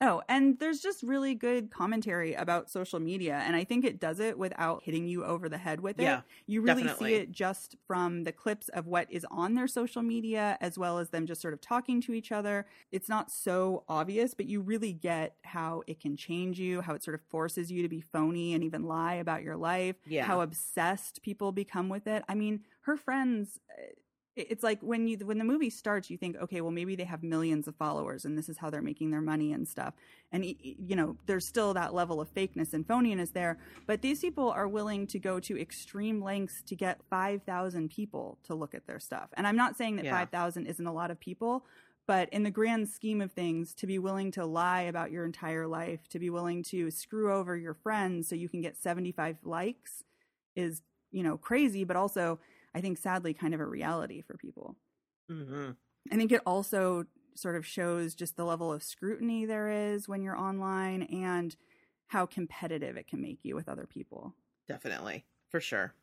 Oh, 0.00 0.22
and 0.28 0.58
there's 0.58 0.80
just 0.80 1.02
really 1.02 1.34
good 1.34 1.70
commentary 1.70 2.34
about 2.34 2.68
social 2.68 2.98
media. 3.00 3.42
And 3.46 3.54
I 3.56 3.64
think 3.64 3.84
it 3.84 4.00
does 4.00 4.18
it 4.20 4.36
without 4.36 4.82
hitting 4.82 5.06
you 5.06 5.24
over 5.24 5.48
the 5.48 5.56
head 5.56 5.80
with 5.80 5.98
it. 5.98 6.02
Yeah, 6.02 6.22
you 6.46 6.60
really 6.62 6.82
definitely. 6.82 7.10
see 7.10 7.14
it 7.14 7.30
just 7.30 7.76
from 7.86 8.24
the 8.24 8.32
clips 8.32 8.68
of 8.70 8.86
what 8.86 9.06
is 9.10 9.24
on 9.30 9.54
their 9.54 9.68
social 9.68 10.02
media, 10.02 10.58
as 10.60 10.76
well 10.76 10.98
as 10.98 11.10
them 11.10 11.26
just 11.26 11.40
sort 11.40 11.54
of 11.54 11.60
talking 11.60 12.00
to 12.02 12.12
each 12.12 12.32
other. 12.32 12.66
It's 12.92 13.08
not 13.08 13.30
so 13.30 13.84
obvious, 13.88 14.34
but 14.34 14.46
you 14.46 14.60
really 14.60 14.92
get 14.92 15.36
how 15.44 15.82
it 15.86 16.00
can 16.00 16.16
change 16.16 16.58
you, 16.58 16.80
how 16.80 16.94
it 16.94 17.02
sort 17.04 17.14
of 17.14 17.20
forces 17.22 17.70
you 17.70 17.80
to 17.82 17.88
be 17.88 18.00
phony 18.00 18.52
and 18.52 18.64
even 18.64 18.82
lie 18.84 19.14
about 19.14 19.42
your 19.42 19.56
life, 19.56 19.96
Yeah. 20.06 20.24
how 20.24 20.40
obsessed 20.40 21.22
people 21.22 21.52
become 21.52 21.88
with 21.88 22.06
it. 22.06 22.24
I 22.28 22.34
mean, 22.34 22.64
her 22.82 22.96
friends. 22.96 23.60
Eh, 23.78 23.92
it- 24.36 24.48
It's 24.50 24.62
like 24.64 24.80
when 24.82 25.06
you 25.06 25.16
when 25.18 25.38
the 25.38 25.44
movie 25.44 25.70
starts, 25.70 26.10
you 26.10 26.16
think, 26.18 26.36
okay, 26.36 26.60
well 26.60 26.70
maybe 26.72 26.96
they 26.96 27.04
have 27.04 27.22
millions 27.22 27.68
of 27.68 27.76
followers, 27.76 28.24
and 28.24 28.36
this 28.36 28.48
is 28.48 28.58
how 28.58 28.68
they're 28.70 28.82
making 28.82 29.10
their 29.10 29.20
money 29.20 29.52
and 29.52 29.66
stuff. 29.66 29.94
And 30.32 30.44
you 30.44 30.96
know, 30.96 31.16
there's 31.26 31.46
still 31.46 31.72
that 31.74 31.94
level 31.94 32.20
of 32.20 32.32
fakeness 32.34 32.72
and 32.74 32.86
phoniness 32.86 33.32
there, 33.32 33.58
but 33.86 34.02
these 34.02 34.20
people 34.20 34.50
are 34.50 34.66
willing 34.68 35.06
to 35.08 35.18
go 35.18 35.38
to 35.40 35.60
extreme 35.60 36.20
lengths 36.22 36.62
to 36.62 36.74
get 36.74 37.00
five 37.08 37.42
thousand 37.44 37.90
people 37.90 38.38
to 38.44 38.54
look 38.54 38.74
at 38.74 38.86
their 38.86 38.98
stuff. 38.98 39.30
And 39.34 39.46
I'm 39.46 39.56
not 39.56 39.76
saying 39.76 39.96
that 39.96 40.04
Yeah. 40.06 40.18
five 40.18 40.30
thousand 40.30 40.66
isn't 40.66 40.86
a 40.86 40.92
lot 40.92 41.10
of 41.12 41.20
people, 41.20 41.64
but 42.06 42.28
in 42.30 42.42
the 42.42 42.50
grand 42.50 42.88
scheme 42.88 43.20
of 43.20 43.32
things, 43.32 43.72
to 43.74 43.86
be 43.86 43.98
willing 43.98 44.30
to 44.32 44.44
lie 44.44 44.82
about 44.82 45.10
your 45.12 45.24
entire 45.24 45.66
life, 45.68 46.08
to 46.08 46.18
be 46.18 46.28
willing 46.28 46.62
to 46.64 46.90
screw 46.90 47.32
over 47.32 47.56
your 47.56 47.74
friends 47.74 48.28
so 48.28 48.34
you 48.34 48.48
can 48.48 48.60
get 48.60 48.76
75 48.76 49.38
likes, 49.44 50.02
is 50.56 50.82
you 51.12 51.22
know 51.22 51.38
crazy, 51.38 51.84
but 51.84 51.96
also 51.96 52.40
I 52.74 52.80
think 52.80 52.98
sadly 52.98 53.34
kind 53.34 53.54
of 53.54 53.60
a 53.60 53.66
reality 53.66 54.20
for 54.20 54.36
people. 54.36 54.76
hmm 55.28 55.70
I 56.12 56.16
think 56.16 56.32
it 56.32 56.42
also 56.44 57.04
sort 57.34 57.56
of 57.56 57.66
shows 57.66 58.14
just 58.14 58.36
the 58.36 58.44
level 58.44 58.72
of 58.72 58.82
scrutiny 58.82 59.44
there 59.46 59.68
is 59.68 60.06
when 60.08 60.22
you're 60.22 60.36
online 60.38 61.02
and 61.04 61.56
how 62.08 62.26
competitive 62.26 62.96
it 62.96 63.06
can 63.06 63.20
make 63.20 63.38
you 63.42 63.54
with 63.56 63.68
other 63.68 63.86
people. 63.86 64.34
Definitely. 64.68 65.24
For 65.48 65.60
sure. 65.60 65.94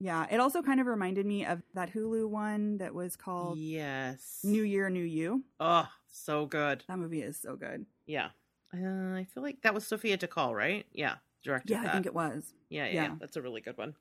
Yeah, 0.00 0.26
it 0.30 0.38
also 0.38 0.62
kind 0.62 0.80
of 0.80 0.86
reminded 0.86 1.26
me 1.26 1.44
of 1.44 1.62
that 1.74 1.92
Hulu 1.92 2.28
one 2.28 2.78
that 2.78 2.94
was 2.94 3.16
called 3.16 3.58
Yes. 3.58 4.40
New 4.44 4.62
Year, 4.62 4.88
New 4.90 5.02
You. 5.04 5.44
Oh, 5.58 5.88
so 6.08 6.46
good. 6.46 6.84
That 6.86 6.98
movie 6.98 7.22
is 7.22 7.38
so 7.40 7.56
good. 7.56 7.84
Yeah. 8.06 8.30
Uh, 8.72 9.14
I 9.16 9.26
feel 9.32 9.42
like 9.42 9.62
that 9.62 9.74
was 9.74 9.86
Sophia 9.86 10.16
Takal, 10.16 10.54
right? 10.54 10.86
Yeah. 10.92 11.16
Directed 11.42 11.72
Yeah, 11.72 11.82
that. 11.82 11.88
I 11.88 11.92
think 11.92 12.06
it 12.06 12.14
was. 12.14 12.54
Yeah, 12.70 12.86
yeah, 12.86 12.92
Yeah. 12.92 13.02
yeah. 13.04 13.14
That's 13.18 13.36
a 13.36 13.42
really 13.42 13.60
good 13.60 13.76
one. 13.76 13.96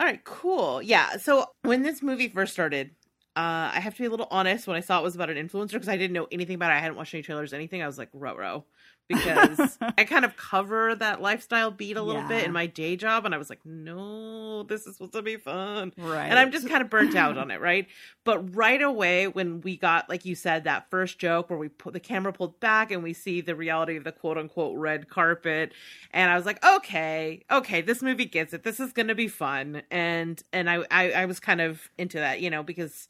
All 0.00 0.06
right, 0.06 0.24
cool. 0.24 0.80
Yeah. 0.80 1.18
So 1.18 1.44
when 1.62 1.82
this 1.82 2.02
movie 2.02 2.28
first 2.28 2.54
started, 2.54 2.92
uh, 3.36 3.70
I 3.74 3.80
have 3.80 3.94
to 3.96 4.00
be 4.02 4.06
a 4.06 4.10
little 4.10 4.28
honest. 4.30 4.66
When 4.66 4.76
I 4.76 4.80
saw 4.80 4.98
it 4.98 5.02
was 5.02 5.14
about 5.14 5.28
an 5.28 5.36
influencer, 5.36 5.72
because 5.72 5.90
I 5.90 5.98
didn't 5.98 6.14
know 6.14 6.26
anything 6.32 6.54
about 6.54 6.70
it, 6.70 6.76
I 6.76 6.78
hadn't 6.78 6.96
watched 6.96 7.12
any 7.12 7.22
trailers, 7.22 7.52
anything. 7.52 7.82
I 7.82 7.86
was 7.86 7.98
like, 7.98 8.08
row 8.14 8.34
row, 8.34 8.64
because 9.10 9.76
I 9.98 10.04
kind 10.04 10.24
of 10.24 10.36
cover 10.36 10.94
that 10.94 11.20
lifestyle 11.20 11.70
beat 11.70 11.96
a 11.96 12.02
little 12.02 12.22
bit 12.22 12.44
in 12.44 12.52
my 12.52 12.66
day 12.66 12.96
job, 12.96 13.26
and 13.26 13.34
I 13.34 13.38
was 13.38 13.50
like, 13.50 13.64
no, 13.64 14.62
this 14.62 14.86
is 14.86 14.94
supposed 14.94 15.12
to 15.14 15.22
be 15.22 15.36
fun. 15.36 15.92
Right. 15.98 16.28
And 16.28 16.38
I'm 16.38 16.52
just 16.52 16.68
kind 16.68 16.80
of 16.80 16.88
burnt 16.88 17.16
out 17.16 17.36
on 17.36 17.50
it, 17.50 17.60
right? 17.60 17.88
But 18.24 18.54
right 18.54 18.80
away, 18.80 19.26
when 19.26 19.60
we 19.62 19.76
got, 19.76 20.08
like 20.08 20.24
you 20.24 20.34
said, 20.34 20.64
that 20.64 20.88
first 20.90 21.18
joke 21.18 21.50
where 21.50 21.58
we 21.58 21.68
put 21.68 21.92
the 21.92 22.00
camera 22.00 22.32
pulled 22.32 22.60
back 22.60 22.92
and 22.92 23.02
we 23.02 23.12
see 23.12 23.40
the 23.40 23.56
reality 23.56 23.96
of 23.96 24.04
the 24.04 24.12
quote 24.12 24.38
unquote 24.38 24.78
red 24.78 25.08
carpet, 25.08 25.72
and 26.12 26.30
I 26.30 26.36
was 26.36 26.46
like, 26.46 26.64
okay, 26.64 27.42
okay, 27.50 27.80
this 27.80 28.02
movie 28.02 28.26
gets 28.26 28.52
it. 28.52 28.62
This 28.62 28.78
is 28.78 28.92
going 28.92 29.08
to 29.08 29.14
be 29.16 29.28
fun, 29.28 29.82
and 29.90 30.40
and 30.52 30.70
I, 30.70 30.84
I 30.90 31.10
I 31.12 31.24
was 31.26 31.40
kind 31.40 31.60
of 31.60 31.90
into 31.98 32.18
that, 32.18 32.40
you 32.40 32.50
know, 32.50 32.62
because. 32.62 33.08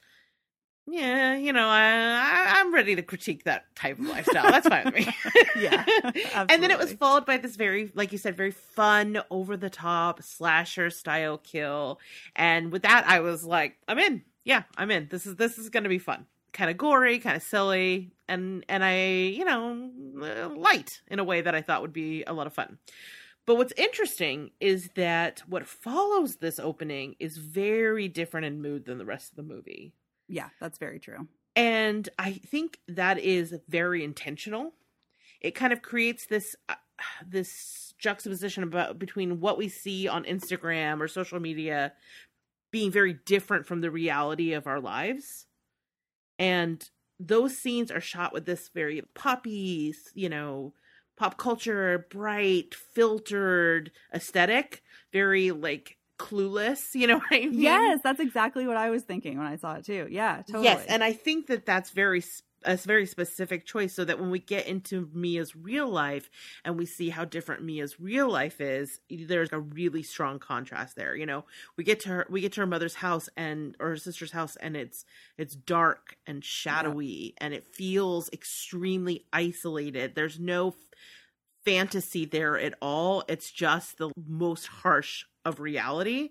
Yeah, 0.87 1.37
you 1.37 1.53
know, 1.53 1.69
I, 1.69 1.83
I 1.83 2.61
I'm 2.61 2.75
ready 2.75 2.97
to 2.97 3.03
critique 3.03 3.45
that 3.45 3.65
type 3.77 3.99
of 3.99 4.07
lifestyle. 4.07 4.51
That's 4.51 4.67
fine 4.67 4.87
with 4.87 4.95
me. 4.95 5.07
Yeah, 5.57 5.85
and 6.49 6.63
then 6.63 6.71
it 6.71 6.79
was 6.79 6.93
followed 6.93 7.27
by 7.27 7.37
this 7.37 7.57
very, 7.57 7.91
like 7.95 8.13
you 8.13 8.19
said, 8.19 8.37
very 8.37 8.51
fun, 8.51 9.21
over 9.31 9.57
the 9.57 9.69
top 9.71 10.23
slasher 10.23 10.91
style 10.91 11.39
kill. 11.39 12.01
And 12.35 12.73
with 12.73 12.83
that, 12.83 13.05
I 13.07 13.21
was 13.21 13.45
like, 13.45 13.77
I'm 13.89 13.99
in. 13.99 14.23
Yeah, 14.45 14.63
I'm 14.77 14.91
in. 14.91 15.09
This 15.11 15.27
is 15.27 15.37
this 15.37 15.59
is 15.59 15.69
going 15.69 15.83
to 15.85 15.89
be 15.89 15.99
fun. 15.99 16.27
Kind 16.53 16.71
of 16.71 16.77
gory, 16.79 17.19
kind 17.21 17.37
of 17.37 17.43
silly, 17.43 18.13
and 18.29 18.65
and 18.69 18.83
I, 18.83 19.05
you 19.07 19.45
know, 19.45 19.91
light 20.57 21.03
in 21.09 21.19
a 21.19 21.25
way 21.25 21.41
that 21.43 21.55
I 21.55 21.63
thought 21.63 21.83
would 21.83 21.93
be 21.93 22.25
a 22.25 22.33
lot 22.33 22.47
of 22.47 22.55
fun. 22.55 22.79
But 23.47 23.57
what's 23.57 23.73
interesting 23.77 24.51
is 24.61 24.91
that 24.97 25.43
what 25.49 25.67
follows 25.67 26.37
this 26.37 26.59
opening 26.59 27.17
is 27.21 27.37
very 27.39 28.09
different 28.09 28.47
in 28.47 28.63
mood 28.63 28.87
than 28.87 28.99
the 28.99 29.05
rest 29.05 29.31
of 29.31 29.37
the 29.37 29.43
movie. 29.43 29.93
Yeah, 30.31 30.49
that's 30.61 30.79
very 30.79 31.01
true. 31.01 31.27
And 31.57 32.09
I 32.19 32.33
think 32.33 32.79
that 32.87 33.19
is 33.19 33.55
very 33.69 34.05
intentional. 34.05 34.73
It 35.41 35.57
kind 35.57 35.73
of 35.73 35.83
creates 35.83 36.27
this 36.27 36.55
uh, 36.69 36.77
this 37.27 37.95
juxtaposition 37.99 38.63
about 38.63 38.99
between 38.99 39.41
what 39.41 39.59
we 39.59 39.69
see 39.69 40.07
on 40.07 40.25
Instagram 40.25 41.01
or 41.01 41.09
social 41.09 41.41
media 41.41 41.93
being 42.71 42.93
very 42.93 43.15
different 43.27 43.67
from 43.67 43.81
the 43.81 43.91
reality 43.91 44.53
of 44.53 44.69
our 44.69 44.81
lives. 44.81 45.47
And 46.39 46.89
those 47.19 47.59
scenes 47.59 47.91
are 47.91 48.01
shot 48.01 48.33
with 48.33 48.47
this 48.47 48.71
very 48.73 49.03
poppy, 49.15 49.95
you 50.15 50.29
know, 50.29 50.75
pop 51.17 51.37
culture, 51.39 52.07
bright, 52.11 52.75
filtered 52.75 53.91
aesthetic, 54.15 54.83
very 55.13 55.51
like 55.51 55.97
clueless, 56.21 56.95
you 56.95 57.07
know 57.07 57.19
what 57.19 57.33
I 57.33 57.41
mean? 57.41 57.55
Yes, 57.55 58.01
that's 58.05 58.21
exactly 58.21 58.67
what 58.67 58.77
I 58.77 58.91
was 58.91 59.03
thinking 59.03 59.39
when 59.39 59.47
I 59.47 59.57
saw 59.57 59.75
it 59.75 59.87
too. 59.87 60.07
Yeah, 60.11 60.43
totally. 60.47 60.65
Yes, 60.65 60.85
and 60.87 61.03
I 61.03 61.13
think 61.13 61.47
that 61.47 61.67
that's 61.67 61.91
very 61.91 62.23
a 62.63 62.77
very 62.77 63.07
specific 63.07 63.65
choice, 63.65 63.95
so 63.95 64.05
that 64.05 64.21
when 64.21 64.31
we 64.31 64.39
get 64.39 64.67
into 64.67 65.09
Mia's 65.15 65.57
real 65.57 65.89
life 65.89 66.29
and 66.63 66.77
we 66.77 66.85
see 66.85 67.09
how 67.09 67.25
different 67.25 67.65
Mia's 67.65 67.99
real 67.99 68.31
life 68.31 68.61
is, 68.61 69.01
there's 69.09 69.53
a 69.53 69.61
really 69.61 70.03
strong 70.03 70.39
contrast 70.39 70.95
there. 70.95 71.17
You 71.17 71.25
know, 71.25 71.47
we 71.79 71.85
get 71.85 72.01
to 72.01 72.09
her, 72.11 72.27
we 72.29 72.43
get 72.43 72.53
to 72.53 72.61
her 72.61 72.67
mother's 72.67 72.97
house 72.97 73.31
and 73.35 73.77
or 73.81 73.89
her 73.89 73.97
sister's 73.97 74.33
house, 74.33 74.57
and 74.57 74.77
it's 74.77 75.07
it's 75.39 75.55
dark 75.55 76.17
and 76.27 76.45
shadowy, 76.45 77.35
and 77.39 77.55
it 77.55 77.67
feels 77.67 78.29
extremely 78.31 79.25
isolated. 79.33 80.15
There's 80.15 80.39
no 80.39 80.75
fantasy 81.65 82.25
there 82.25 82.59
at 82.59 82.75
all. 82.81 83.25
It's 83.29 83.51
just 83.51 83.99
the 83.99 84.11
most 84.27 84.67
harsh 84.67 85.25
of 85.45 85.61
reality 85.61 86.31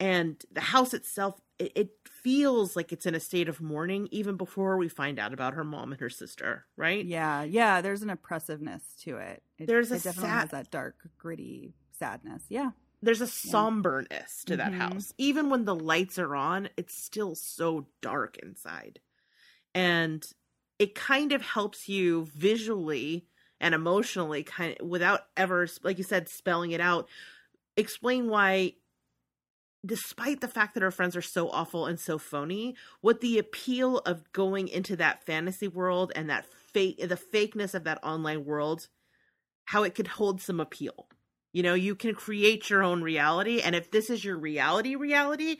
and 0.00 0.42
the 0.50 0.60
house 0.60 0.94
itself 0.94 1.40
it, 1.58 1.72
it 1.76 1.90
feels 2.08 2.76
like 2.76 2.92
it's 2.92 3.06
in 3.06 3.14
a 3.14 3.20
state 3.20 3.48
of 3.48 3.60
mourning 3.60 4.08
even 4.10 4.36
before 4.36 4.76
we 4.76 4.88
find 4.88 5.18
out 5.18 5.32
about 5.32 5.54
her 5.54 5.64
mom 5.64 5.92
and 5.92 6.00
her 6.00 6.10
sister 6.10 6.66
right 6.76 7.04
yeah, 7.04 7.42
yeah. 7.42 7.80
There's 7.80 8.02
an 8.02 8.10
oppressiveness 8.10 8.82
to 9.02 9.16
it. 9.18 9.42
it 9.58 9.66
There's 9.66 9.90
a 9.90 9.94
it 9.96 10.02
definitely 10.02 10.30
sad- 10.30 10.40
has 10.42 10.50
that 10.50 10.70
dark, 10.70 10.96
gritty 11.18 11.74
sadness. 11.92 12.44
Yeah, 12.48 12.70
there's 13.02 13.20
a 13.20 13.26
somberness 13.26 14.44
to 14.46 14.56
that 14.56 14.72
Mhm. 14.72 14.78
house 14.78 15.12
even 15.18 15.50
when 15.50 15.64
the 15.64 15.74
lights 15.74 16.18
are 16.18 16.34
on 16.36 16.68
it's 16.76 16.94
still 16.96 17.34
so 17.34 17.86
dark 18.00 18.38
inside 18.38 19.00
and 19.74 20.26
it 20.78 20.94
kind 20.94 21.32
of 21.32 21.42
helps 21.42 21.88
you 21.88 22.26
visually 22.26 23.26
and 23.60 23.74
emotionally 23.74 24.42
kind 24.42 24.76
of 24.80 24.86
without 24.88 25.22
ever 25.36 25.66
like 25.82 25.98
you 25.98 26.04
said 26.04 26.28
spelling 26.28 26.72
it 26.72 26.80
out 26.80 27.08
explain 27.76 28.28
why 28.28 28.74
despite 29.84 30.40
the 30.40 30.48
fact 30.48 30.74
that 30.74 30.82
her 30.82 30.90
friends 30.90 31.16
are 31.16 31.22
so 31.22 31.50
awful 31.50 31.86
and 31.86 31.98
so 31.98 32.16
phony, 32.16 32.76
what 33.00 33.20
the 33.20 33.38
appeal 33.38 33.98
of 33.98 34.32
going 34.32 34.68
into 34.68 34.94
that 34.96 35.24
fantasy 35.24 35.66
world 35.66 36.12
and 36.14 36.30
that 36.30 36.46
fake 36.46 36.98
the 36.98 37.16
fakeness 37.16 37.74
of 37.74 37.84
that 37.84 38.02
online 38.04 38.44
world, 38.44 38.88
how 39.66 39.82
it 39.82 39.94
could 39.94 40.06
hold 40.06 40.40
some 40.40 40.60
appeal. 40.60 41.08
You 41.52 41.62
know, 41.62 41.74
you 41.74 41.94
can 41.94 42.14
create 42.14 42.70
your 42.70 42.82
own 42.82 43.02
reality, 43.02 43.60
and 43.60 43.74
if 43.74 43.90
this 43.90 44.08
is 44.08 44.24
your 44.24 44.38
reality, 44.38 44.94
reality, 44.94 45.56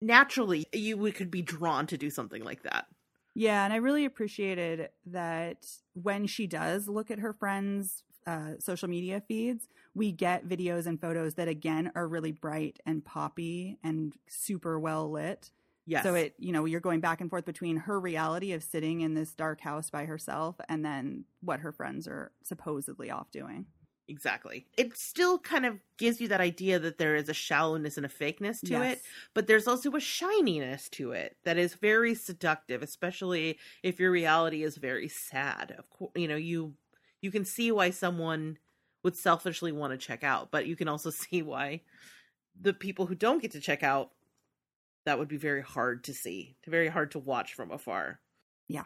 naturally 0.00 0.66
you 0.72 0.96
could 1.12 1.30
be 1.30 1.42
drawn 1.42 1.86
to 1.86 1.98
do 1.98 2.10
something 2.10 2.44
like 2.44 2.62
that. 2.62 2.86
Yeah, 3.34 3.64
and 3.64 3.72
I 3.72 3.76
really 3.76 4.04
appreciated 4.04 4.90
that 5.06 5.66
when 5.94 6.26
she 6.26 6.46
does 6.46 6.88
look 6.88 7.10
at 7.10 7.20
her 7.20 7.32
friends' 7.32 8.02
uh, 8.26 8.52
social 8.58 8.88
media 8.88 9.22
feeds, 9.26 9.68
we 9.94 10.12
get 10.12 10.48
videos 10.48 10.86
and 10.86 11.00
photos 11.00 11.34
that 11.34 11.48
again 11.48 11.90
are 11.94 12.06
really 12.06 12.32
bright 12.32 12.78
and 12.86 13.04
poppy 13.04 13.78
and 13.82 14.14
super 14.28 14.78
well 14.78 15.10
lit. 15.10 15.50
Yes. 15.86 16.04
So 16.04 16.14
it, 16.14 16.34
you 16.38 16.52
know, 16.52 16.66
you're 16.66 16.80
going 16.80 17.00
back 17.00 17.20
and 17.20 17.28
forth 17.28 17.44
between 17.44 17.76
her 17.78 17.98
reality 17.98 18.52
of 18.52 18.62
sitting 18.62 19.00
in 19.00 19.14
this 19.14 19.34
dark 19.34 19.60
house 19.60 19.90
by 19.90 20.04
herself 20.04 20.56
and 20.68 20.84
then 20.84 21.24
what 21.40 21.60
her 21.60 21.72
friends 21.72 22.06
are 22.06 22.32
supposedly 22.42 23.10
off 23.10 23.30
doing. 23.30 23.66
Exactly. 24.08 24.66
It 24.76 24.96
still 24.96 25.38
kind 25.38 25.64
of 25.64 25.78
gives 25.96 26.20
you 26.20 26.26
that 26.28 26.40
idea 26.40 26.80
that 26.80 26.98
there 26.98 27.14
is 27.14 27.28
a 27.28 27.34
shallowness 27.34 27.96
and 27.96 28.04
a 28.04 28.08
fakeness 28.08 28.60
to 28.64 28.68
Yes. 28.72 28.94
it, 28.94 29.02
but 29.34 29.46
there's 29.46 29.68
also 29.68 29.92
a 29.92 30.00
shininess 30.00 30.88
to 30.90 31.12
it 31.12 31.36
that 31.44 31.58
is 31.58 31.74
very 31.74 32.16
seductive, 32.16 32.82
especially 32.82 33.58
if 33.84 34.00
your 34.00 34.10
reality 34.10 34.64
is 34.64 34.76
very 34.76 35.06
sad. 35.08 35.76
Of 35.78 35.88
course, 35.90 36.10
you 36.16 36.26
know, 36.26 36.36
you 36.36 36.74
you 37.20 37.30
can 37.30 37.44
see 37.44 37.72
why 37.72 37.90
someone 37.90 38.58
would 39.02 39.16
selfishly 39.16 39.72
want 39.72 39.92
to 39.92 39.98
check 39.98 40.24
out, 40.24 40.50
but 40.50 40.66
you 40.66 40.76
can 40.76 40.88
also 40.88 41.10
see 41.10 41.42
why 41.42 41.82
the 42.60 42.72
people 42.72 43.06
who 43.06 43.14
don't 43.14 43.42
get 43.42 43.52
to 43.52 43.60
check 43.60 43.82
out 43.82 44.10
that 45.06 45.18
would 45.18 45.28
be 45.28 45.36
very 45.38 45.62
hard 45.62 46.04
to 46.04 46.14
see, 46.14 46.56
very 46.66 46.88
hard 46.88 47.12
to 47.12 47.18
watch 47.18 47.54
from 47.54 47.70
afar. 47.70 48.20
Yeah. 48.68 48.84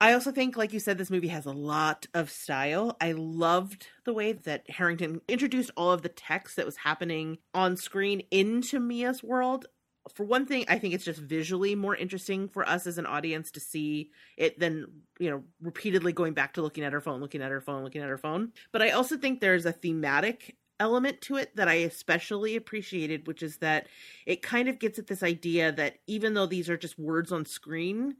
I 0.00 0.14
also 0.14 0.32
think, 0.32 0.56
like 0.56 0.72
you 0.72 0.80
said, 0.80 0.98
this 0.98 1.10
movie 1.10 1.28
has 1.28 1.46
a 1.46 1.52
lot 1.52 2.06
of 2.12 2.28
style. 2.28 2.96
I 3.00 3.12
loved 3.12 3.86
the 4.04 4.12
way 4.12 4.32
that 4.32 4.68
Harrington 4.68 5.20
introduced 5.28 5.70
all 5.76 5.92
of 5.92 6.02
the 6.02 6.08
text 6.08 6.56
that 6.56 6.66
was 6.66 6.78
happening 6.78 7.38
on 7.54 7.76
screen 7.76 8.22
into 8.32 8.80
Mia's 8.80 9.22
world. 9.22 9.66
For 10.14 10.24
one 10.24 10.46
thing, 10.46 10.64
I 10.68 10.78
think 10.78 10.94
it's 10.94 11.04
just 11.04 11.20
visually 11.20 11.74
more 11.74 11.94
interesting 11.94 12.48
for 12.48 12.68
us 12.68 12.86
as 12.86 12.98
an 12.98 13.06
audience 13.06 13.50
to 13.52 13.60
see 13.60 14.10
it 14.36 14.58
than, 14.58 15.02
you 15.18 15.30
know, 15.30 15.44
repeatedly 15.60 16.12
going 16.12 16.34
back 16.34 16.54
to 16.54 16.62
looking 16.62 16.82
at 16.84 16.92
her 16.92 17.00
phone, 17.00 17.20
looking 17.20 17.42
at 17.42 17.50
her 17.50 17.60
phone, 17.60 17.84
looking 17.84 18.02
at 18.02 18.08
her 18.08 18.18
phone. 18.18 18.52
But 18.72 18.82
I 18.82 18.90
also 18.90 19.16
think 19.16 19.40
there's 19.40 19.66
a 19.66 19.72
thematic 19.72 20.56
element 20.80 21.20
to 21.22 21.36
it 21.36 21.54
that 21.54 21.68
I 21.68 21.74
especially 21.74 22.56
appreciated, 22.56 23.28
which 23.28 23.42
is 23.42 23.58
that 23.58 23.86
it 24.26 24.42
kind 24.42 24.68
of 24.68 24.80
gets 24.80 24.98
at 24.98 25.06
this 25.06 25.22
idea 25.22 25.70
that 25.72 25.98
even 26.08 26.34
though 26.34 26.46
these 26.46 26.68
are 26.68 26.76
just 26.76 26.98
words 26.98 27.30
on 27.30 27.46
screen, 27.46 28.16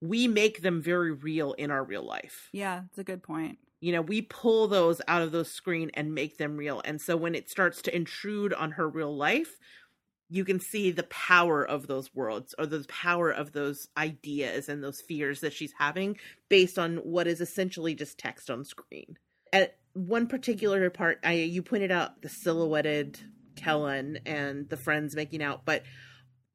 we 0.00 0.26
make 0.26 0.62
them 0.62 0.82
very 0.82 1.12
real 1.12 1.52
in 1.52 1.70
our 1.70 1.84
real 1.84 2.02
life. 2.02 2.48
Yeah, 2.52 2.82
it's 2.88 2.98
a 2.98 3.04
good 3.04 3.22
point. 3.22 3.58
You 3.80 3.92
know, 3.92 4.02
we 4.02 4.22
pull 4.22 4.66
those 4.66 5.00
out 5.08 5.22
of 5.22 5.32
those 5.32 5.50
screen 5.50 5.90
and 5.94 6.14
make 6.14 6.36
them 6.36 6.56
real. 6.56 6.82
And 6.84 7.00
so 7.00 7.16
when 7.16 7.34
it 7.34 7.48
starts 7.48 7.80
to 7.82 7.94
intrude 7.94 8.52
on 8.52 8.72
her 8.72 8.88
real 8.88 9.16
life, 9.16 9.56
you 10.30 10.44
can 10.44 10.60
see 10.60 10.92
the 10.92 11.02
power 11.04 11.64
of 11.64 11.88
those 11.88 12.14
worlds 12.14 12.54
or 12.58 12.64
the 12.64 12.84
power 12.88 13.30
of 13.30 13.52
those 13.52 13.88
ideas 13.96 14.68
and 14.68 14.82
those 14.82 15.00
fears 15.00 15.40
that 15.40 15.52
she's 15.52 15.72
having 15.78 16.16
based 16.48 16.78
on 16.78 16.98
what 16.98 17.26
is 17.26 17.40
essentially 17.40 17.94
just 17.94 18.16
text 18.16 18.48
on 18.48 18.64
screen. 18.64 19.18
At 19.52 19.76
one 19.92 20.28
particular 20.28 20.88
part, 20.88 21.18
I 21.24 21.32
you 21.32 21.62
pointed 21.62 21.90
out 21.90 22.22
the 22.22 22.28
silhouetted 22.28 23.18
Kellen 23.56 24.20
and 24.24 24.68
the 24.68 24.76
friends 24.76 25.16
making 25.16 25.42
out, 25.42 25.64
but 25.64 25.82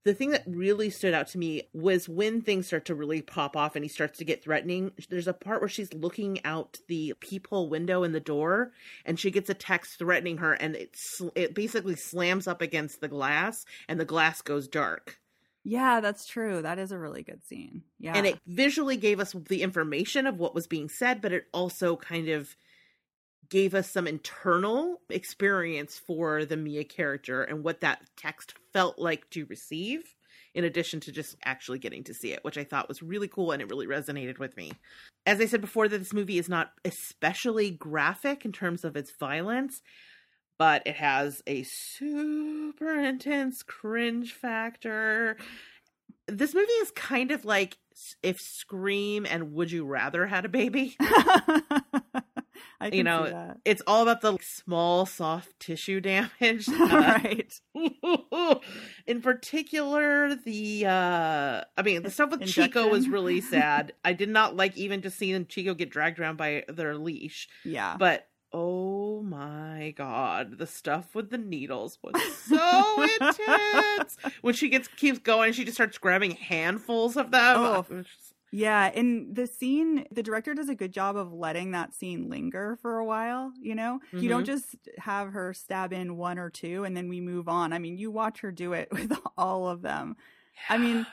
the 0.06 0.14
thing 0.14 0.30
that 0.30 0.44
really 0.46 0.92
stood 0.92 1.16
out 1.16 1.28
to 1.30 1.40
me 1.40 1.64
was 1.74 2.08
when 2.08 2.40
things 2.40 2.68
start 2.68 2.86
to 2.86 2.96
really 2.96 3.24
pop 3.24 3.58
off 3.58 3.76
and 3.76 3.84
he 3.84 3.90
starts 3.90 4.20
to 4.20 4.26
get 4.26 4.44
threatening. 4.44 4.92
There's 5.10 5.28
a 5.28 5.34
part 5.34 5.62
where 5.62 5.68
she's 5.68 5.92
looking 5.94 6.46
out 6.46 6.78
the 6.88 7.16
peephole 7.20 7.70
window 7.70 8.04
in 8.04 8.12
the 8.12 8.20
door 8.20 8.72
and 9.04 9.20
she 9.20 9.32
gets 9.32 9.50
a 9.50 9.56
text 9.56 9.98
threatening 9.98 10.38
her 10.38 10.54
and 10.54 10.76
it 10.76 10.96
sl- 10.96 11.30
it 11.34 11.56
basically 11.56 11.96
slams 11.96 12.48
up 12.48 12.62
against 12.62 13.02
the 13.02 13.08
glass 13.08 13.66
and 13.90 14.00
the 14.00 14.06
glass 14.06 14.44
goes 14.44 14.68
dark. 14.68 15.20
Yeah, 15.64 16.00
that's 16.02 16.28
true. 16.28 16.62
That 16.62 16.78
is 16.78 16.92
a 16.92 17.00
really 17.00 17.24
good 17.24 17.44
scene. 17.44 17.82
Yeah. 17.98 18.14
And 18.16 18.28
it 18.28 18.40
visually 18.46 18.98
gave 18.98 19.20
us 19.20 19.34
the 19.50 19.64
information 19.64 20.28
of 20.28 20.38
what 20.38 20.54
was 20.54 20.68
being 20.68 20.88
said, 20.88 21.20
but 21.20 21.34
it 21.34 21.46
also 21.52 21.96
kind 21.96 22.30
of 22.30 22.56
gave 23.56 23.74
us 23.74 23.90
some 23.90 24.06
internal 24.06 25.00
experience 25.10 25.98
for 25.98 26.44
the 26.44 26.58
Mia 26.58 26.84
character 26.84 27.42
and 27.42 27.64
what 27.64 27.80
that 27.80 28.02
text 28.18 28.54
felt 28.74 29.00
like 29.00 29.30
to 29.30 29.46
receive, 29.46 30.02
in 30.54 30.66
addition 30.66 31.00
to 31.00 31.10
just 31.10 31.38
actually 31.46 31.80
getting 31.80 32.04
to 32.04 32.14
see 32.14 32.34
it, 32.34 32.44
which 32.44 32.58
I 32.58 32.66
thought 32.66 32.90
was 32.90 33.02
really 33.02 33.30
cool 33.30 33.54
and 33.54 33.62
it 33.62 33.70
really 33.70 33.88
resonated 33.88 34.40
with 34.40 34.58
me. 34.58 34.74
As 35.26 35.40
I 35.40 35.46
said 35.46 35.62
before, 35.62 35.88
that 35.88 36.00
this 36.00 36.12
movie 36.12 36.38
is 36.38 36.50
not 36.50 36.74
especially 36.84 37.72
graphic 37.72 38.44
in 38.44 38.52
terms 38.52 38.84
of 38.84 38.98
its 38.98 39.14
violence, 39.18 39.82
but 40.60 40.84
it 40.86 40.98
has 40.98 41.42
a 41.48 41.64
super 41.64 43.00
intense 43.00 43.64
cringe 43.64 44.34
factor. 44.34 45.38
This 46.28 46.54
movie 46.54 46.74
is 46.74 46.92
kind 46.92 47.32
of 47.32 47.46
like 47.46 47.78
if 48.22 48.38
Scream 48.42 49.26
and 49.26 49.54
Would 49.54 49.72
You 49.72 49.86
Rather 49.86 50.28
had 50.28 50.44
a 50.44 50.50
baby. 50.50 50.98
You 52.92 53.04
know, 53.04 53.56
it's 53.64 53.82
all 53.88 54.04
about 54.04 54.22
the 54.22 54.38
small 54.42 55.06
soft 55.06 55.60
tissue 55.60 56.02
damage. 56.02 56.68
Right. 56.96 57.54
in 59.08 59.22
particular, 59.22 60.36
the 60.36 60.86
uh 60.86 61.62
I 61.78 61.82
mean, 61.84 62.04
the 62.04 62.12
stuff 62.12 62.32
with 62.32 62.46
Chico 62.46 62.88
was 62.88 63.08
really 63.08 63.42
sad. 63.42 63.94
I 64.04 64.14
did 64.14 64.30
not 64.30 64.56
like 64.56 64.78
even 64.78 65.02
just 65.02 65.18
seeing 65.18 65.46
Chico 65.48 65.74
get 65.74 65.90
dragged 65.90 66.20
around 66.20 66.38
by 66.38 66.64
their 66.68 66.96
leash. 66.98 67.48
Yeah. 67.64 67.96
But 67.98 68.28
oh 68.52 69.22
my 69.22 69.94
god, 69.98 70.58
the 70.58 70.68
stuff 70.68 71.16
with 71.16 71.30
the 71.30 71.38
needles 71.38 71.98
was 72.02 72.22
so 72.46 73.04
intense. 73.04 74.18
When 74.42 74.54
she 74.54 74.70
gets 74.70 74.88
keeps 74.88 75.20
going, 75.20 75.54
she 75.54 75.64
just 75.66 75.76
starts 75.76 75.98
grabbing 75.98 76.32
handfuls 76.32 77.18
of 77.18 77.32
them. 77.32 77.58
Oh. 77.58 77.86
Just- 77.90 78.35
Yeah, 78.56 78.90
and 78.96 79.36
the 79.36 79.48
scene, 79.48 80.06
the 80.12 80.24
director 80.24 80.54
does 80.54 80.70
a 80.70 80.76
good 80.76 80.94
job 80.94 81.18
of 81.18 81.34
letting 81.34 81.72
that 81.72 81.94
scene 81.94 82.30
linger 82.30 82.78
for 82.82 83.00
a 83.00 83.06
while. 83.06 83.52
You 83.60 83.76
know, 83.76 84.00
you 84.14 84.30
don't 84.30 84.44
mm-hmm. 84.44 84.54
just 84.54 84.78
have 84.98 85.34
her 85.34 85.54
stab 85.54 85.92
in 85.92 86.16
one 86.16 86.40
or 86.40 86.50
two 86.50 86.86
and 86.86 86.96
then 86.96 87.10
we 87.10 87.20
move 87.20 87.50
on. 87.50 87.74
I 87.74 87.80
mean, 87.80 87.98
you 87.98 88.12
watch 88.12 88.40
her 88.40 88.54
do 88.54 88.72
it 88.72 88.88
with 88.94 89.12
all 89.38 89.68
of 89.68 89.82
them. 89.82 90.16
I 90.70 90.78
mean, 90.78 91.06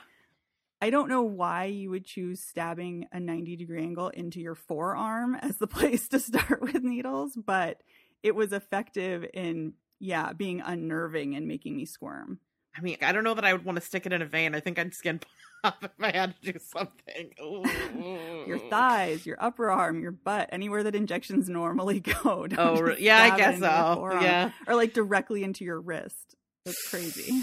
I 0.81 0.89
don't 0.89 1.09
know 1.09 1.23
why 1.23 1.65
you 1.65 1.89
would 1.89 2.05
choose 2.05 2.39
stabbing 2.39 3.07
a 3.11 3.19
90 3.19 3.57
degree 3.57 3.81
angle 3.81 4.07
into 4.07 4.39
your 4.39 4.55
forearm 4.55 5.35
as 5.35 5.57
the 5.57 5.67
place 5.67 6.07
to 6.09 6.19
start 6.21 6.61
with 6.61 6.81
needles, 6.81 7.33
but 7.35 7.83
it 8.21 8.35
was 8.35 8.53
effective 8.53 9.25
in, 9.33 9.73
yeah, 9.99 10.31
being 10.31 10.61
unnerving 10.61 11.35
and 11.35 11.45
making 11.45 11.75
me 11.75 11.83
squirm. 11.83 12.39
I 12.75 12.81
mean, 12.81 12.97
I 13.01 13.11
don't 13.11 13.23
know 13.23 13.33
that 13.35 13.45
I 13.45 13.53
would 13.53 13.65
want 13.65 13.77
to 13.77 13.81
stick 13.85 14.05
it 14.05 14.13
in 14.13 14.21
a 14.21 14.25
vein. 14.25 14.55
I 14.55 14.59
think 14.59 14.79
I'd 14.79 14.93
skin 14.93 15.19
pop 15.63 15.83
if 15.83 15.91
I 15.99 16.11
had 16.11 16.33
to 16.41 16.53
do 16.53 16.59
something. 16.59 17.33
Your 18.47 18.59
thighs, 18.69 19.25
your 19.25 19.37
upper 19.39 19.71
arm, 19.71 20.01
your 20.01 20.11
butt, 20.11 20.49
anywhere 20.51 20.83
that 20.83 20.95
injections 20.95 21.47
normally 21.49 21.99
go. 22.23 22.47
Don't 22.47 22.59
Oh, 22.59 22.95
yeah, 22.97 23.21
I 23.21 23.37
guess 23.37 23.59
so. 23.59 24.09
Yeah. 24.21 24.51
Or 24.67 24.75
like 24.75 24.93
directly 24.93 25.43
into 25.43 25.63
your 25.63 25.79
wrist. 25.79 26.35
That's 26.65 26.89
crazy. 26.89 27.41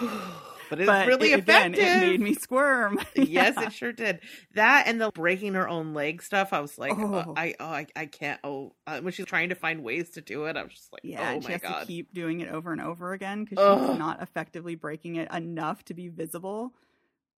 but 0.70 0.80
it's 0.80 0.86
but 0.86 1.06
really 1.06 1.32
it- 1.32 1.40
again, 1.40 1.74
effective. 1.74 2.02
it 2.02 2.06
made 2.06 2.20
me 2.20 2.34
squirm. 2.34 2.98
yes, 3.14 3.54
Yeah. 3.56 3.66
it 3.66 3.72
sure 3.72 3.92
did. 3.92 4.20
That 4.54 4.86
and 4.86 5.00
the 5.00 5.10
breaking 5.10 5.54
her 5.54 5.68
own 5.68 5.92
leg 5.94 6.22
stuff. 6.22 6.52
I 6.52 6.60
was 6.60 6.78
like, 6.78 6.92
Oh. 6.96 7.14
uh, 7.14 7.32
I, 7.36 7.54
oh, 7.60 7.64
I, 7.66 7.86
I 7.94 8.06
can't. 8.06 8.40
Oh, 8.44 8.72
uh, 8.86 9.00
when 9.00 9.12
she's 9.12 9.26
trying 9.26 9.50
to 9.50 9.54
find 9.54 9.82
ways 9.82 10.10
to 10.10 10.20
do 10.20 10.44
it, 10.46 10.56
I 10.56 10.62
was 10.62 10.72
just 10.72 10.92
like, 10.92 11.02
Yeah, 11.04 11.34
oh 11.36 11.40
she 11.40 11.46
my 11.48 11.52
has 11.52 11.60
god. 11.62 11.80
to 11.80 11.86
keep 11.86 12.12
doing 12.14 12.40
it 12.40 12.48
over 12.50 12.72
and 12.72 12.80
over 12.80 13.12
again 13.12 13.44
because 13.44 13.58
Ugh. 13.64 13.90
she's 13.90 13.98
not 13.98 14.22
effectively 14.22 14.74
breaking 14.74 15.16
it 15.16 15.30
enough 15.32 15.84
to 15.86 15.94
be 15.94 16.08
visible. 16.08 16.72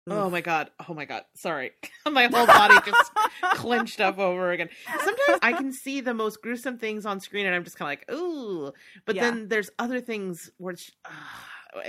Oh 0.08 0.28
my 0.28 0.40
god. 0.40 0.70
Oh 0.88 0.94
my 0.94 1.04
god. 1.04 1.22
Sorry. 1.34 1.70
my 2.10 2.24
whole 2.26 2.44
body 2.44 2.74
just 2.84 3.12
clenched 3.54 4.00
up 4.00 4.18
over 4.18 4.50
again. 4.50 4.68
Sometimes 4.98 5.38
I 5.42 5.52
can 5.52 5.72
see 5.72 6.00
the 6.00 6.12
most 6.12 6.42
gruesome 6.42 6.76
things 6.76 7.06
on 7.06 7.20
screen 7.20 7.46
and 7.46 7.54
I'm 7.54 7.62
just 7.62 7.78
kind 7.78 7.86
of 8.10 8.16
like, 8.16 8.20
ooh. 8.20 8.72
But 9.06 9.14
Yeah. 9.14 9.30
then 9.30 9.48
there's 9.48 9.70
other 9.78 10.00
things 10.00 10.50
where 10.58 10.72
it's, 10.74 10.90
uh, 11.04 11.08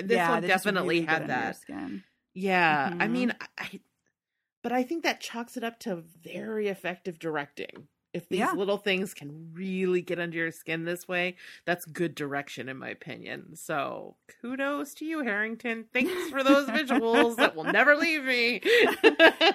this 0.01 0.17
yeah, 0.17 0.29
one 0.29 0.41
definitely 0.41 0.95
really 0.95 1.05
had 1.05 1.27
that. 1.27 1.57
Skin. 1.57 2.03
Yeah. 2.33 2.93
I 2.99 3.07
Mhm. 3.07 3.11
mean, 3.11 3.31
I, 3.39 3.47
I, 3.57 3.81
but 4.63 4.71
I 4.71 4.83
think 4.83 5.03
that 5.03 5.21
chalks 5.21 5.57
it 5.57 5.63
up 5.63 5.79
to 5.81 5.95
very 5.97 6.67
effective 6.69 7.19
directing. 7.19 7.89
If 8.13 8.29
these 8.29 8.39
Yeah. 8.39 8.51
little 8.53 8.77
things 8.77 9.13
can 9.13 9.49
really 9.53 10.01
get 10.01 10.19
under 10.19 10.37
your 10.37 10.51
skin 10.51 10.85
this 10.85 11.07
way, 11.07 11.35
that's 11.65 11.83
good 11.85 12.13
direction, 12.13 12.69
in 12.69 12.77
my 12.77 12.89
opinion. 12.89 13.55
So 13.55 14.15
kudos 14.41 14.93
to 14.95 15.05
you, 15.05 15.21
Harrington. 15.23 15.85
Thanks 15.91 16.11
for 16.29 16.43
those 16.43 16.67
visuals 16.69 17.37
that 17.37 17.55
will 17.55 17.63
never 17.63 17.95
leave 17.95 18.23
me. 18.23 18.61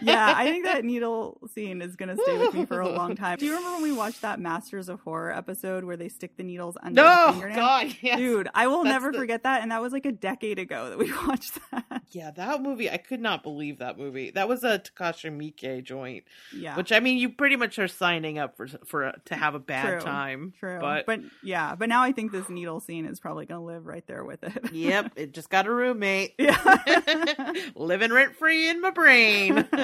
yeah, 0.03 0.35
I 0.37 0.47
think 0.51 0.64
that 0.64 0.85
needle 0.85 1.38
scene 1.55 1.81
is 1.83 1.94
going 1.97 2.14
to 2.14 2.21
stay 2.23 2.37
with 2.38 2.55
me 2.55 2.66
for 2.66 2.81
a 2.81 2.88
long 2.88 3.14
time. 3.14 3.38
Do 3.38 3.47
you 3.47 3.53
remember 3.55 3.75
when 3.75 3.83
we 3.85 3.92
watched 3.92 4.23
that 4.23 4.40
Masters 4.40 4.88
of 4.88 5.01
Horror 5.01 5.33
episode 5.33 5.85
where 5.85 5.97
they 5.97 6.09
stick 6.09 6.37
the 6.37 6.42
needles 6.42 6.77
under 6.83 7.01
the 7.01 7.27
No, 7.27 7.33
fingernail? 7.33 7.57
God, 7.57 7.97
yes. 8.01 8.18
Dude, 8.18 8.49
I 8.55 8.66
will 8.66 8.83
That's 8.85 8.92
never 8.94 9.12
the- 9.12 9.18
forget 9.18 9.44
that. 9.44 9.62
And 9.62 9.71
that 9.71 9.81
was 9.81 9.92
like 9.92 10.07
a 10.07 10.12
decade 10.12 10.59
ago 10.59 10.88
that 10.90 10.99
we 10.99 11.12
watched 11.27 11.59
that. 11.71 11.85
Yeah, 12.11 12.31
that 12.31 12.62
movie, 12.62 12.90
I 12.90 12.97
could 12.97 13.21
not 13.21 13.42
believe 13.42 13.81
that 13.81 13.99
movie. 13.99 14.31
That 14.31 14.49
was 14.49 14.64
a 14.64 14.79
Takashi 14.79 15.31
Miike 15.31 15.85
joint, 15.85 16.25
Yeah. 16.57 16.75
which 16.77 16.90
I 16.90 17.01
mean, 17.01 17.18
you 17.18 17.29
pretty 17.29 17.57
much 17.57 17.79
are 17.79 17.88
signing 17.88 18.38
up 18.38 18.57
for 18.57 18.66
for 18.87 19.12
to 19.27 19.35
have 19.35 19.55
a 19.55 19.59
bad 19.59 19.87
True, 19.87 20.01
time. 20.01 20.55
True. 20.59 20.79
but, 20.81 21.05
But, 21.05 21.21
yeah, 21.42 21.75
but 21.75 21.90
now 21.90 22.03
I 22.03 22.12
think 22.12 22.33
this 22.33 22.49
needle 22.49 22.81
scene 22.81 23.05
is 23.05 23.21
probably 23.21 23.44
going 23.44 23.61
to 23.61 23.66
live 23.66 23.85
right 23.87 24.07
there 24.07 24.25
with 24.25 24.42
it. 24.42 24.68
yep, 24.73 25.12
it 25.16 25.33
just 25.33 25.51
got 25.51 25.66
a 25.66 25.71
roommate. 25.71 26.35
yeah. 26.38 27.53
living 27.75 28.11
rent 28.12 28.37
free 28.37 28.71
in 28.71 28.81
my 28.81 28.90
brain. 28.90 29.68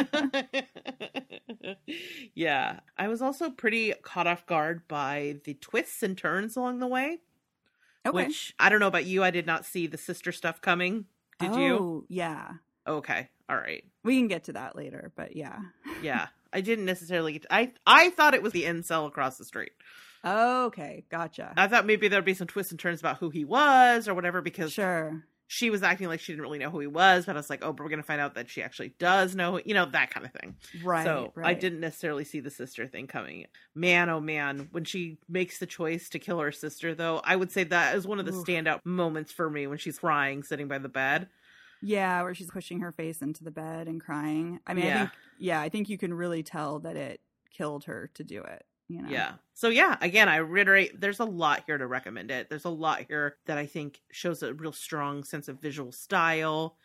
yeah, 2.34 2.80
I 2.96 3.08
was 3.08 3.22
also 3.22 3.50
pretty 3.50 3.92
caught 4.02 4.26
off 4.26 4.46
guard 4.46 4.86
by 4.88 5.36
the 5.44 5.54
twists 5.54 6.02
and 6.02 6.16
turns 6.16 6.56
along 6.56 6.78
the 6.78 6.86
way. 6.86 7.18
okay. 8.06 8.14
Which 8.14 8.54
I 8.58 8.68
don't 8.68 8.80
know 8.80 8.86
about 8.86 9.06
you, 9.06 9.22
I 9.22 9.30
did 9.30 9.46
not 9.46 9.64
see 9.64 9.86
the 9.86 9.98
sister 9.98 10.32
stuff 10.32 10.60
coming. 10.60 11.06
Did 11.40 11.52
oh, 11.52 11.58
you? 11.58 12.06
Yeah. 12.08 12.52
Okay, 12.86 13.28
all 13.48 13.56
right. 13.56 13.84
We 14.02 14.18
can 14.18 14.28
get 14.28 14.44
to 14.44 14.52
that 14.54 14.76
later, 14.76 15.12
but 15.16 15.36
yeah. 15.36 15.58
Yeah, 16.02 16.28
I 16.52 16.60
didn't 16.60 16.84
necessarily. 16.84 17.32
Get 17.34 17.46
I 17.50 17.72
I 17.86 18.10
thought 18.10 18.34
it 18.34 18.42
was 18.42 18.52
the 18.52 18.64
incel 18.64 19.06
across 19.06 19.38
the 19.38 19.44
street. 19.44 19.72
Okay, 20.24 21.04
gotcha. 21.10 21.52
I 21.56 21.68
thought 21.68 21.86
maybe 21.86 22.08
there'd 22.08 22.24
be 22.24 22.34
some 22.34 22.46
twists 22.46 22.72
and 22.72 22.80
turns 22.80 23.00
about 23.00 23.18
who 23.18 23.28
he 23.28 23.44
was 23.44 24.08
or 24.08 24.14
whatever 24.14 24.40
because 24.40 24.72
Sure. 24.72 25.24
She 25.54 25.70
was 25.70 25.84
acting 25.84 26.08
like 26.08 26.18
she 26.18 26.32
didn't 26.32 26.42
really 26.42 26.58
know 26.58 26.68
who 26.68 26.80
he 26.80 26.88
was, 26.88 27.26
but 27.26 27.36
I 27.36 27.38
was 27.38 27.48
like, 27.48 27.64
oh, 27.64 27.72
but 27.72 27.84
we're 27.84 27.88
gonna 27.88 28.02
find 28.02 28.20
out 28.20 28.34
that 28.34 28.50
she 28.50 28.60
actually 28.60 28.92
does 28.98 29.36
know, 29.36 29.60
you 29.64 29.72
know, 29.72 29.86
that 29.86 30.10
kind 30.10 30.26
of 30.26 30.32
thing. 30.32 30.56
Right. 30.82 31.04
so 31.04 31.32
I 31.40 31.54
didn't 31.54 31.78
necessarily 31.78 32.24
see 32.24 32.40
the 32.40 32.50
sister 32.50 32.88
thing 32.88 33.06
coming. 33.06 33.46
Man, 33.72 34.10
oh 34.10 34.18
man, 34.18 34.68
when 34.72 34.84
she 34.84 35.18
makes 35.28 35.58
the 35.58 35.66
choice 35.66 36.08
to 36.08 36.18
kill 36.18 36.40
her 36.40 36.50
sister, 36.50 36.92
though, 36.92 37.20
I 37.22 37.36
would 37.36 37.52
say 37.52 37.62
that 37.62 37.94
is 37.94 38.04
one 38.04 38.18
of 38.18 38.26
the 38.26 38.32
Oof. 38.32 38.44
standout 38.44 38.80
moments 38.84 39.30
for 39.30 39.48
me 39.48 39.68
when 39.68 39.78
she's 39.78 40.00
crying, 40.00 40.42
sitting 40.42 40.66
by 40.66 40.78
the 40.78 40.88
bed. 40.88 41.28
Yeah, 41.80 42.22
where 42.22 42.34
she's 42.34 42.50
pushing 42.50 42.80
her 42.80 42.90
face 42.90 43.22
into 43.22 43.44
the 43.44 43.52
bed 43.52 43.86
and 43.86 44.00
crying. 44.00 44.58
I 44.66 44.74
mean, 44.74 44.86
I 44.88 44.98
think 44.98 45.10
yeah, 45.38 45.60
I 45.60 45.68
think 45.68 45.88
you 45.88 45.98
can 45.98 46.12
really 46.12 46.42
tell 46.42 46.80
that 46.80 46.96
it 46.96 47.20
killed 47.56 47.84
her 47.84 48.10
to 48.14 48.24
do 48.24 48.42
it. 48.42 48.64
You 48.88 49.02
know? 49.02 49.10
Yeah. 49.10 49.34
So 49.54 49.68
yeah, 49.68 49.96
again, 50.00 50.28
I 50.28 50.36
reiterate, 50.36 51.00
there's 51.00 51.20
a 51.20 51.24
lot 51.24 51.64
here 51.66 51.78
to 51.78 51.86
recommend 51.86 52.30
it. 52.30 52.48
There's 52.48 52.64
a 52.64 52.70
lot 52.70 53.04
here 53.08 53.36
that 53.46 53.58
I 53.58 53.66
think 53.66 54.00
shows 54.10 54.42
a 54.42 54.54
real 54.54 54.72
strong 54.72 55.24
sense 55.24 55.48
of 55.48 55.60
visual 55.60 55.92
style 55.92 56.76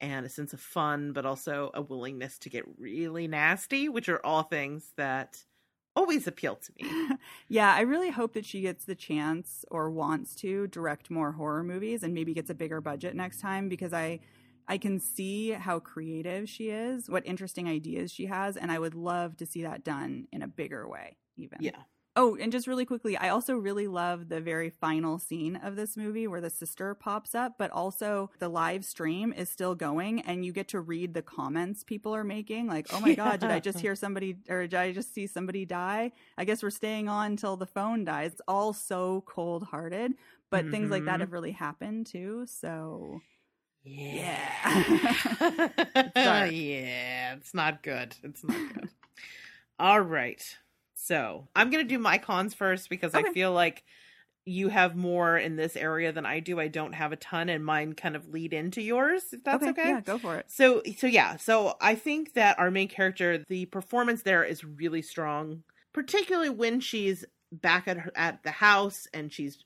and 0.00 0.26
a 0.26 0.28
sense 0.28 0.52
of 0.52 0.60
fun, 0.60 1.12
but 1.12 1.26
also 1.26 1.70
a 1.74 1.82
willingness 1.82 2.38
to 2.40 2.50
get 2.50 2.64
really 2.78 3.28
nasty, 3.28 3.88
which 3.88 4.08
are 4.08 4.24
all 4.24 4.42
things 4.42 4.92
that 4.96 5.44
always 5.96 6.26
appeal 6.26 6.56
to 6.56 6.72
me. 6.76 6.90
yeah, 7.48 7.74
I 7.74 7.80
really 7.80 8.10
hope 8.10 8.34
that 8.34 8.46
she 8.46 8.60
gets 8.60 8.84
the 8.84 8.94
chance 8.94 9.64
or 9.70 9.90
wants 9.90 10.34
to 10.36 10.66
direct 10.68 11.10
more 11.10 11.32
horror 11.32 11.64
movies 11.64 12.02
and 12.02 12.14
maybe 12.14 12.34
gets 12.34 12.50
a 12.50 12.54
bigger 12.54 12.80
budget 12.80 13.14
next 13.16 13.40
time 13.40 13.68
because 13.68 13.92
I 13.92 14.20
I 14.70 14.76
can 14.78 15.00
see 15.00 15.50
how 15.52 15.78
creative 15.80 16.46
she 16.48 16.68
is, 16.68 17.08
what 17.08 17.26
interesting 17.26 17.66
ideas 17.68 18.12
she 18.12 18.26
has, 18.26 18.56
and 18.56 18.70
I 18.70 18.78
would 18.78 18.94
love 18.94 19.36
to 19.38 19.46
see 19.46 19.62
that 19.62 19.82
done 19.82 20.28
in 20.30 20.42
a 20.42 20.48
bigger 20.48 20.86
way 20.86 21.16
even. 21.38 21.58
Yeah. 21.60 21.76
Oh, 22.16 22.34
and 22.34 22.50
just 22.50 22.66
really 22.66 22.84
quickly, 22.84 23.16
I 23.16 23.28
also 23.28 23.54
really 23.54 23.86
love 23.86 24.28
the 24.28 24.40
very 24.40 24.70
final 24.70 25.20
scene 25.20 25.54
of 25.54 25.76
this 25.76 25.96
movie 25.96 26.26
where 26.26 26.40
the 26.40 26.50
sister 26.50 26.92
pops 26.94 27.32
up, 27.32 27.54
but 27.58 27.70
also 27.70 28.30
the 28.40 28.48
live 28.48 28.84
stream 28.84 29.32
is 29.32 29.48
still 29.48 29.76
going 29.76 30.22
and 30.22 30.44
you 30.44 30.52
get 30.52 30.66
to 30.68 30.80
read 30.80 31.14
the 31.14 31.22
comments 31.22 31.84
people 31.84 32.12
are 32.16 32.24
making. 32.24 32.66
Like, 32.66 32.88
oh 32.92 32.98
my 32.98 33.14
God, 33.14 33.38
did 33.38 33.52
I 33.52 33.60
just 33.60 33.78
hear 33.78 33.94
somebody 33.94 34.36
or 34.48 34.62
did 34.62 34.74
I 34.74 34.90
just 34.90 35.14
see 35.14 35.28
somebody 35.28 35.64
die? 35.64 36.10
I 36.36 36.44
guess 36.44 36.60
we're 36.60 36.70
staying 36.70 37.08
on 37.08 37.26
until 37.32 37.56
the 37.56 37.66
phone 37.66 38.04
dies. 38.04 38.32
It's 38.32 38.42
all 38.48 38.72
so 38.72 39.22
cold 39.24 39.62
hearted, 39.62 40.14
but 40.50 40.68
things 40.72 40.90
like 40.90 41.04
that 41.04 41.18
Mhm. 41.18 41.20
have 41.20 41.32
really 41.32 41.52
happened 41.52 42.06
too. 42.06 42.46
So, 42.48 43.20
Yeah. 43.84 44.50
yeah, 46.16 47.34
it's 47.34 47.54
not 47.54 47.84
good. 47.84 48.16
It's 48.24 48.42
not 48.42 48.74
good. 48.74 48.88
All 49.78 50.00
right. 50.00 50.42
So 51.00 51.46
I'm 51.54 51.70
going 51.70 51.84
to 51.84 51.88
do 51.88 51.98
my 51.98 52.18
cons 52.18 52.54
first 52.54 52.90
because 52.90 53.14
I 53.14 53.22
feel 53.32 53.52
like 53.52 53.84
you 54.44 54.68
have 54.68 54.96
more 54.96 55.38
in 55.38 55.54
this 55.54 55.76
area 55.76 56.10
than 56.10 56.26
I 56.26 56.40
do. 56.40 56.58
I 56.58 56.66
don't 56.66 56.92
have 56.94 57.12
a 57.12 57.16
ton, 57.16 57.48
and 57.48 57.64
mine 57.64 57.92
kind 57.92 58.16
of 58.16 58.28
lead 58.28 58.52
into 58.52 58.82
yours, 58.82 59.22
if 59.32 59.44
that's 59.44 59.64
okay. 59.64 59.88
Yeah, 59.90 60.00
go 60.00 60.18
for 60.18 60.36
it. 60.36 60.46
So 60.48 60.82
so 60.96 61.06
yeah, 61.06 61.36
so 61.36 61.76
I 61.80 61.94
think 61.94 62.34
that 62.34 62.58
our 62.58 62.70
main 62.70 62.88
character, 62.88 63.44
the 63.48 63.66
performance 63.66 64.22
there 64.22 64.42
is 64.42 64.64
really 64.64 65.00
strong, 65.00 65.62
particularly 65.92 66.50
when 66.50 66.80
she's 66.80 67.24
back 67.52 67.86
at 67.86 67.98
her 67.98 68.12
at 68.16 68.42
the 68.42 68.50
house 68.50 69.06
and 69.14 69.32
she's 69.32 69.58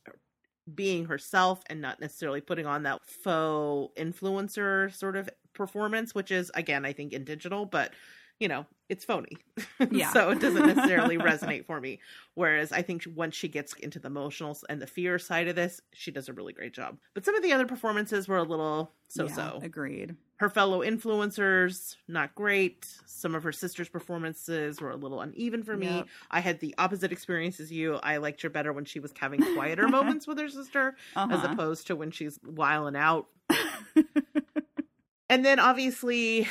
being 0.73 1.07
herself 1.07 1.63
and 1.69 1.81
not 1.81 1.99
necessarily 1.99 2.43
putting 2.43 2.67
on 2.67 2.83
that 2.83 3.01
faux 3.05 3.99
influencer 3.99 4.95
sort 4.95 5.17
of 5.17 5.31
performance, 5.55 6.15
which 6.15 6.31
is 6.31 6.51
again 6.55 6.85
I 6.85 6.93
think 6.93 7.15
in 7.15 7.25
digital, 7.25 7.65
but 7.65 7.93
you 8.39 8.49
know 8.49 8.67
it's 8.93 9.05
phony, 9.05 9.37
Yeah. 9.91 10.13
so 10.13 10.31
it 10.31 10.41
doesn't 10.41 10.67
necessarily 10.67 11.17
resonate 11.31 11.65
for 11.67 11.81
me. 11.81 11.99
Whereas 12.35 12.71
I 12.73 12.83
think 12.83 13.05
once 13.15 13.35
she 13.35 13.49
gets 13.49 13.73
into 13.75 13.99
the 13.99 14.07
emotional 14.07 14.57
and 14.69 14.81
the 14.81 14.87
fear 14.87 15.19
side 15.19 15.49
of 15.49 15.57
this, 15.57 15.81
she 15.93 16.11
does 16.11 16.29
a 16.29 16.33
really 16.33 16.53
great 16.53 16.73
job. 16.75 16.99
But 17.15 17.25
some 17.25 17.35
of 17.35 17.43
the 17.43 17.53
other 17.53 17.67
performances 17.67 18.29
were 18.29 18.37
a 18.39 18.43
little 18.43 18.93
so 19.09 19.27
so 19.27 19.59
Yeah, 19.61 19.67
agreed. 19.67 20.17
her 20.37 20.49
fellow 20.49 20.81
influencers 20.83 21.97
not 22.09 22.35
great 22.35 22.87
some 23.07 23.35
of 23.35 23.43
her 23.43 23.53
sister's 23.53 23.89
performances 23.91 24.81
were 24.81 24.91
a 24.91 24.97
little 24.97 25.21
uneven 25.21 25.63
for 25.63 25.77
me 25.77 25.87
Yep. 25.97 26.07
i 26.31 26.41
had 26.41 26.61
the 26.61 26.75
opposite 26.79 27.13
experience 27.13 27.61
as 27.61 27.71
you 27.71 27.97
i 28.03 28.17
liked 28.17 28.41
her 28.41 28.49
better 28.49 28.73
when 28.73 28.87
she 28.87 29.01
was 29.01 29.13
having 29.19 29.41
quieter 29.55 29.87
moments 29.87 30.27
with 30.27 30.39
her 30.39 30.49
sister 30.49 30.97
as 31.15 31.31
Uh-huh. 31.31 31.49
opposed 31.53 31.87
to 31.89 31.97
when 31.97 32.11
she's 32.11 32.39
wiling 32.43 32.97
out 32.97 33.27
and 35.29 35.45
then 35.45 35.59
obviously 35.59 36.47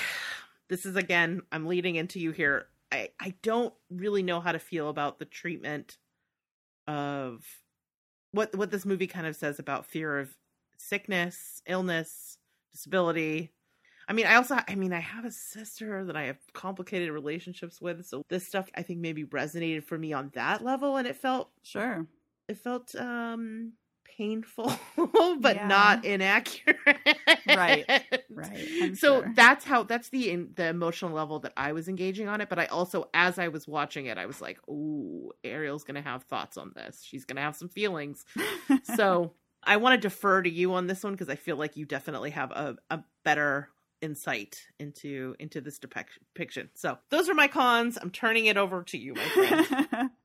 this 0.72 0.86
is 0.86 0.96
again 0.96 1.42
i'm 1.52 1.68
leading 1.68 1.96
into 1.98 2.20
you 2.20 2.32
here 2.32 2.66
i 2.92 3.10
i 3.20 3.36
don't 3.44 3.74
really 3.92 4.24
know 4.24 4.40
how 4.40 4.52
to 4.54 4.58
feel 4.58 4.90
about 4.90 5.20
the 5.20 5.26
treatment 5.26 5.98
of 6.88 7.46
what 8.32 8.56
what 8.56 8.72
this 8.72 8.86
movie 8.86 9.06
kind 9.06 9.28
of 9.28 9.36
says 9.36 9.60
about 9.60 9.86
fear 9.86 10.18
of 10.18 10.36
sickness 10.78 11.62
illness 11.68 12.38
disability 12.72 13.52
i 14.08 14.14
mean 14.14 14.26
i 14.26 14.36
also 14.36 14.58
i 14.68 14.74
mean 14.74 14.94
i 14.94 15.00
have 15.00 15.26
a 15.26 15.32
sister 15.32 16.06
that 16.06 16.16
i 16.16 16.24
have 16.24 16.38
complicated 16.54 17.12
relationships 17.12 17.82
with 17.82 18.06
so 18.06 18.24
this 18.30 18.48
stuff 18.48 18.70
i 18.74 18.82
think 18.82 19.00
maybe 19.00 19.26
resonated 19.26 19.84
for 19.84 19.98
me 19.98 20.14
on 20.14 20.32
that 20.34 20.64
level 20.64 20.96
and 20.96 21.06
it 21.08 21.18
felt 21.18 21.50
Sure. 21.64 22.08
it 22.48 22.58
felt 22.58 22.96
um 22.96 23.74
painful 24.18 24.72
but 25.40 25.56
Yeah. 25.56 25.68
not 25.68 26.06
inaccurate. 26.06 26.78
Right, 27.48 27.86
right, 28.30 28.68
I'm 28.82 28.96
so 28.96 29.22
sure. 29.22 29.34
that's 29.36 29.66
how 29.66 29.84
that's 29.84 30.10
the 30.10 30.32
in, 30.32 30.50
the 30.56 30.68
emotional 30.68 31.12
level 31.12 31.40
that 31.40 31.54
i 31.58 31.74
was 31.74 31.88
engaging 31.88 32.28
on 32.28 32.42
it 32.42 32.50
but 32.50 32.60
i 32.60 32.66
also 32.66 33.10
as 33.14 33.40
i 33.40 33.48
was 33.48 33.68
watching 33.68 34.06
it 34.06 34.18
i 34.18 34.26
was 34.26 34.42
like 34.42 34.60
oh 34.70 35.32
ariel's 35.44 35.84
gonna 35.84 36.02
have 36.02 36.24
thoughts 36.24 36.58
on 36.58 36.72
this. 36.76 37.04
She's 37.04 37.26
gonna 37.26 37.42
have 37.42 37.56
some 37.56 37.70
feelings. 37.70 38.26
So 38.84 39.34
i 39.64 39.78
want 39.78 39.94
to 40.02 40.08
defer 40.08 40.42
to 40.42 40.50
you 40.50 40.74
on 40.74 40.88
this 40.88 41.04
one 41.04 41.14
because 41.14 41.30
i 41.30 41.36
feel 41.36 41.56
like 41.56 41.78
you 41.78 41.86
definitely 41.86 42.32
have 42.32 42.52
a, 42.52 42.76
a 42.90 43.04
better 43.24 43.70
insight 44.02 44.58
into 44.80 45.36
into 45.40 45.62
this 45.62 45.78
depiction. 45.78 46.70
So 46.74 46.98
those 47.10 47.30
are 47.30 47.36
my 47.36 47.48
cons. 47.48 47.98
I'm 48.02 48.10
turning 48.10 48.48
it 48.48 48.58
over 48.58 48.84
to 48.84 48.98
you 48.98 49.14
my 49.14 49.24
friend 49.24 50.10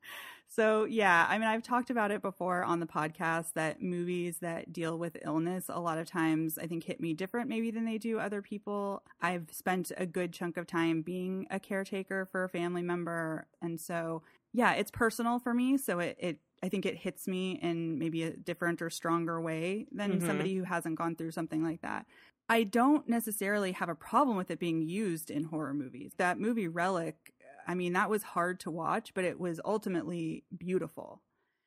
so 0.56 0.84
yeah 0.86 1.26
i 1.28 1.36
mean 1.38 1.46
i've 1.46 1.62
talked 1.62 1.90
about 1.90 2.10
it 2.10 2.22
before 2.22 2.64
on 2.64 2.80
the 2.80 2.86
podcast 2.86 3.52
that 3.54 3.82
movies 3.82 4.38
that 4.40 4.72
deal 4.72 4.98
with 4.98 5.16
illness 5.22 5.66
a 5.68 5.78
lot 5.80 5.98
of 5.98 6.06
times 6.06 6.58
i 6.58 6.66
think 6.66 6.84
hit 6.84 7.00
me 7.00 7.12
different 7.12 7.48
maybe 7.48 7.70
than 7.70 7.84
they 7.84 7.98
do 7.98 8.18
other 8.18 8.40
people 8.40 9.02
i've 9.20 9.46
spent 9.52 9.92
a 9.98 10.06
good 10.06 10.32
chunk 10.32 10.56
of 10.56 10.66
time 10.66 11.02
being 11.02 11.46
a 11.50 11.60
caretaker 11.60 12.24
for 12.24 12.44
a 12.44 12.48
family 12.48 12.82
member 12.82 13.46
and 13.60 13.78
so 13.80 14.22
yeah 14.54 14.72
it's 14.72 14.90
personal 14.90 15.38
for 15.38 15.52
me 15.52 15.76
so 15.76 15.98
it, 15.98 16.16
it 16.18 16.38
i 16.62 16.68
think 16.68 16.86
it 16.86 16.96
hits 16.96 17.28
me 17.28 17.52
in 17.62 17.98
maybe 17.98 18.22
a 18.22 18.30
different 18.30 18.80
or 18.80 18.88
stronger 18.88 19.40
way 19.40 19.86
than 19.92 20.20
Mhm. 20.20 20.26
somebody 20.26 20.54
who 20.56 20.64
hasn't 20.64 20.96
gone 20.96 21.14
through 21.16 21.32
something 21.32 21.62
like 21.62 21.82
that 21.82 22.06
I 22.48 22.62
don't 22.62 23.08
necessarily 23.08 23.72
have 23.72 23.88
a 23.88 23.96
problem 23.96 24.36
with 24.36 24.52
it 24.52 24.60
being 24.60 24.80
used 24.80 25.32
in 25.32 25.42
horror 25.42 25.74
movies. 25.74 26.12
That 26.16 26.38
movie 26.38 26.68
Relic, 26.68 27.34
I 27.66 27.74
mean, 27.74 27.92
that 27.94 28.10
was 28.10 28.22
hard 28.22 28.60
to 28.60 28.70
watch, 28.70 29.12
but 29.14 29.24
it 29.24 29.40
was 29.40 29.60
ultimately 29.64 30.44
beautiful. 30.56 31.22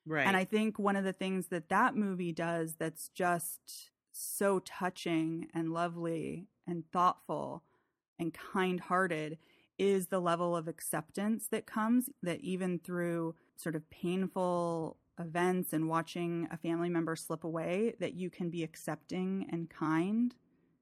right 0.06 0.26
And 0.26 0.38
I 0.38 0.46
think 0.46 0.80
one 0.80 0.96
of 0.96 1.04
the 1.04 1.14
things 1.14 1.48
that 1.48 1.70
that 1.70 1.96
movie 1.96 2.32
does 2.32 2.76
that's 2.76 3.10
just 3.10 3.92
so 4.12 4.60
touching 4.60 5.48
and 5.54 5.74
lovely 5.74 6.48
and 6.68 6.84
thoughtful 6.92 7.64
and 8.18 8.34
kind 8.34 8.80
hearted 8.80 9.38
is 9.78 10.08
the 10.08 10.20
level 10.20 10.56
of 10.56 10.68
acceptance 10.68 11.48
that 11.52 11.66
comes 11.66 12.10
that 12.22 12.42
even 12.42 12.80
through 12.80 13.36
sort 13.56 13.76
of 13.76 13.90
painful 13.90 14.98
events 15.20 15.74
and 15.74 15.88
watching 15.90 16.48
a 16.52 16.58
family 16.58 16.90
member 16.90 17.16
slip 17.16 17.44
away 17.44 17.94
that 18.00 18.14
you 18.14 18.30
can 18.30 18.50
be 18.50 18.64
accepting 18.64 19.46
and 19.52 19.70
kind 19.70 20.34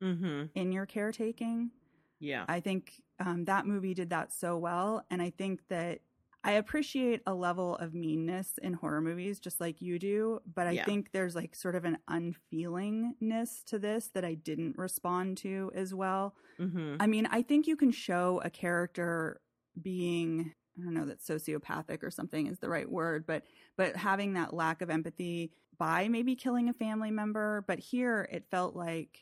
Mm-hmm. 0.02 0.44
in 0.54 0.72
your 0.72 0.86
caretaking. 0.86 1.72
Yeah. 2.20 2.46
I 2.48 2.60
think 2.60 3.02
um, 3.20 3.46
that 3.46 3.66
movie 3.66 3.94
did 3.94 4.10
that 4.10 4.32
so 4.34 4.58
well. 4.58 5.06
And 5.10 5.22
I 5.22 5.30
think 5.32 5.62
that 5.70 6.00
I 6.44 6.52
appreciate 6.54 7.22
a 7.26 7.34
level 7.34 7.76
of 7.78 7.94
meanness 7.94 8.58
in 8.62 8.74
horror 8.74 9.02
movies, 9.02 9.40
just 9.40 9.60
like 9.60 9.82
you 9.82 10.00
do. 10.00 10.40
But 10.56 10.68
I 10.68 10.72
Yeah. 10.72 10.86
think 10.86 11.12
there's 11.12 11.36
like 11.36 11.56
sort 11.56 11.76
of 11.76 11.84
an 11.86 11.98
unfeelingness 12.10 13.64
to 13.66 13.80
this 13.80 14.10
that 14.14 14.24
I 14.26 14.36
didn't 14.36 14.78
respond 14.78 15.38
to 15.40 15.72
as 15.76 15.94
well. 15.94 16.36
Mm-hmm. 16.60 16.96
I 17.00 17.08
mean, 17.08 17.26
I 17.28 17.42
think 17.42 17.68
you 17.68 17.76
can 17.76 17.92
show 17.92 18.42
a 18.44 18.50
character 18.50 19.42
being 19.82 20.54
I 20.80 20.84
don't 20.84 20.94
know 20.94 21.06
that 21.06 21.22
sociopathic 21.22 22.04
or 22.04 22.12
something 22.12 22.46
is 22.46 22.60
the 22.60 22.70
right 22.70 22.90
word, 22.90 23.26
but 23.26 23.44
but 23.78 23.96
having 23.96 24.34
that 24.34 24.54
lack 24.54 24.82
of 24.84 24.92
empathy 24.92 25.52
by 25.80 26.08
maybe 26.08 26.36
killing 26.36 26.70
a 26.70 26.74
family 26.74 27.10
member, 27.10 27.64
but 27.68 27.80
here 27.80 28.28
it 28.32 28.46
felt 28.52 28.76
like 28.76 29.20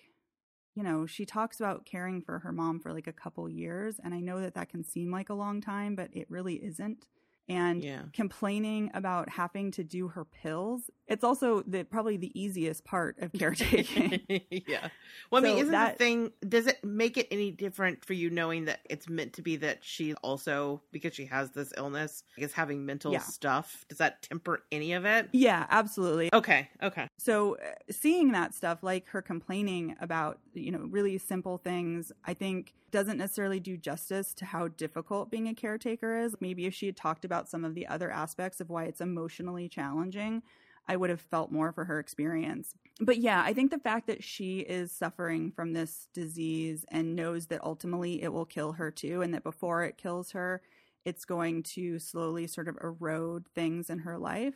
you 0.76 0.84
know, 0.84 1.06
she 1.06 1.26
talks 1.26 1.60
about 1.60 1.86
caring 1.86 2.22
for 2.22 2.40
her 2.40 2.52
mom 2.52 2.80
for 2.80 2.94
like 2.94 3.08
a 3.08 3.14
couple 3.14 3.50
years 3.50 4.00
and 4.04 4.14
I 4.14 4.20
know 4.20 4.40
that 4.42 4.56
that 4.56 4.70
can 4.70 4.84
seem 4.84 5.12
like 5.12 5.30
a 5.30 5.34
long 5.34 5.62
time, 5.62 5.96
but 5.96 6.10
it 6.14 6.30
really 6.30 6.56
isn't. 6.64 7.08
And 7.48 7.86
Yeah. 7.86 8.06
complaining 8.14 8.92
about 8.94 9.30
having 9.30 9.72
to 9.72 9.84
do 9.84 10.10
her 10.10 10.26
pills, 10.26 10.90
it's 11.08 11.24
also 11.24 11.62
the 11.68 11.84
probably 11.84 12.18
the 12.18 12.32
easiest 12.40 12.84
part 12.86 13.18
of 13.20 13.32
caretaking. 13.34 14.22
yeah. 14.68 14.90
Well, 15.32 15.44
I 15.44 15.48
mean, 15.48 15.58
isn't 15.58 15.72
that- 15.72 15.98
the 15.98 16.04
thing? 16.04 16.32
Does 16.48 16.68
it 16.68 16.84
make 16.84 17.18
it 17.18 17.28
any 17.32 17.52
different 17.52 18.04
for 18.04 18.14
you 18.14 18.30
knowing 18.30 18.66
that 18.66 18.80
it's 18.90 19.08
meant 19.08 19.34
to 19.34 19.42
be 19.42 19.56
that 19.58 19.84
she 19.84 20.14
also, 20.16 20.82
because 20.92 21.14
she 21.14 21.26
has 21.26 21.52
this 21.52 21.74
illness, 21.78 22.24
is 22.38 22.54
having 22.54 22.86
mental 22.86 23.12
Yeah. 23.12 23.20
stuff? 23.20 23.86
Does 23.90 24.00
that 24.00 24.22
temper 24.24 24.64
any 24.72 24.94
of 24.94 25.06
it? 25.06 25.30
yeah, 25.32 25.66
absolutely. 25.70 26.30
Okay. 26.34 26.70
Okay. 26.82 27.08
so 27.18 27.56
uh, 27.58 27.60
seeing 27.92 28.32
that 28.32 28.54
stuff 28.54 28.82
like 28.84 29.08
her 29.10 29.22
complaining 29.22 29.96
about 30.02 30.40
you 30.54 30.72
know 30.72 30.80
really 30.90 31.18
simple 31.18 31.58
things 31.58 32.12
i 32.26 32.34
think 32.34 32.74
doesn't 32.92 33.18
necessarily 33.18 33.60
do 33.60 33.76
justice 33.78 34.34
to 34.34 34.46
how 34.46 34.68
difficult 34.70 35.30
being 35.32 35.48
a 35.48 35.54
caretaker 35.54 36.18
is 36.18 36.36
maybe 36.40 36.66
if 36.66 36.74
she 36.74 36.86
had 36.86 36.96
talked 36.96 37.26
about 37.26 37.50
some 37.50 37.64
of 37.66 37.76
the 37.76 37.86
other 37.88 38.10
aspects 38.12 38.60
of 38.62 38.70
why 38.70 38.84
it's 38.86 39.02
emotionally 39.02 39.68
challenging 39.70 40.42
i 40.88 40.96
would 40.96 41.10
have 41.10 41.22
felt 41.22 41.52
more 41.52 41.72
for 41.72 41.86
her 41.86 42.00
experience 42.00 42.74
but 43.00 43.18
yeah 43.18 43.42
i 43.44 43.54
think 43.54 43.72
the 43.72 43.80
fact 43.80 44.08
that 44.08 44.24
she 44.24 44.60
is 44.60 44.92
suffering 44.92 45.52
from 45.52 45.74
this 45.74 46.08
disease 46.14 46.86
and 46.90 47.16
knows 47.16 47.48
that 47.48 47.64
ultimately 47.64 48.22
it 48.22 48.32
will 48.32 48.46
kill 48.46 48.74
her 48.74 48.92
too 48.92 49.22
and 49.22 49.34
that 49.34 49.44
before 49.44 49.84
it 49.84 49.98
kills 49.98 50.32
her 50.32 50.62
it's 51.06 51.26
going 51.26 51.62
to 51.62 52.00
slowly 52.00 52.48
sort 52.48 52.68
of 52.68 52.78
erode 52.84 53.46
things 53.54 53.90
in 53.90 54.00
her 54.00 54.18
life 54.18 54.56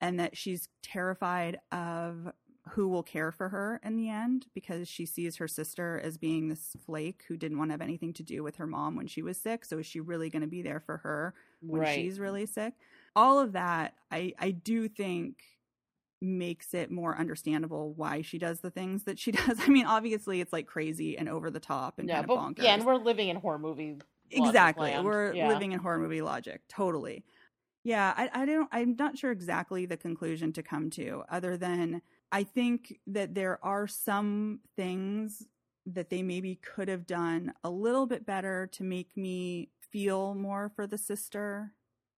and 0.00 0.18
that 0.20 0.36
she's 0.36 0.68
terrified 0.82 1.58
of 1.72 2.28
who 2.70 2.88
will 2.88 3.02
care 3.02 3.30
for 3.30 3.48
her 3.48 3.80
in 3.84 3.96
the 3.96 4.08
end 4.10 4.46
because 4.54 4.88
she 4.88 5.06
sees 5.06 5.36
her 5.36 5.46
sister 5.46 6.00
as 6.02 6.18
being 6.18 6.48
this 6.48 6.74
flake 6.84 7.24
who 7.28 7.36
didn't 7.36 7.58
want 7.58 7.70
to 7.70 7.72
have 7.72 7.80
anything 7.80 8.12
to 8.12 8.22
do 8.24 8.42
with 8.42 8.56
her 8.56 8.66
mom 8.66 8.96
when 8.96 9.06
she 9.06 9.22
was 9.22 9.38
sick. 9.38 9.64
So 9.64 9.78
is 9.78 9.86
she 9.86 10.00
really 10.00 10.30
going 10.30 10.42
to 10.42 10.48
be 10.48 10.62
there 10.62 10.80
for 10.80 10.98
her 10.98 11.34
when 11.68 11.82
Right. 11.82 11.94
she's 11.94 12.18
really 12.18 12.44
sick? 12.44 12.74
All 13.16 13.40
of 13.40 13.52
that, 13.52 13.94
I 14.10 14.34
I 14.38 14.52
do 14.52 14.88
think 14.88 15.42
makes 16.22 16.72
it 16.74 16.90
more 16.90 17.16
understandable 17.18 17.92
why 17.94 18.22
she 18.22 18.38
does 18.38 18.60
the 18.60 18.70
things 18.70 19.04
that 19.04 19.18
she 19.18 19.32
does. 19.32 19.60
I 19.60 19.68
mean, 19.68 19.86
obviously 19.86 20.40
it's 20.40 20.52
like 20.52 20.66
crazy 20.66 21.18
and 21.18 21.28
over 21.28 21.50
the 21.50 21.60
top 21.60 21.98
and 21.98 22.08
yeah, 22.08 22.16
kind 22.16 22.24
of 22.24 22.28
but 22.28 22.40
bonkers. 22.40 22.64
yeah, 22.64 22.74
and 22.74 22.84
we're 22.86 22.96
living 22.96 23.28
in 23.28 23.36
horror 23.36 23.58
movie. 23.58 23.98
logic 24.34 24.42
exactly 24.48 24.90
land. 24.90 25.04
we're 25.04 25.34
Yeah. 25.34 25.48
living 25.48 25.72
in 25.72 25.78
horror 25.80 25.98
movie 25.98 26.20
logic 26.22 26.62
totally 26.68 27.24
yeah 27.84 28.12
I, 28.16 28.42
I 28.42 28.46
don't 28.46 28.68
i'm 28.72 28.96
not 28.96 29.16
sure 29.16 29.30
exactly 29.30 29.86
the 29.86 29.96
conclusion 29.96 30.52
to 30.54 30.62
come 30.62 30.90
to 30.90 31.22
other 31.30 31.56
than 31.56 32.02
i 32.32 32.42
think 32.42 32.98
that 33.06 33.34
there 33.34 33.64
are 33.64 33.86
some 33.86 34.60
things 34.76 35.46
that 35.86 36.10
they 36.10 36.22
maybe 36.22 36.56
could 36.56 36.88
have 36.88 37.06
done 37.06 37.54
a 37.62 37.70
little 37.70 38.06
bit 38.06 38.26
better 38.26 38.66
to 38.72 38.82
make 38.82 39.16
me 39.16 39.70
feel 39.92 40.34
more 40.34 40.68
for 40.74 40.86
the 40.88 40.98
sister 40.98 41.72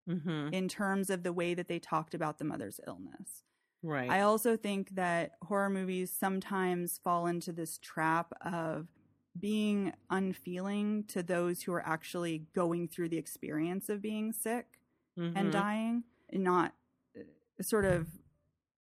Mm-hmm. 0.08 0.50
in 0.50 0.68
terms 0.68 1.10
of 1.10 1.22
the 1.22 1.32
way 1.32 1.54
that 1.54 1.68
they 1.68 1.78
talked 1.78 2.14
about 2.14 2.38
the 2.38 2.44
mother's 2.44 2.80
illness 2.86 3.42
Right. 3.82 4.18
I 4.18 4.20
also 4.20 4.56
think 4.56 4.90
that 4.96 5.32
horror 5.42 5.70
movies 5.70 6.12
sometimes 6.12 6.98
fall 6.98 7.26
into 7.26 7.52
this 7.52 7.78
trap 7.78 8.32
of 8.40 8.88
being 9.38 9.92
unfeeling 10.10 11.04
to 11.08 11.22
those 11.22 11.62
who 11.62 11.72
are 11.72 11.86
actually 11.86 12.40
going 12.54 12.88
through 12.88 13.10
the 13.10 13.18
experience 13.18 13.88
of 13.88 14.02
being 14.02 14.32
sick 14.32 14.80
and 15.34 15.52
Mhm. 15.52 15.52
dying, 15.52 16.04
and 16.30 16.44
not 16.44 16.74
uh, 17.18 17.22
sort 17.62 17.84
of 17.84 18.08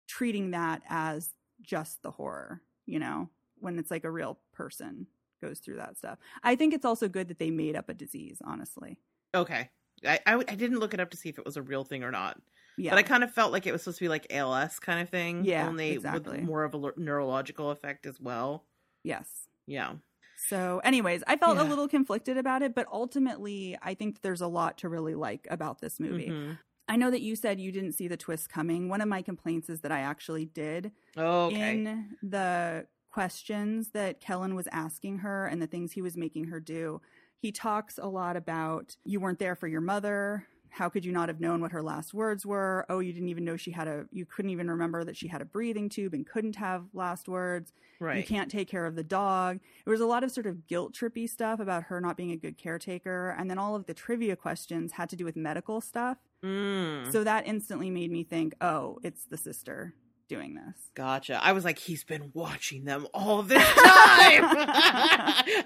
treating 0.06 0.50
that 0.52 0.82
as 0.88 1.34
just 1.62 2.02
the 2.02 2.10
horror, 2.12 2.62
you 2.86 2.98
know, 2.98 3.30
when 3.56 3.78
it's 3.78 3.90
like 3.90 4.04
a 4.04 4.10
real 4.10 4.40
person 4.52 5.06
goes 5.42 5.60
through 5.60 5.76
that 5.76 5.96
stuff. 5.98 6.18
I 6.42 6.56
think 6.56 6.74
it's 6.74 6.84
also 6.84 7.08
good 7.08 7.28
that 7.28 7.38
they 7.38 7.50
made 7.50 7.76
up 7.76 7.88
a 7.88 7.94
disease, 7.94 8.40
honestly. 8.44 9.00
Okay. 9.34 9.70
I, 10.06 10.18
I 10.26 10.34
I 10.36 10.54
didn't 10.54 10.78
look 10.80 10.94
it 10.94 11.00
up 11.00 11.10
to 11.10 11.16
see 11.16 11.28
if 11.28 11.38
it 11.38 11.44
was 11.44 11.56
a 11.56 11.62
real 11.62 11.84
thing 11.84 12.02
or 12.04 12.10
not, 12.10 12.40
Yeah. 12.76 12.90
but 12.90 12.98
I 12.98 13.02
kind 13.02 13.24
of 13.24 13.32
felt 13.32 13.52
like 13.52 13.66
it 13.66 13.72
was 13.72 13.82
supposed 13.82 13.98
to 13.98 14.04
be 14.04 14.08
like 14.08 14.26
ALS 14.30 14.78
kind 14.80 15.00
of 15.00 15.08
thing. 15.08 15.44
Yeah, 15.44 15.66
only 15.68 15.90
exactly. 15.92 16.38
with 16.38 16.46
more 16.46 16.64
of 16.64 16.74
a 16.74 16.78
l- 16.78 16.92
neurological 16.96 17.70
effect 17.70 18.06
as 18.06 18.20
well. 18.20 18.64
yes. 19.02 19.48
Yeah. 19.66 19.94
So, 20.36 20.80
anyways, 20.84 21.22
I 21.26 21.36
felt 21.38 21.56
a 21.56 21.62
little 21.64 21.88
conflicted 21.88 22.36
about 22.36 22.60
it, 22.62 22.74
but 22.74 22.86
ultimately, 22.92 23.78
I 23.80 23.94
think 23.94 24.20
there's 24.20 24.42
a 24.42 24.46
lot 24.46 24.76
to 24.78 24.90
really 24.90 25.14
like 25.14 25.46
about 25.50 25.80
this 25.80 25.98
movie. 25.98 26.28
Mhm. 26.28 26.58
I 26.86 26.96
know 26.96 27.10
that 27.10 27.22
you 27.22 27.34
said 27.34 27.58
you 27.60 27.72
didn't 27.72 27.92
see 27.92 28.08
the 28.08 28.16
twist 28.18 28.50
coming. 28.50 28.90
One 28.90 29.00
of 29.00 29.08
my 29.08 29.22
complaints 29.22 29.70
is 29.70 29.80
that 29.80 29.90
I 29.92 30.00
actually 30.00 30.44
did. 30.44 30.92
Oh, 31.16 31.46
okay. 31.46 31.70
In 31.78 32.16
the 32.22 32.86
questions 33.10 33.90
that 33.92 34.20
Kellen 34.20 34.54
was 34.54 34.66
asking 34.70 35.18
her 35.18 35.46
and 35.46 35.62
the 35.62 35.66
things 35.66 35.92
he 35.92 36.02
was 36.02 36.14
making 36.16 36.44
her 36.48 36.60
do, 36.60 37.00
he 37.38 37.52
talks 37.52 37.98
a 37.98 38.06
lot 38.06 38.36
about 38.36 38.96
you 39.04 39.20
weren't 39.20 39.38
there 39.38 39.54
for 39.54 39.68
your 39.68 39.80
mother. 39.80 40.46
How 40.70 40.88
could 40.88 41.04
you 41.04 41.12
not 41.12 41.28
have 41.28 41.40
known 41.40 41.60
what 41.60 41.70
her 41.70 41.82
last 41.82 42.12
words 42.12 42.44
were? 42.44 42.84
Oh, 42.88 42.98
you 42.98 43.12
didn't 43.12 43.28
even 43.28 43.44
know 43.44 43.56
she 43.56 43.70
had 43.70 43.86
a, 43.86 44.06
you 44.10 44.26
couldn't 44.26 44.50
even 44.50 44.68
remember 44.68 45.04
that 45.04 45.16
she 45.16 45.28
had 45.28 45.40
a 45.40 45.44
breathing 45.44 45.88
tube 45.88 46.14
and 46.14 46.26
couldn't 46.26 46.56
have 46.56 46.86
last 46.92 47.28
words 47.28 47.72
you 48.18 48.24
can't 48.24 48.50
take 48.50 48.68
care 48.68 48.86
of 48.86 48.96
the 48.96 49.04
dog. 49.04 49.60
There 49.84 49.92
was 49.92 50.00
a 50.00 50.06
lot 50.06 50.24
of 50.24 50.30
sort 50.30 50.46
of 50.46 50.66
guilt 50.66 50.94
trippy 50.94 51.28
stuff 51.28 51.60
about 51.60 51.84
her 51.84 52.00
not 52.00 52.16
being 52.16 52.32
a 52.32 52.36
good 52.36 52.58
caretaker. 52.58 53.30
And 53.38 53.48
then 53.50 53.58
all 53.58 53.76
of 53.76 53.86
the 53.86 53.94
trivia 53.94 54.36
questions 54.36 54.92
had 54.92 55.08
to 55.10 55.16
do 55.16 55.24
with 55.24 55.36
medical 55.36 55.80
stuff. 55.80 56.18
Mm. 56.42 57.10
So 57.12 57.24
that 57.24 57.46
instantly 57.46 57.90
made 57.90 58.10
me 58.10 58.24
think, 58.24 58.54
oh, 58.60 58.98
it's 59.02 59.26
the 59.26 59.36
sister 59.36 59.94
doing 60.28 60.54
this. 60.54 60.74
Gotcha. 60.94 61.38
I 61.42 61.52
was 61.52 61.64
like, 61.64 61.78
he's 61.78 62.02
been 62.04 62.30
watching 62.34 62.84
them 62.84 63.06
all 63.12 63.42
this 63.42 63.62
time. 63.62 63.74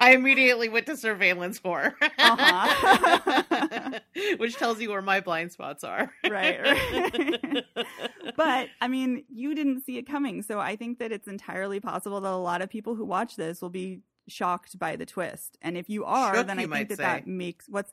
I 0.01 0.13
immediately 0.15 0.69
went 0.69 0.87
to 0.87 0.97
surveillance 0.97 1.59
horror, 1.59 1.95
Uh-huh. 2.19 4.01
which 4.39 4.57
tells 4.57 4.81
you 4.81 4.91
where 4.91 5.03
my 5.03 5.21
blind 5.21 5.53
spots 5.53 5.85
are. 5.85 6.11
Right, 6.29 6.61
right. 6.61 7.65
But 8.37 8.69
I 8.81 8.89
mean, 8.89 9.25
you 9.33 9.55
didn't 9.55 9.85
see 9.85 9.97
it 9.99 10.03
coming. 10.07 10.43
So 10.43 10.59
I 10.61 10.77
think 10.77 10.99
that 11.01 11.11
it's 11.13 11.27
entirely 11.29 11.81
possible 11.81 12.21
that 12.21 12.33
a 12.33 12.37
lot 12.37 12.63
of 12.63 12.69
people 12.71 12.95
who 12.95 13.05
watch 13.05 13.37
this 13.37 13.61
will 13.63 13.71
be 13.71 14.01
shocked 14.29 14.79
by 14.79 14.97
the 14.97 15.07
twist. 15.07 15.57
And 15.63 15.77
if 15.79 15.89
you 15.89 16.05
are, 16.05 16.35
Shook, 16.37 16.47
then 16.47 16.59
I 16.59 16.67
think 16.67 16.89
that 16.91 16.97
say. 16.99 17.03
that 17.05 17.27
makes 17.27 17.67
what's. 17.69 17.93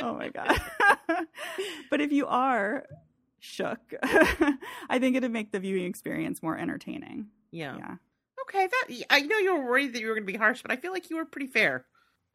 oh 0.00 0.14
my 0.14 0.28
god 0.28 0.56
but 1.90 2.00
if 2.00 2.12
you 2.12 2.24
are 2.28 2.84
shook 3.46 3.78
i 4.02 4.98
think 4.98 5.16
it'd 5.16 5.30
make 5.30 5.52
the 5.52 5.60
viewing 5.60 5.84
experience 5.86 6.42
more 6.42 6.58
entertaining 6.58 7.26
yeah. 7.50 7.76
yeah 7.78 7.94
Okay. 8.48 8.68
That 8.68 9.04
I 9.10 9.20
know 9.22 9.38
you 9.38 9.56
were 9.58 9.64
worried 9.64 9.92
that 9.94 10.00
you 10.00 10.06
were 10.06 10.14
going 10.14 10.24
to 10.24 10.32
be 10.32 10.38
harsh, 10.38 10.62
but 10.62 10.70
I 10.70 10.76
feel 10.76 10.92
like 10.92 11.10
you 11.10 11.16
were 11.16 11.24
pretty 11.24 11.48
fair. 11.48 11.84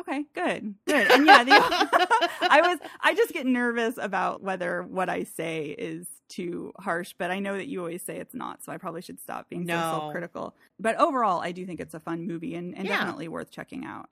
okay 0.02 0.26
good 0.34 0.76
good 0.88 1.12
and 1.12 1.26
yeah 1.26 1.44
the, 1.46 1.52
i 2.50 2.60
was 2.62 2.80
i 3.02 3.14
just 3.16 3.32
get 3.32 3.46
nervous 3.46 3.98
about 3.98 4.42
whether 4.42 4.82
what 4.84 5.10
i 5.10 5.24
say 5.24 5.68
is 5.78 6.08
too 6.28 6.74
harsh 6.80 7.14
but 7.18 7.30
i 7.32 7.40
know 7.40 7.56
that 7.56 7.68
you 7.68 7.80
always 7.80 8.02
say 8.02 8.18
it's 8.18 8.34
not 8.34 8.62
so 8.64 8.72
i 8.74 8.78
probably 8.78 9.02
should 9.02 9.20
stop 9.22 9.48
being 9.48 9.66
so 9.68 9.74
self-critical 9.74 10.56
but 10.80 10.98
overall 11.00 11.40
i 11.40 11.52
do 11.52 11.66
think 11.66 11.80
it's 11.80 11.94
a 11.94 12.00
fun 12.00 12.26
movie 12.28 12.56
and, 12.56 12.76
and 12.76 12.88
Yeah. 12.88 12.98
definitely 12.98 13.28
worth 13.30 13.52
checking 13.52 13.86
out 13.86 14.10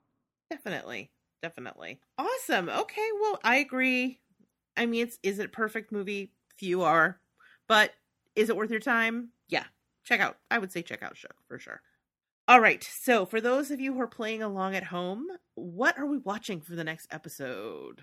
Definitely. 0.50 1.10
Definitely. 1.42 2.00
Awesome. 2.18 2.68
Okay. 2.68 3.08
Well, 3.20 3.38
I 3.44 3.56
agree. 3.56 4.20
I 4.76 4.86
mean, 4.86 5.02
it's 5.06 5.18
is 5.22 5.38
it 5.38 5.46
a 5.46 5.48
perfect 5.48 5.92
movie? 5.92 6.32
Few 6.60 6.82
are, 6.82 7.18
but 7.66 7.92
is 8.36 8.48
it 8.48 8.56
worth 8.56 8.70
your 8.70 8.80
time? 8.80 9.30
Yeah. 9.48 9.64
Check 10.04 10.20
out. 10.20 10.36
I 10.50 10.58
would 10.58 10.70
say 10.70 10.82
check 10.82 11.02
out 11.02 11.16
Shook 11.16 11.34
for 11.48 11.58
sure. 11.58 11.82
All 12.46 12.60
right. 12.60 12.82
So, 12.84 13.26
for 13.26 13.40
those 13.40 13.70
of 13.70 13.80
you 13.80 13.94
who 13.94 14.00
are 14.00 14.06
playing 14.06 14.42
along 14.42 14.76
at 14.76 14.84
home, 14.84 15.26
what 15.54 15.98
are 15.98 16.06
we 16.06 16.18
watching 16.18 16.60
for 16.60 16.76
the 16.76 16.84
next 16.84 17.08
episode? 17.10 18.02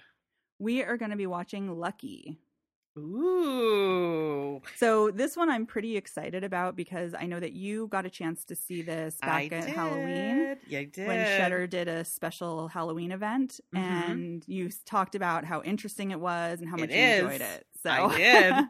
we 0.59 0.83
are 0.83 0.97
going 0.97 1.11
to 1.11 1.17
be 1.17 1.27
watching 1.27 1.77
lucky 1.77 2.39
Ooh. 2.97 4.61
So 4.75 5.11
this 5.11 5.35
one 5.37 5.49
I'm 5.49 5.65
pretty 5.65 5.97
excited 5.97 6.43
about 6.43 6.75
because 6.75 7.13
I 7.13 7.25
know 7.25 7.39
that 7.39 7.53
you 7.53 7.87
got 7.87 8.05
a 8.05 8.09
chance 8.09 8.43
to 8.45 8.55
see 8.55 8.81
this 8.81 9.17
back 9.21 9.29
I 9.31 9.43
at 9.45 9.65
did. 9.65 9.75
Halloween 9.75 10.57
Yeah, 10.67 10.79
I 10.79 10.83
did. 10.85 11.07
when 11.07 11.25
Shudder 11.37 11.67
did 11.67 11.87
a 11.87 12.03
special 12.03 12.67
Halloween 12.67 13.11
event, 13.11 13.59
Mhm. 13.75 13.79
and 14.09 14.43
you 14.47 14.69
talked 14.85 15.15
about 15.15 15.45
how 15.45 15.61
interesting 15.61 16.11
it 16.11 16.19
was 16.19 16.59
and 16.59 16.69
how 16.69 16.77
It 16.77 16.81
much 16.81 16.89
you 16.91 16.95
is. 16.95 17.23
enjoyed 17.23 17.41
it. 17.41 17.67
So 17.83 17.89
I 17.91 18.17
did. 18.17 18.65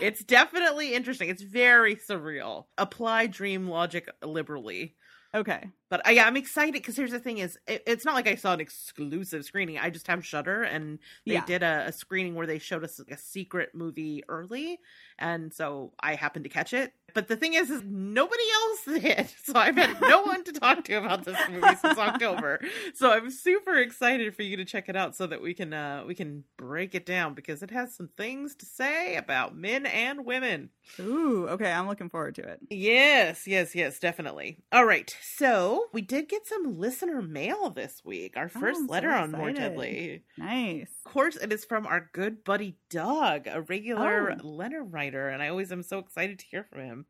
It's 0.00 0.22
definitely 0.22 0.94
interesting. 0.94 1.28
It's 1.28 1.42
very 1.42 1.96
surreal. 1.96 2.66
Apply 2.78 3.26
dream 3.26 3.66
logic 3.68 4.08
liberally. 4.22 4.94
okay, 5.34 5.68
But 5.94 6.08
uh, 6.08 6.10
yeah, 6.10 6.26
I'm 6.26 6.36
excited 6.36 6.72
because 6.72 6.96
here's 6.96 7.12
the 7.12 7.20
thing: 7.20 7.38
is 7.38 7.56
it, 7.68 7.84
it's 7.86 8.04
not 8.04 8.14
like 8.16 8.26
I 8.26 8.34
saw 8.34 8.52
an 8.52 8.58
exclusive 8.60 9.44
screening. 9.44 9.78
I 9.78 9.90
just 9.90 10.08
have 10.08 10.26
Shudder, 10.26 10.64
and 10.64 10.98
they 11.24 11.34
Yeah. 11.34 11.44
did 11.44 11.62
a, 11.62 11.84
a 11.86 11.92
screening 11.92 12.34
where 12.34 12.48
they 12.48 12.58
showed 12.58 12.82
us 12.82 13.00
a 13.08 13.16
secret 13.16 13.76
movie 13.76 14.24
early, 14.28 14.80
and 15.20 15.54
so 15.54 15.92
I 16.00 16.16
happened 16.16 16.46
to 16.46 16.48
catch 16.48 16.74
it. 16.74 16.94
But 17.14 17.28
the 17.28 17.36
thing 17.36 17.54
is, 17.54 17.70
is 17.70 17.80
nobody 17.84 18.42
else 18.54 18.84
did, 19.02 19.28
so 19.44 19.52
I've 19.54 19.76
had 19.76 20.00
no 20.00 20.22
one 20.22 20.42
to 20.42 20.52
talk 20.52 20.82
to 20.82 20.94
about 20.94 21.24
this 21.24 21.38
movie 21.48 21.76
since 21.76 21.96
October. 21.96 22.58
So 22.94 23.12
I'm 23.12 23.30
super 23.30 23.76
excited 23.76 24.34
for 24.34 24.42
you 24.42 24.56
to 24.56 24.64
check 24.64 24.88
it 24.88 24.96
out 24.96 25.14
so 25.14 25.28
that 25.28 25.40
we 25.40 25.54
can 25.54 25.72
uh 25.72 26.02
we 26.08 26.16
can 26.16 26.42
break 26.56 26.96
it 26.96 27.06
down 27.06 27.34
because 27.34 27.62
it 27.62 27.70
has 27.70 27.94
some 27.94 28.08
things 28.16 28.56
to 28.56 28.66
say 28.66 29.14
about 29.14 29.54
men 29.56 29.86
and 29.86 30.24
women. 30.26 30.70
ooh, 30.98 31.46
okay, 31.50 31.70
I'm 31.70 31.86
looking 31.86 32.08
forward 32.08 32.34
to 32.34 32.42
it. 32.42 32.58
Yes, 32.68 33.46
yes, 33.46 33.76
yes, 33.76 34.00
definitely. 34.00 34.58
All 34.72 34.84
right. 34.84 35.16
So 35.22 35.83
Oh, 35.84 35.88
we 35.92 36.00
did 36.02 36.28
get 36.28 36.46
some 36.46 36.78
listener 36.78 37.20
mail 37.22 37.70
this 37.70 38.02
week. 38.04 38.36
Our 38.36 38.50
Oh, 38.54 38.60
first 38.60 38.80
so 38.80 38.86
letter 38.86 39.10
on 39.10 39.32
More. 39.32 39.52
Deadly. 39.52 40.22
Nice. 40.38 40.88
Of 41.04 41.12
course, 41.12 41.36
it 41.36 41.52
is 41.52 41.64
from 41.64 41.86
our 41.86 42.08
good 42.12 42.44
buddy 42.44 42.76
Doug, 42.90 43.46
a 43.46 43.60
regular 43.62 44.32
Oh. 44.40 44.46
letter 44.46 44.82
writer, 44.82 45.28
and 45.28 45.42
I 45.42 45.48
always 45.48 45.70
am 45.72 45.82
so 45.82 45.98
excited 45.98 46.38
to 46.38 46.46
hear 46.46 46.64
from 46.64 46.80
him. 46.80 47.06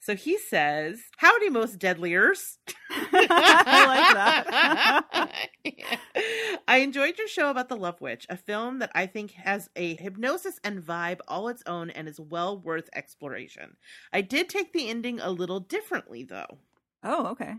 So 0.00 0.16
he 0.16 0.36
says, 0.36 1.00
Howdy, 1.18 1.48
most 1.50 1.78
deadliers. 1.78 2.58
I 2.90 3.86
like 3.86 4.14
that. 4.14 5.32
I 6.68 6.78
enjoyed 6.78 7.18
your 7.18 7.28
show 7.28 7.50
about 7.50 7.68
The 7.68 7.76
Love 7.76 8.00
Witch, 8.00 8.26
a 8.28 8.36
film 8.36 8.80
that 8.80 8.90
I 8.94 9.06
think 9.06 9.30
has 9.32 9.70
a 9.76 9.94
hypnosis 9.96 10.58
and 10.64 10.82
vibe 10.82 11.20
all 11.28 11.48
its 11.48 11.62
own 11.66 11.90
and 11.90 12.08
is 12.08 12.18
well 12.18 12.58
worth 12.58 12.88
exploration. 12.94 13.76
I 14.12 14.22
did 14.22 14.48
take 14.48 14.72
the 14.72 14.88
ending 14.88 15.20
a 15.20 15.30
little 15.30 15.60
differently, 15.60 16.24
though. 16.24 16.58
oh, 17.04 17.26
okay. 17.28 17.54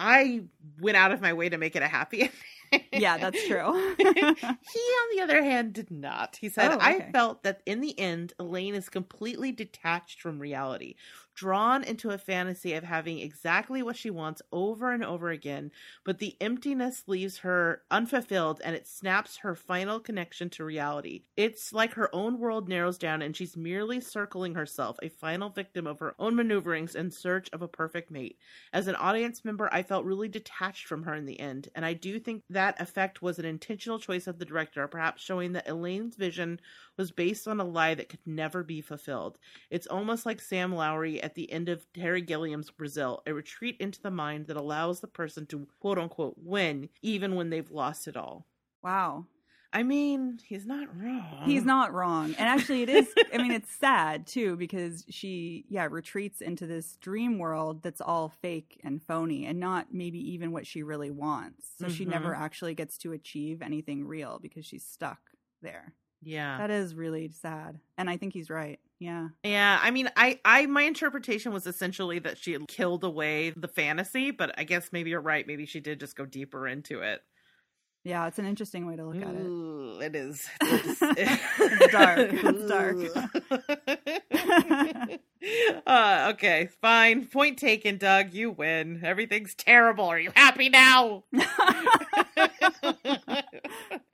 I 0.00 0.44
went 0.80 0.96
out 0.96 1.12
of 1.12 1.20
my 1.20 1.34
way 1.34 1.50
to 1.50 1.58
make 1.58 1.76
it 1.76 1.82
a 1.82 1.88
happy 1.88 2.22
ending. 2.72 2.88
Yeah, 2.92 3.18
that's 3.18 3.46
true. 3.46 3.94
he, 3.98 4.06
on 4.06 5.16
the 5.16 5.20
other 5.22 5.42
hand, 5.42 5.74
did 5.74 5.90
not. 5.90 6.38
He 6.40 6.48
said, 6.48 6.72
Oh, 6.72 6.78
I 6.80 7.10
felt 7.12 7.42
that 7.42 7.60
in 7.66 7.80
the 7.80 7.98
end, 7.98 8.32
Elaine 8.38 8.74
is 8.74 8.88
completely 8.88 9.52
detached 9.52 10.22
from 10.22 10.38
reality, 10.38 10.94
drawn 11.40 11.82
into 11.82 12.10
a 12.10 12.18
fantasy 12.18 12.74
of 12.74 12.84
having 12.84 13.18
exactly 13.18 13.82
what 13.82 13.96
she 13.96 14.10
wants 14.10 14.42
over 14.52 14.92
and 14.92 15.02
over 15.02 15.30
again, 15.30 15.70
but 16.04 16.18
the 16.18 16.36
emptiness 16.38 17.04
leaves 17.06 17.38
her 17.38 17.82
unfulfilled 17.90 18.60
and 18.62 18.76
it 18.76 18.86
snaps 18.86 19.38
her 19.38 19.54
final 19.54 19.98
connection 19.98 20.50
to 20.50 20.62
reality. 20.62 21.24
It's 21.38 21.72
like 21.72 21.94
her 21.94 22.14
own 22.14 22.38
world 22.38 22.68
narrows 22.68 22.98
down 22.98 23.22
and 23.22 23.34
she's 23.34 23.56
merely 23.56 24.02
circling 24.02 24.54
herself, 24.54 24.98
a 25.02 25.08
final 25.08 25.48
victim 25.48 25.86
of 25.86 25.98
her 26.00 26.14
own 26.18 26.36
maneuverings 26.36 26.94
in 26.94 27.10
search 27.10 27.48
of 27.54 27.62
a 27.62 27.68
perfect 27.68 28.10
mate. 28.10 28.36
As 28.74 28.86
an 28.86 28.96
audience 28.96 29.42
member, 29.42 29.72
I 29.72 29.82
felt 29.82 30.04
really 30.04 30.28
detached 30.28 30.86
from 30.86 31.04
her 31.04 31.14
in 31.14 31.24
the 31.24 31.40
end, 31.40 31.70
and 31.74 31.86
I 31.86 31.94
do 31.94 32.20
think 32.20 32.44
that 32.50 32.78
effect 32.78 33.22
was 33.22 33.38
an 33.38 33.46
intentional 33.46 33.98
choice 33.98 34.26
of 34.26 34.38
the 34.38 34.44
director, 34.44 34.86
perhaps 34.88 35.22
showing 35.22 35.52
that 35.52 35.66
Elaine's 35.66 36.16
vision 36.16 36.60
was 37.00 37.10
based 37.10 37.48
on 37.48 37.58
a 37.58 37.64
lie 37.64 37.94
that 37.94 38.08
could 38.08 38.24
never 38.26 38.62
be 38.62 38.80
fulfilled. 38.80 39.38
It's 39.70 39.88
almost 39.88 40.24
like 40.26 40.40
Sam 40.40 40.72
Lowry 40.74 41.20
at 41.20 41.34
the 41.34 41.50
end 41.50 41.68
of 41.68 41.84
Terry 41.92 42.20
Gilliam's 42.22 42.70
Brazil, 42.70 43.22
a 43.26 43.34
retreat 43.34 43.76
into 43.80 44.00
the 44.00 44.10
mind 44.10 44.46
that 44.46 44.56
allows 44.56 45.00
the 45.00 45.08
person 45.08 45.46
to 45.46 45.66
quote 45.80 45.98
unquote 45.98 46.36
win 46.38 46.88
even 47.02 47.34
when 47.34 47.50
they've 47.50 47.70
lost 47.70 48.06
it 48.06 48.16
all. 48.16 48.46
wow. 48.82 49.26
I 49.72 49.84
mean, 49.84 50.40
he's 50.44 50.66
not 50.66 50.88
wrong. 51.00 51.42
He's 51.44 51.64
not 51.64 51.92
wrong. 51.94 52.34
And 52.36 52.48
actually, 52.48 52.82
it 52.82 52.88
is, 52.88 53.06
I 53.32 53.38
mean, 53.38 53.52
it's 53.52 53.72
sad 53.78 54.26
too 54.26 54.56
because 54.56 55.04
she, 55.08 55.64
yeah, 55.68 55.86
retreats 55.88 56.40
into 56.40 56.66
this 56.66 56.96
dream 57.00 57.38
world 57.38 57.80
that's 57.84 58.00
all 58.00 58.30
fake 58.42 58.80
and 58.82 59.00
phony 59.00 59.46
and 59.46 59.60
not 59.60 59.86
maybe 59.92 60.18
even 60.32 60.50
what 60.50 60.66
she 60.66 60.82
really 60.82 61.12
wants. 61.12 61.68
So 61.78 61.88
she 61.88 62.04
never 62.04 62.30
Mhm. 62.34 62.38
actually 62.40 62.74
gets 62.74 62.98
to 62.98 63.12
achieve 63.12 63.62
anything 63.62 64.04
real 64.04 64.40
because 64.42 64.66
she's 64.66 64.84
stuck 64.84 65.20
there. 65.62 65.94
Yeah. 66.22 66.58
That 66.58 66.70
is 66.70 66.94
really 66.94 67.30
sad. 67.30 67.78
And 67.96 68.08
I 68.10 68.16
think 68.16 68.32
he's 68.32 68.50
right. 68.50 68.78
Yeah. 68.98 69.28
Yeah, 69.42 69.78
I 69.82 69.90
mean, 69.90 70.10
I, 70.16 70.38
I, 70.44 70.66
my 70.66 70.82
interpretation 70.82 71.52
was 71.52 71.66
essentially 71.66 72.18
that 72.20 72.36
she 72.36 72.52
had 72.52 72.68
killed 72.68 73.02
away 73.04 73.50
the 73.50 73.68
fantasy, 73.68 74.30
but 74.30 74.52
I 74.58 74.64
guess 74.64 74.90
maybe 74.92 75.10
you're 75.10 75.20
right. 75.22 75.46
Maybe 75.46 75.64
she 75.64 75.80
did 75.80 76.00
just 76.00 76.16
go 76.16 76.26
deeper 76.26 76.68
into 76.68 77.00
it. 77.00 77.22
Yeah. 78.04 78.26
It's 78.26 78.38
an 78.38 78.46
interesting 78.46 78.86
way 78.86 78.96
to 78.96 79.06
look 79.06 79.16
at 79.22 79.34
it. 79.34 79.40
Ooh, 79.40 80.00
it 80.00 80.14
is. 80.14 80.46
It's, 80.62 81.02
It's 81.58 81.92
dark. 81.92 82.30
It's 82.32 82.66
dark. 82.68 82.96
uh, 85.86 86.32
okay, 86.34 86.68
fine. 86.80 87.26
Point 87.26 87.58
taken, 87.58 87.96
Doug. 87.96 88.34
You 88.34 88.50
win. 88.50 89.00
Everything's 89.02 89.54
terrible. 89.54 90.04
Are 90.04 90.18
you 90.18 90.32
happy 90.34 90.68
now? 90.68 91.24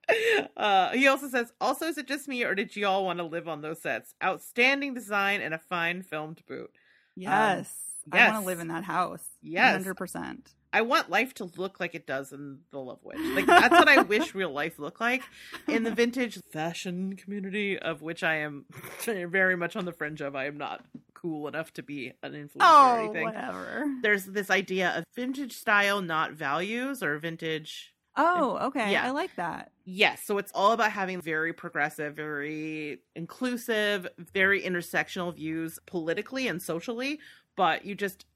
uh, 0.57 0.91
he 0.93 1.07
also 1.09 1.29
says, 1.29 1.53
also, 1.61 1.87
is 1.87 1.99
it 1.99 2.07
just 2.07 2.29
me 2.29 2.45
or 2.45 2.55
did 2.55 2.75
you 2.77 2.87
all 2.87 3.05
want 3.05 3.19
to 3.19 3.25
live 3.25 3.49
on 3.49 3.61
those 3.63 3.81
sets? 3.83 4.15
Outstanding 4.23 4.95
design 4.95 5.41
and 5.41 5.53
a 5.55 5.59
fine 5.59 6.03
film 6.03 6.35
to 6.35 6.43
boot. 6.45 6.71
yes. 7.15 7.83
I 8.13 8.19
yes. 8.19 8.33
want 8.35 8.45
to 8.45 8.47
live 8.47 8.61
in 8.61 8.69
that 8.69 8.85
house. 8.85 9.25
Yes. 9.43 9.83
100%. 9.83 10.39
I 10.73 10.83
want 10.83 11.11
life 11.11 11.35
to 11.35 11.51
look 11.57 11.81
like 11.81 11.97
it 11.97 12.07
does 12.07 12.33
in 12.33 12.59
The 12.71 12.79
Love 12.79 13.01
Witch. 13.03 13.19
Like 13.19 13.47
that's 13.47 13.73
what 13.73 13.89
I 13.89 14.03
wish 14.03 14.33
real 14.33 14.53
life 14.53 14.79
looked 14.79 15.01
like 15.01 15.23
in 15.67 15.83
the 15.83 15.91
vintage 15.93 16.39
fashion 16.53 17.17
community 17.17 17.77
of 17.77 18.03
which 18.03 18.23
I 18.23 18.37
am 18.37 18.67
very 19.05 19.57
much 19.57 19.75
on 19.75 19.87
the 19.87 19.93
fringe 19.93 20.21
of. 20.21 20.37
I 20.37 20.47
am 20.47 20.57
not 20.57 20.85
cool 21.15 21.49
enough 21.49 21.73
to 21.75 21.83
be 21.83 22.13
an 22.23 22.33
influencer 22.35 22.61
or 22.61 22.63
Oh, 22.63 23.05
anything. 23.05 23.25
whatever. 23.25 23.85
There's 24.03 24.27
this 24.27 24.51
idea 24.51 24.93
of 24.99 25.05
vintage 25.17 25.55
style, 25.57 26.01
not 26.01 26.31
values, 26.33 27.03
or 27.03 27.19
vintage. 27.19 27.93
Oh, 28.17 28.59
okay. 28.69 28.93
Yeah. 28.93 29.07
I 29.07 29.11
like 29.11 29.35
that. 29.37 29.73
Yes, 29.85 30.23
so 30.25 30.39
it's 30.39 30.53
all 30.55 30.73
about 30.73 30.91
having 30.93 31.21
very 31.21 31.53
progressive, 31.53 32.15
very 32.15 33.03
inclusive, 33.15 34.09
very 34.33 34.63
intersectional 34.63 35.35
views 35.35 35.79
politically 35.87 36.49
and 36.49 36.61
socially, 36.61 37.21
but 37.57 37.85
you 37.85 37.95
just 37.95 38.27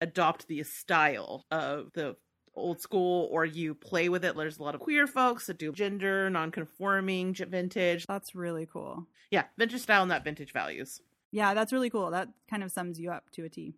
adopt 0.00 0.46
the 0.48 0.62
style 0.62 1.46
of 1.50 1.92
the 1.94 2.16
old 2.54 2.80
school 2.80 3.28
or 3.32 3.44
you 3.44 3.74
play 3.74 4.08
with 4.08 4.24
it. 4.24 4.36
There's 4.36 4.58
a 4.58 4.62
lot 4.62 4.74
of 4.74 4.80
queer 4.80 5.06
folks 5.06 5.46
that 5.46 5.58
do 5.58 5.72
gender, 5.72 6.30
non-conforming, 6.30 7.34
vintage. 7.34 8.06
That's 8.06 8.34
really 8.34 8.66
cool. 8.66 9.06
Yeah, 9.30 9.44
vintage 9.58 9.80
style, 9.80 10.06
not 10.06 10.24
vintage 10.24 10.52
values. 10.52 11.00
Yeah, 11.32 11.54
that's 11.54 11.72
really 11.72 11.90
cool. 11.90 12.10
That 12.10 12.28
kind 12.48 12.62
of 12.62 12.70
sums 12.70 13.00
you 13.00 13.10
up 13.10 13.30
to 13.32 13.44
a 13.44 13.48
T. 13.48 13.74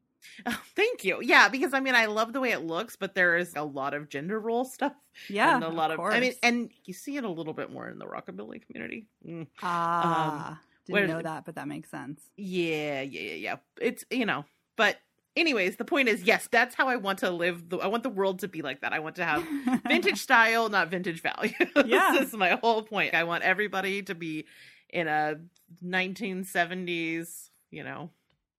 Oh, 0.47 0.61
thank 0.77 1.05
you. 1.05 1.21
Yeah, 1.23 1.49
because 1.49 1.75
I 1.75 1.81
mean, 1.81 1.95
I 1.95 2.07
love 2.07 2.33
the 2.33 2.41
way 2.41 2.53
it 2.53 2.63
looks, 2.63 2.97
but 2.97 3.15
there 3.15 3.37
is 3.37 3.55
a 3.57 3.63
lot 3.63 3.95
of 3.95 4.09
gender 4.09 4.39
role 4.39 4.65
stuff. 4.65 4.93
Yeah, 5.29 5.57
and 5.57 5.65
a 5.65 5.69
lot 5.69 5.91
of, 5.91 5.99
I 5.99 6.21
mean, 6.21 6.35
and 6.45 6.71
you 6.85 6.95
see 6.95 7.17
it 7.17 7.25
a 7.25 7.29
little 7.29 7.53
bit 7.53 7.73
more 7.73 7.89
in 7.89 7.99
the 7.99 8.07
rockabilly 8.07 8.65
community. 8.65 9.09
Mm. 9.27 9.49
ah, 9.61 10.61
where- 10.87 11.03
didn't 11.09 11.17
know 11.17 11.23
that, 11.23 11.45
but 11.45 11.57
that 11.57 11.67
makes 11.67 11.91
sense. 11.91 12.21
Yeah, 12.37 13.01
yeah, 13.01 13.21
yeah, 13.21 13.35
yeah. 13.35 13.57
It's 13.81 14.05
you 14.13 14.27
know, 14.27 14.45
but 14.77 14.97
anyways, 15.35 15.75
the 15.75 15.85
point 15.85 16.09
is, 16.09 16.23
yes, 16.23 16.49
that's 16.53 16.77
how 16.77 16.87
I 16.87 16.97
want 16.97 17.19
to 17.21 17.31
live. 17.33 17.69
The, 17.69 17.79
I 17.79 17.89
want 17.89 18.05
the 18.05 18.11
world 18.11 18.39
to 18.41 18.49
be 18.49 18.63
like 18.63 18.83
that. 18.83 18.93
I 18.93 19.01
want 19.01 19.17
to 19.17 19.25
have 19.25 19.45
vintage 19.89 20.19
style, 20.21 20.69
not 20.69 20.89
vintage 20.89 21.21
value. 21.21 21.53
Yeah. 21.85 22.13
this 22.17 22.29
is 22.29 22.35
my 22.35 22.51
whole 22.51 22.83
point. 22.83 23.15
I 23.15 23.25
want 23.25 23.43
everybody 23.43 24.03
to 24.03 24.15
be 24.15 24.45
in 24.89 25.09
a 25.09 25.37
1970s, 25.85 27.51
you 27.71 27.85
know, 27.85 28.11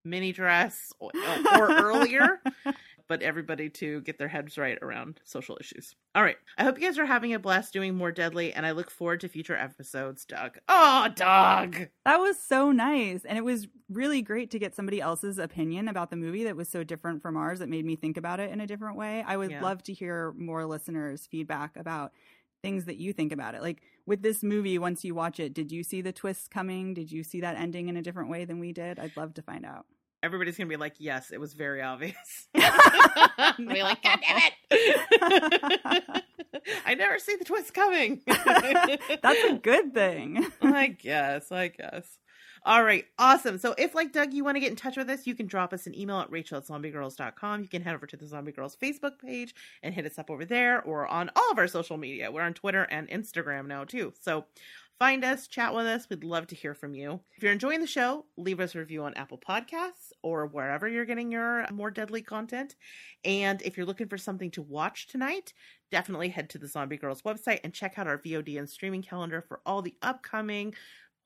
mini 0.10 0.32
dress 0.32 0.91
or, 0.99 1.12
uh, 1.16 1.60
or 1.60 1.72
earlier. 1.72 2.41
But 3.07 3.24
everybody 3.24 3.70
to 3.72 4.01
get 4.01 4.20
their 4.20 4.28
heads 4.28 4.55
right 4.55 4.78
around 4.84 5.20
social 5.24 5.57
issues. 5.60 5.95
All 6.14 6.22
right. 6.22 6.36
I 6.60 6.64
hope 6.64 6.80
you 6.80 6.86
guys 6.86 6.99
are 6.99 7.07
having 7.07 7.34
a 7.34 7.39
blast 7.39 7.74
doing 7.74 7.95
more 7.95 8.12
deadly, 8.12 8.53
and 8.53 8.68
I 8.68 8.72
look 8.72 8.91
forward 8.91 9.22
to 9.22 9.28
future 9.28 9.55
episodes, 9.55 10.26
Doug. 10.26 10.60
Oh, 10.68 11.07
Doug. 11.16 11.88
That 12.05 12.20
was 12.20 12.38
so 12.39 12.72
nice. 12.72 13.26
And 13.26 13.36
it 13.36 13.43
was 13.43 13.68
really 13.89 14.22
great 14.22 14.51
to 14.51 14.60
get 14.60 14.76
somebody 14.76 15.01
else's 15.01 15.39
opinion 15.39 15.88
about 15.88 16.12
the 16.12 16.18
movie 16.18 16.43
that 16.43 16.55
was 16.55 16.70
so 16.70 16.84
different 16.84 17.24
from 17.24 17.36
ours 17.36 17.57
that 17.60 17.70
made 17.70 17.84
me 17.84 17.95
think 17.95 18.16
about 18.16 18.39
it 18.39 18.51
in 18.51 18.62
a 18.62 18.68
different 18.68 18.95
way. 18.95 19.24
I 19.26 19.38
would 19.38 19.49
Yeah. 19.49 19.64
love 19.64 19.82
to 19.84 19.93
hear 19.93 20.32
more 20.38 20.66
listeners' 20.68 21.26
feedback 21.26 21.78
about 21.78 22.14
things 22.62 22.86
that 22.86 22.97
you 22.97 23.12
think 23.12 23.32
about 23.32 23.55
it. 23.55 23.64
Like 23.64 23.82
with 24.05 24.22
this 24.22 24.43
movie, 24.43 24.78
once 24.78 25.03
you 25.03 25.16
watch 25.16 25.39
it, 25.39 25.55
did 25.55 25.72
you 25.72 25.82
see 25.82 26.01
the 26.01 26.12
twists 26.12 26.47
coming? 26.47 26.93
Did 26.93 27.12
you 27.12 27.24
see 27.24 27.41
that 27.41 27.57
ending 27.57 27.89
in 27.89 27.97
a 27.97 28.03
different 28.03 28.30
way 28.30 28.45
than 28.45 28.60
we 28.60 28.72
did? 28.72 28.99
I'd 28.99 29.18
love 29.18 29.34
to 29.36 29.41
find 29.41 29.66
out. 29.66 29.88
Everybody's 30.22 30.57
gonna 30.57 30.70
be 30.70 30.76
like, 30.76 30.95
"Yes, 30.97 31.32
it 31.32 31.39
was 31.39 31.53
very 31.53 31.82
obvious." 31.82 32.47
Be 32.53 32.63
like, 33.84 34.03
"God 34.03 34.20
damn 34.22 34.51
it!" 34.72 36.24
I 36.86 36.95
never 36.95 37.20
see 37.20 37.36
the 37.36 37.45
twist 37.45 37.74
coming. 37.74 38.22
That's 38.26 39.43
a 39.49 39.59
good 39.61 39.93
thing. 39.93 40.45
I 40.61 40.88
guess. 40.88 41.51
I 41.51 41.70
guess. 41.70 42.17
All 42.65 42.84
right, 42.84 43.05
awesome. 43.17 43.57
So 43.57 43.74
if 43.78 43.95
like 43.95 44.11
Doug, 44.11 44.34
you 44.34 44.43
want 44.43 44.57
to 44.57 44.59
get 44.59 44.70
in 44.70 44.76
touch 44.76 44.97
with 44.97 45.09
us, 45.09 45.26
you 45.26 45.34
can 45.34 45.47
drop 45.47 45.74
us 45.74 45.88
an 45.88 45.97
email 45.97 46.20
at 46.20 46.30
rachel 46.30 46.57
at 46.57 46.65
zombiegrrlz.com. 46.65 47.61
You 47.61 47.70
can 47.70 47.82
head 47.82 47.95
over 47.95 48.05
to 48.05 48.17
the 48.17 48.28
Zombie 48.28 48.51
Grrlz 48.51 48.78
Facebook 48.78 49.17
page 49.20 49.55
and 49.82 49.93
hit 49.93 50.05
us 50.05 50.20
up 50.20 50.30
over 50.30 50.43
there 50.43 50.82
or 50.84 51.07
on 51.07 51.30
all 51.36 51.51
of 51.51 51.57
our 51.57 51.67
social 51.67 51.97
media. 51.97 52.32
We're 52.32 52.41
on 52.41 52.53
Twitter 52.53 52.84
and 52.84 53.07
Instagram 53.07 53.67
now 53.67 53.86
too. 53.86 54.13
So 54.20 54.45
find 55.00 55.24
us, 55.24 55.47
chat 55.47 55.74
with 55.74 55.86
us. 55.86 56.08
We'd 56.10 56.26
love 56.26 56.47
to 56.47 56.56
hear 56.56 56.76
from 56.76 56.93
you. 56.93 57.22
If 57.38 57.41
you're 57.41 57.54
enjoying 57.54 57.80
the 57.80 57.88
show, 57.88 58.26
leave 58.38 58.60
us 58.60 58.76
a 58.76 58.80
review 58.80 59.04
on 59.04 59.14
Apple 59.14 59.39
Podcasts 59.39 60.12
or 60.22 60.45
wherever 60.45 60.89
you're 60.89 61.06
getting 61.06 61.32
your 61.32 61.66
more 61.72 61.89
deadly 61.89 62.22
content. 62.22 62.76
And 63.24 63.62
if 63.62 63.78
you're 63.78 63.86
looking 63.86 64.10
for 64.10 64.18
something 64.18 64.52
to 64.52 64.62
watch 64.62 65.08
tonight, 65.08 65.54
definitely 65.89 66.30
head 66.30 66.50
to 66.50 66.58
the 66.58 66.68
Zombie 66.68 66.97
Grrlz 66.97 67.24
website 67.24 67.62
and 67.64 67.74
check 67.74 67.97
out 67.97 68.08
our 68.08 68.18
VOD 68.18 68.60
and 68.60 68.70
streaming 68.70 69.02
calendar 69.02 69.41
for 69.41 69.62
all 69.66 69.82
the 69.82 69.95
upcoming 70.02 70.76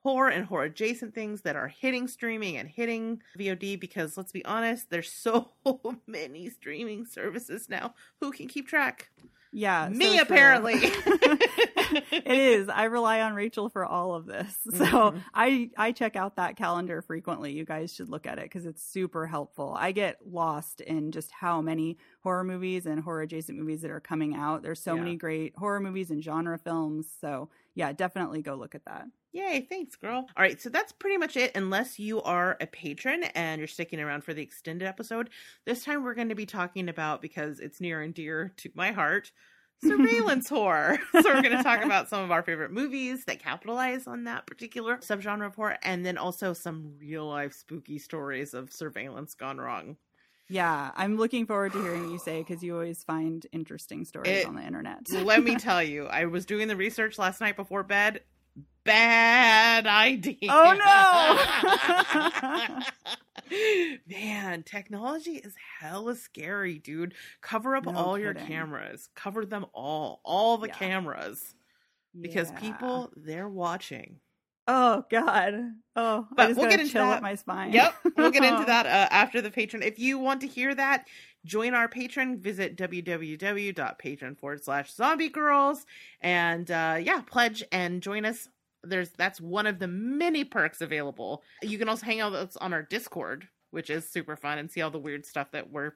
horror 0.03 0.29
and 0.29 0.45
horror 0.45 0.65
adjacent 0.65 1.15
things 1.15 1.41
that 1.41 1.55
are 1.55 1.69
hitting 1.69 2.07
streaming 2.07 2.57
and 2.57 2.69
hitting 2.69 3.21
VOD 3.39 3.79
because 3.79 4.17
let's 4.17 4.31
be 4.31 4.45
honest, 4.45 4.91
there's 4.91 5.11
so 5.11 5.49
many 6.05 6.49
streaming 6.49 7.05
services 7.05 7.69
now. 7.69 7.95
Who 8.21 8.31
can 8.31 8.47
keep 8.47 8.67
track? 8.67 9.09
Yeah. 9.51 9.89
Me, 9.89 10.17
so 10.17 10.23
apparently. 10.23 10.75
it 12.11 12.27
is. 12.27 12.69
I 12.69 12.85
rely 12.85 13.21
on 13.21 13.33
Rachel 13.33 13.69
for 13.69 13.85
all 13.85 14.13
of 14.15 14.25
this. 14.25 14.55
So 14.73 14.85
Mhm. 14.85 15.21
I 15.33 15.69
I 15.77 15.91
check 15.91 16.15
out 16.15 16.35
that 16.37 16.55
calendar 16.55 17.01
frequently. 17.01 17.51
You 17.53 17.65
guys 17.65 17.93
should 17.93 18.09
look 18.09 18.25
at 18.27 18.37
it 18.39 18.45
because 18.45 18.65
it's 18.65 18.83
super 18.83 19.27
helpful. 19.27 19.75
I 19.77 19.91
get 19.91 20.17
lost 20.25 20.81
in 20.81 21.11
just 21.11 21.31
how 21.31 21.61
many 21.61 21.97
horror 22.21 22.43
movies 22.43 22.85
and 22.85 23.01
horror 23.01 23.21
adjacent 23.21 23.57
movies 23.57 23.81
that 23.81 23.91
are 23.91 23.99
coming 23.99 24.35
out. 24.35 24.63
There's 24.63 24.81
so 24.81 24.95
Yeah. 24.95 25.01
many 25.01 25.15
great 25.15 25.55
horror 25.57 25.79
movies 25.79 26.11
and 26.11 26.23
genre 26.23 26.57
films. 26.57 27.11
So 27.21 27.49
yeah, 27.75 27.91
definitely 27.93 28.41
go 28.41 28.55
look 28.55 28.75
at 28.75 28.85
that. 28.85 29.07
Yay, 29.35 29.61
thanks, 29.67 29.95
girl. 29.95 30.27
All 30.37 30.43
right, 30.43 30.61
so 30.61 30.69
that's 30.69 30.91
pretty 30.91 31.17
much 31.17 31.35
it. 31.35 31.57
Unless 31.57 31.97
you 31.97 32.21
are 32.21 32.55
a 32.61 32.67
patron 32.67 33.23
and 33.33 33.57
you're 33.57 33.67
sticking 33.67 33.99
around 33.99 34.23
for 34.23 34.31
the 34.31 34.43
extended 34.43 34.87
episode, 34.87 35.31
this 35.65 35.83
time 35.83 36.03
we're 36.03 36.13
going 36.13 36.29
to 36.29 36.35
be 36.35 36.45
talking 36.45 36.87
about, 36.87 37.19
because 37.19 37.59
it's 37.59 37.81
near 37.81 37.99
and 38.03 38.13
dear 38.13 38.53
to 38.57 38.69
my 38.75 38.91
heart, 38.91 39.31
surveillance 39.83 40.49
horror. 40.49 40.99
So 41.13 41.33
we're 41.33 41.41
going 41.41 41.57
to 41.57 41.63
talk 41.63 41.83
about 41.85 42.09
some 42.09 42.23
of 42.23 42.31
our 42.31 42.41
favorite 42.41 42.71
movies 42.71 43.25
that 43.25 43.39
capitalize 43.39 44.07
on 44.07 44.23
that 44.25 44.45
particular 44.45 44.97
subgenre 44.97 45.45
of 45.45 45.55
horror, 45.55 45.77
and 45.83 46.05
then 46.05 46.17
also 46.17 46.53
some 46.53 46.95
real 46.99 47.27
life 47.27 47.53
spooky 47.53 47.99
stories 47.99 48.53
of 48.53 48.71
surveillance 48.71 49.35
gone 49.35 49.57
wrong. 49.59 49.97
Yeah, 50.49 50.91
I'm 50.95 51.17
looking 51.17 51.45
forward 51.45 51.71
to 51.73 51.81
hearing 51.81 52.03
what 52.03 52.11
you 52.11 52.19
say 52.19 52.39
because 52.39 52.61
you 52.61 52.73
always 52.73 53.03
find 53.03 53.45
interesting 53.51 54.05
stories 54.05 54.39
It- 54.39 54.47
on 54.47 54.55
the 54.55 54.63
internet. 54.63 55.09
Let 55.11 55.43
me 55.43 55.55
tell 55.55 55.81
you, 55.81 56.05
I 56.07 56.25
was 56.25 56.45
doing 56.45 56.67
the 56.67 56.75
research 56.75 57.17
last 57.17 57.39
night 57.41 57.55
before 57.55 57.83
bed. 57.83 58.21
Bad 58.83 59.87
oh, 59.87 59.89
idea. 59.89 60.35
Oh, 60.49 60.73
Man, 64.07 64.63
technology 64.63 65.35
is 65.37 65.53
hella 65.79 66.15
scary, 66.15 66.79
dude. 66.79 67.13
Cover 67.41 67.75
up 67.75 67.85
No 67.85 67.95
all 67.95 68.17
your 68.19 68.33
cameras. 68.33 69.09
Cover 69.15 69.45
them 69.45 69.65
all. 69.73 70.21
All 70.23 70.57
the 70.57 70.67
Yeah. 70.67 70.75
cameras. 70.75 71.55
Because 72.19 72.51
Yeah. 72.51 72.59
people, 72.59 73.11
they're 73.15 73.49
watching. 73.49 74.19
Oh 74.67 75.03
God. 75.11 75.73
Oh, 75.95 76.27
But 76.37 76.55
we'll 76.55 76.69
get 76.69 76.79
into 76.79 76.93
that. 76.93 77.21
my 77.21 77.35
spine. 77.35 77.73
Yep. 77.73 77.95
We'll 78.15 78.31
get 78.31 78.43
into 78.45 78.63
that 78.67 78.85
uh, 78.85 79.07
after 79.11 79.41
the 79.41 79.51
patron. 79.51 79.83
If 79.83 79.99
you 79.99 80.17
want 80.19 80.39
to 80.41 80.47
hear 80.47 80.73
that, 80.75 81.07
join 81.43 81.73
our 81.73 81.89
Patreon. 81.89 82.39
Visit 82.39 82.77
www.patreon 82.77 84.37
forward 84.39 84.63
slash 84.63 84.93
zombie 84.93 85.29
grrlz. 85.29 85.85
And 86.21 86.71
uh, 86.71 86.97
yeah, 87.01 87.21
pledge 87.25 87.63
and 87.73 88.01
join 88.01 88.23
us. 88.25 88.47
There's 88.83 89.09
that's 89.11 89.39
one 89.39 89.65
of 89.67 89.79
the 89.79 89.87
many 89.87 90.43
perks 90.43 90.81
available. 90.81 91.43
You 91.61 91.77
can 91.77 91.89
also 91.89 92.05
hang 92.05 92.19
out 92.19 92.31
with 92.31 92.41
us 92.41 92.57
on 92.57 92.73
our 92.73 92.83
Discord, 92.83 93.47
which 93.71 93.89
is 93.89 94.09
super 94.09 94.35
fun, 94.35 94.57
and 94.57 94.71
see 94.71 94.81
all 94.81 94.91
the 94.91 94.99
weird 94.99 95.25
stuff 95.25 95.51
that 95.51 95.71
we're 95.71 95.93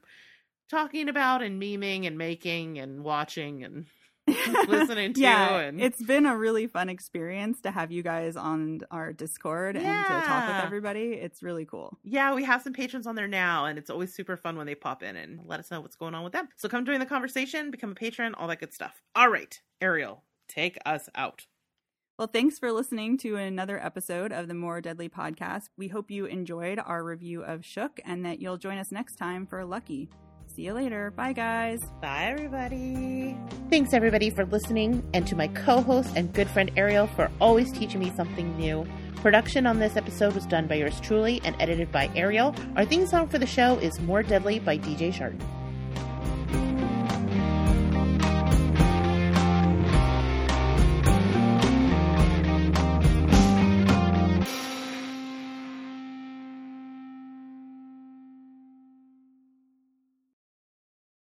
talking 0.69 1.09
about 1.09 1.41
and 1.41 1.61
memeing 1.61 2.05
and 2.07 2.17
making 2.17 2.77
and 2.79 3.03
watching 3.03 3.63
and 3.63 3.85
listening 4.67 5.13
to. 5.13 5.21
yeah, 5.21 5.59
and 5.59 5.79
it's 5.79 6.01
been 6.01 6.25
a 6.25 6.35
really 6.35 6.67
fun 6.67 6.89
experience 6.89 7.61
to 7.61 7.71
have 7.71 7.91
you 7.91 8.03
guys 8.03 8.35
on 8.35 8.81
our 8.91 9.13
Discord 9.13 9.77
and 9.77 9.85
to 9.85 10.27
talk 10.27 10.47
with 10.47 10.65
everybody. 10.65 11.13
It's 11.13 11.41
really 11.41 11.65
cool. 11.65 11.97
Yeah, 12.03 12.35
we 12.35 12.43
have 12.43 12.61
some 12.61 12.73
patrons 12.73 13.07
on 13.07 13.15
there 13.15 13.27
now, 13.27 13.65
and 13.65 13.79
it's 13.79 13.89
always 13.89 14.13
super 14.13 14.35
fun 14.35 14.57
when 14.57 14.65
they 14.67 14.75
pop 14.75 15.01
in 15.01 15.15
and 15.15 15.39
let 15.45 15.59
us 15.61 15.71
know 15.71 15.79
what's 15.79 15.95
going 15.95 16.13
on 16.13 16.25
with 16.25 16.33
them. 16.33 16.49
So 16.57 16.67
come 16.67 16.85
join 16.85 16.99
the 16.99 17.05
conversation, 17.05 17.71
become 17.71 17.91
a 17.91 17.95
patron, 17.95 18.35
all 18.35 18.47
that 18.49 18.59
good 18.59 18.73
stuff. 18.73 19.01
All 19.15 19.29
right, 19.29 19.57
Ariel, 19.79 20.23
take 20.49 20.77
us 20.85 21.07
out. 21.15 21.45
Well, 22.17 22.27
thanks 22.27 22.57
for 22.57 22.71
listening 22.71 23.19
to 23.19 23.35
another 23.35 23.77
episode 23.77 24.31
of 24.31 24.47
the 24.47 24.55
More 24.55 24.81
Deadly 24.81 25.07
podcast. 25.07 25.69
We 25.77 25.87
hope 25.87 26.09
you 26.09 26.25
enjoyed 26.25 26.79
our 26.83 27.03
review 27.03 27.43
of 27.43 27.63
Shook 27.63 27.99
and 28.05 28.25
that 28.25 28.41
you'll 28.41 28.57
join 28.57 28.79
us 28.79 28.91
next 28.91 29.17
time 29.17 29.45
for 29.45 29.63
Lucky. 29.63 30.09
See 30.47 30.63
you 30.63 30.73
later. 30.73 31.11
Bye, 31.11 31.33
guys. 31.33 31.79
Bye, 32.01 32.23
everybody. 32.31 33.37
Thanks, 33.69 33.93
everybody, 33.93 34.31
for 34.31 34.45
listening, 34.47 35.07
and 35.13 35.27
to 35.27 35.35
my 35.35 35.47
co 35.49 35.79
host 35.79 36.11
and 36.15 36.33
good 36.33 36.49
friend 36.49 36.71
Ariel 36.75 37.05
for 37.05 37.29
always 37.39 37.71
teaching 37.71 37.99
me 37.99 38.11
something 38.15 38.57
new. 38.57 38.83
Production 39.17 39.67
on 39.67 39.77
this 39.77 39.95
episode 39.95 40.33
was 40.33 40.47
done 40.47 40.65
by 40.65 40.73
yours 40.73 40.99
truly 40.99 41.39
and 41.43 41.55
edited 41.59 41.91
by 41.91 42.09
Ariel. 42.15 42.55
Our 42.77 42.85
theme 42.85 43.05
song 43.05 43.27
for 43.27 43.37
the 43.37 43.45
show 43.45 43.77
is 43.77 43.99
More 43.99 44.23
Deadly 44.23 44.57
by 44.57 44.79
Deejay 44.79 45.13
Scharton. 45.13 45.39